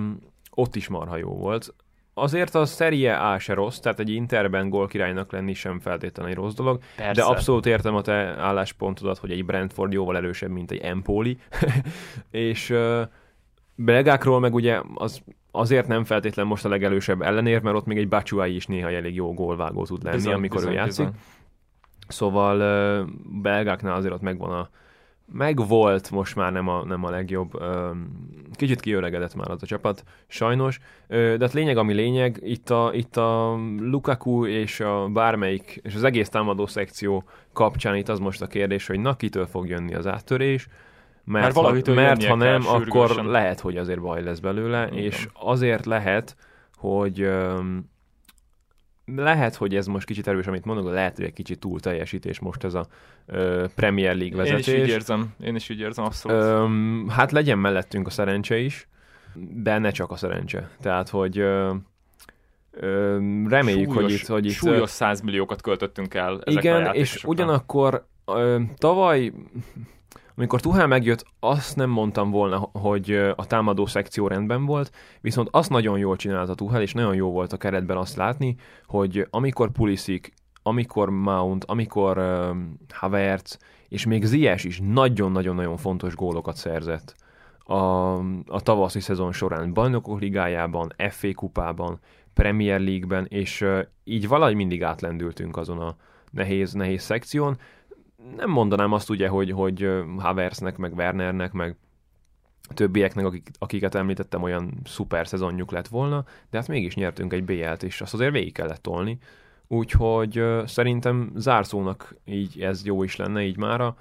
ott 0.51 0.77
is 0.77 0.89
marha 0.89 1.17
jó 1.17 1.37
volt. 1.37 1.75
Azért 2.15 2.55
a 2.55 2.65
Serie 2.65 3.17
A 3.17 3.39
se 3.39 3.55
rossz, 3.55 3.79
tehát 3.79 3.99
egy 3.99 4.11
Interben 4.11 4.69
gólkirálynak 4.69 5.33
lenni 5.33 5.55
sem 5.55 5.79
feltétlenül 5.81 6.33
egy 6.33 6.39
rossz 6.39 6.55
dolog, 6.55 6.81
Persze. 6.97 7.21
de 7.21 7.27
abszolút 7.27 7.67
értem 7.67 7.95
a 7.95 8.03
te 8.03 8.13
álláspontodat, 8.39 9.19
hogy 9.19 9.31
egy 9.31 9.45
Brentford 9.45 9.93
jóval 9.93 10.17
erősebb, 10.17 10.51
mint 10.51 10.71
egy 10.71 10.81
Empoli, 10.81 11.39
és 12.31 12.71
ö, 12.71 13.03
belgákról 13.75 14.41
meg 14.41 14.55
ugye 14.55 14.81
az 14.95 15.23
azért 15.51 15.87
nem 15.87 16.05
feltétlen 16.05 16.47
most 16.47 16.65
a 16.65 16.69
legelősebb 16.69 17.23
ellenér, 17.23 17.63
mert 17.63 17.77
ott 17.77 17.87
még 17.87 17.99
egy 17.99 18.09
Batshuayi 18.09 18.55
is 18.55 18.67
néha 18.67 18.91
elég 18.91 19.15
jó 19.15 19.35
gólvágó 19.35 19.85
tud 19.85 20.03
lenni, 20.03 20.17
Bizony, 20.17 20.33
amikor 20.33 20.57
bizony, 20.57 20.73
ő 20.73 20.77
játszik. 20.77 21.05
bizony. 21.07 21.21
Szóval 22.09 23.09
belgáknál 23.43 23.95
azért 23.95 24.15
ott 24.15 24.21
megvan 24.21 24.51
a 24.53 24.69
megvolt, 25.33 26.11
most 26.11 26.37
már 26.37 26.53
nem 26.53 26.69
a, 26.69 26.85
nem 26.85 27.05
a 27.05 27.11
legjobb. 27.11 27.51
Kicsit 28.53 28.81
kiöregedett 28.81 29.35
már 29.35 29.51
az 29.51 29.63
a 29.63 29.67
csapat, 29.67 30.05
sajnos. 30.27 30.81
De 31.09 31.37
hát 31.41 31.53
lényeg, 31.53 31.77
ami 31.77 31.93
lényeg, 31.93 32.39
itt 32.43 32.71
a, 32.71 32.91
itt 32.95 33.17
a 33.17 33.59
Lukaku 33.81 34.47
és 34.47 34.81
a 34.81 35.09
bármelyik, 35.09 35.81
és 35.83 35.95
az 35.95 36.05
egész 36.05 36.29
támadó 36.29 36.67
szekció 36.67 37.25
kapcsán 37.53 37.97
itt 37.97 38.09
az 38.09 38.19
most 38.19 38.43
a 38.43 38.47
kérdés, 38.47 38.87
hogy 38.87 39.01
na, 39.01 39.17
kitől 39.17 39.47
fog 39.47 39.69
jönni 39.69 39.95
az 39.95 40.07
áttörés, 40.07 40.69
mert, 41.25 41.55
Mert 41.63 41.87
ha, 41.87 41.93
mert 41.95 42.25
ha 42.25 42.35
nem, 42.35 42.61
kell 42.63 42.71
akkor 42.71 43.09
sürgősen. 43.09 43.27
lehet, 43.31 43.61
hogy 43.61 43.77
azért 43.77 44.01
baj 44.01 44.23
lesz 44.23 44.39
belőle, 44.39 44.87
Igen. 44.87 44.99
és 44.99 45.29
azért 45.33 45.87
lehet, 45.87 46.37
hogy 46.77 47.31
lehet, 49.17 49.55
hogy 49.55 49.75
ez 49.77 49.87
most 49.87 50.07
kicsit 50.07 50.29
erős, 50.29 50.47
amit 50.47 50.65
mondok, 50.65 50.85
de 50.85 50.91
lehet, 50.91 51.17
hogy 51.17 51.25
egy 51.25 51.33
kicsit 51.33 51.59
túl 51.59 51.81
teljesítés 51.81 52.39
most 52.39 52.65
ez 52.65 52.75
a 52.75 52.87
ö, 53.27 53.67
Premier 53.75 54.17
League 54.17 54.37
Én 54.37 54.45
is 54.45 54.51
vezetés. 54.51 54.83
így 54.83 54.89
érzem, 54.89 55.35
én 55.41 55.55
is 55.55 55.69
így 55.69 55.81
érzem, 55.81 56.05
abszolút. 56.05 56.43
Öm, 56.43 57.07
hát 57.09 57.33
legyen 57.33 57.59
mellettünk 57.59 58.07
a 58.07 58.11
szerencse 58.11 58.59
is, 58.59 58.89
de 59.35 59.79
ne 59.79 59.91
csak 59.91 60.11
a 60.11 60.17
szerencse. 60.17 60.71
Tehát, 60.81 61.09
hogy 61.09 61.39
ö, 61.39 61.75
ö, 62.71 63.19
reméljük, 63.49 63.93
hogy 63.93 64.11
itt... 64.11 64.27
Hogy 64.27 64.47
itt 64.47 64.53
súlyos 64.53 64.91
100 64.91 65.21
milliókat 65.21 65.63
költöttünk 65.63 66.15
el 66.15 66.41
igen, 66.45 66.95
és 66.95 67.25
ugyanakkor 67.25 68.07
ö, 68.25 68.61
tavaly, 68.77 69.33
amikor 70.39 70.61
Tuhel 70.61 70.87
megjött, 70.87 71.25
azt 71.41 71.77
nem 71.77 71.91
mondtam 71.91 72.31
volna, 72.31 72.71
hogy 72.73 73.13
a 73.37 73.47
támadó 73.47 73.87
szekció 73.87 74.27
rendben 74.27 74.65
volt, 74.65 74.93
viszont 75.21 75.49
azt 75.51 75.71
nagyon 75.71 75.99
jól 75.99 76.17
csinálta 76.17 76.55
Tuhel, 76.55 76.83
és 76.83 76.93
nagyon 76.93 77.15
jó 77.15 77.31
volt 77.31 77.53
a 77.53 77.57
keretben 77.57 77.97
azt 77.97 78.17
látni, 78.17 78.57
hogy 78.87 79.27
amikor 79.31 79.71
Pulisic, 79.71 80.29
amikor 80.63 81.11
Mount, 81.11 81.65
amikor 81.65 82.19
ö, 82.19 82.51
Havertz, 82.93 83.59
és 83.89 84.07
még 84.07 84.25
Ziyech 84.25 84.65
is 84.65 84.81
nagyon-nagyon-nagyon 84.83 85.77
fontos 85.77 86.15
gólokat 86.15 86.57
szerzett 86.57 87.15
a, 87.59 87.75
a 88.47 88.61
tavaszi 88.63 89.01
szezon 89.01 89.33
során, 89.33 89.73
bajnokok 89.73 90.21
ligájában, 90.21 90.93
FA 91.09 91.35
kupában, 91.35 91.99
Premier 92.35 92.81
League-ben, 92.81 93.27
és 93.29 93.61
ö, 93.61 93.81
így 94.05 94.29
valahogy 94.29 94.55
mindig 94.55 94.83
átlendültünk 94.83 95.57
azon 95.57 95.79
a 95.79 95.97
nehéz, 96.31 96.73
nehéz 96.73 97.03
szekción. 97.03 97.59
Nem 98.37 98.51
mondanám 98.51 98.93
azt 98.93 99.11
ugye, 99.11 99.29
hogy, 99.29 99.51
hogy 99.51 99.83
ö, 99.83 100.05
Havertznek, 100.19 100.77
meg 100.77 100.95
Wernernek, 100.95 101.53
meg 101.53 101.77
többieknek, 102.75 103.25
akik, 103.25 103.51
akiket 103.59 103.95
említettem, 103.95 104.43
olyan 104.43 104.81
szuper 104.85 105.29
szezonjuk 105.29 105.71
lett 105.71 105.89
volna, 105.89 106.25
de 106.51 106.59
hát 106.59 106.69
mégis 106.69 106.95
nyertünk 106.95 107.33
egy 107.33 107.45
BL-t, 107.45 107.83
és 107.83 108.01
azt 108.01 108.15
azért 108.15 108.33
végig 108.33 108.53
kellett 108.53 108.83
tolni. 108.83 109.19
Úgyhogy 109.67 110.45
szerintem 110.65 111.33
zárszónak 111.35 112.17
így 112.25 112.61
ez 112.61 112.85
jó 112.85 113.03
is 113.03 113.17
lenne 113.17 113.43
így 113.43 113.57
mára. 113.57 113.97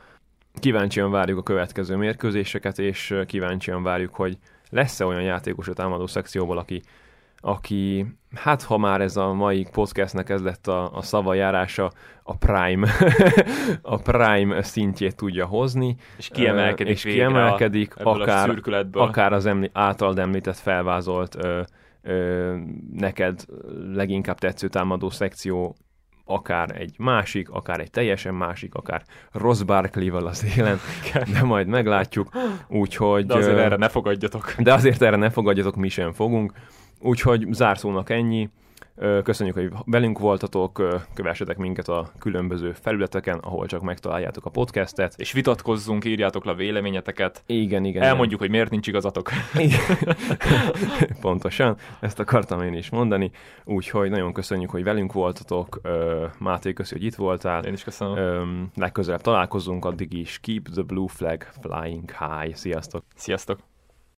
Kíváncsian 0.54 1.12
várjuk 1.12 1.38
a 1.38 1.44
következő 1.44 1.96
mérkőzéseket, 1.96 2.80
és 2.80 3.16
kíváncsian 3.26 3.84
várjuk, 3.84 4.16
hogy 4.16 4.38
lesz-e 4.70 5.06
olyan 5.06 5.22
játékos 5.22 5.68
a 5.68 5.74
támadó 5.74 6.08
szekcióból, 6.08 6.58
aki, 6.58 6.82
aki, 7.40 8.06
hát 8.36 8.64
ha 8.64 8.78
már 8.78 9.02
ez 9.02 9.18
a 9.18 9.34
mai 9.34 9.68
podcastnek 9.72 10.30
ez 10.30 10.42
lett 10.42 10.68
a, 10.68 10.92
a 10.94 11.02
szavajárása, 11.02 11.92
a 12.24 12.38
prime, 12.38 12.90
a 13.82 13.98
prime 13.98 14.62
szintjét 14.62 15.16
tudja 15.16 15.46
hozni, 15.46 15.96
és 16.18 16.30
kiemelkedik 16.30 16.94
és 16.94 17.02
kiemelkedik, 17.02 17.98
a, 17.98 18.10
akár, 18.10 18.50
a 18.50 18.88
akár 18.92 19.34
az 19.34 19.46
emli, 19.46 19.70
általad 19.74 20.20
említett 20.20 20.58
felvázolt 20.58 21.36
ö, 21.36 21.62
ö, 22.02 22.56
neked 22.94 23.46
leginkább 23.94 24.40
tetsző 24.40 24.68
támadó 24.68 25.10
szekció, 25.10 25.76
akár 26.28 26.82
egy 26.82 26.96
másik, 26.98 27.50
akár 27.50 27.80
egy 27.80 27.90
teljesen 27.90 28.34
másik, 28.34 28.74
akár 28.76 29.04
Ross 29.32 29.64
Barkley-val 29.64 30.28
az 30.28 30.58
élen, 30.58 30.80
de 31.34 31.44
majd 31.44 31.68
meglátjuk. 31.68 32.30
Úgyhogy, 32.68 33.26
De 33.26 33.34
azért 33.34 33.58
erre 33.58 33.76
ne 33.76 33.90
fogadjatok. 33.90 34.54
de 34.60 34.74
azért 34.74 35.02
erre 35.02 35.16
ne 35.16 35.30
fogadjatok, 35.30 35.76
mi 35.76 35.90
sem 35.90 36.12
fogunk. 36.14 36.54
Úgyhogy 37.00 37.48
zárszónak 37.52 38.10
ennyi. 38.10 38.50
Köszönjük, 39.24 39.56
hogy 39.56 39.72
velünk 39.86 40.20
voltatok, 40.20 40.84
kövessetek 41.14 41.58
minket 41.58 41.88
a 41.88 42.12
különböző 42.20 42.72
felületeken, 42.72 43.38
ahol 43.38 43.66
csak 43.66 43.82
megtaláljátok 43.82 44.46
a 44.46 44.50
podcastet. 44.50 45.14
És 45.18 45.32
vitatkozzunk, 45.32 46.06
írjátok 46.06 46.46
le 46.46 46.54
véleményeteket. 46.54 47.44
Igen, 47.46 47.86
igen. 47.86 48.04
Elmondjuk, 48.04 48.40
hogy 48.40 48.50
miért 48.50 48.70
nincs 48.70 48.88
igazatok. 48.88 49.30
igen. 49.54 49.80
Pontosan, 51.22 51.78
ezt 52.00 52.20
akartam 52.20 52.62
én 52.62 52.74
is 52.74 52.90
mondani. 52.90 53.32
Úgyhogy 53.64 54.10
nagyon 54.10 54.34
köszönjük, 54.34 54.70
hogy 54.70 54.84
velünk 54.84 55.14
voltatok. 55.14 55.82
Máté, 56.40 56.74
köszi, 56.74 56.94
hogy 56.94 57.04
itt 57.04 57.16
voltál. 57.16 57.64
Én 57.64 57.74
is 57.74 57.84
köszönöm. 57.84 58.68
Legközelebb 58.76 59.22
találkozunk, 59.22 59.86
addig 59.86 60.14
is 60.14 60.40
keep 60.42 60.70
the 60.74 60.82
blue 60.82 61.08
flag 61.08 61.48
flying 61.62 62.12
high. 62.20 62.56
Sziasztok! 62.56 63.04
Sziasztok! 63.16 63.60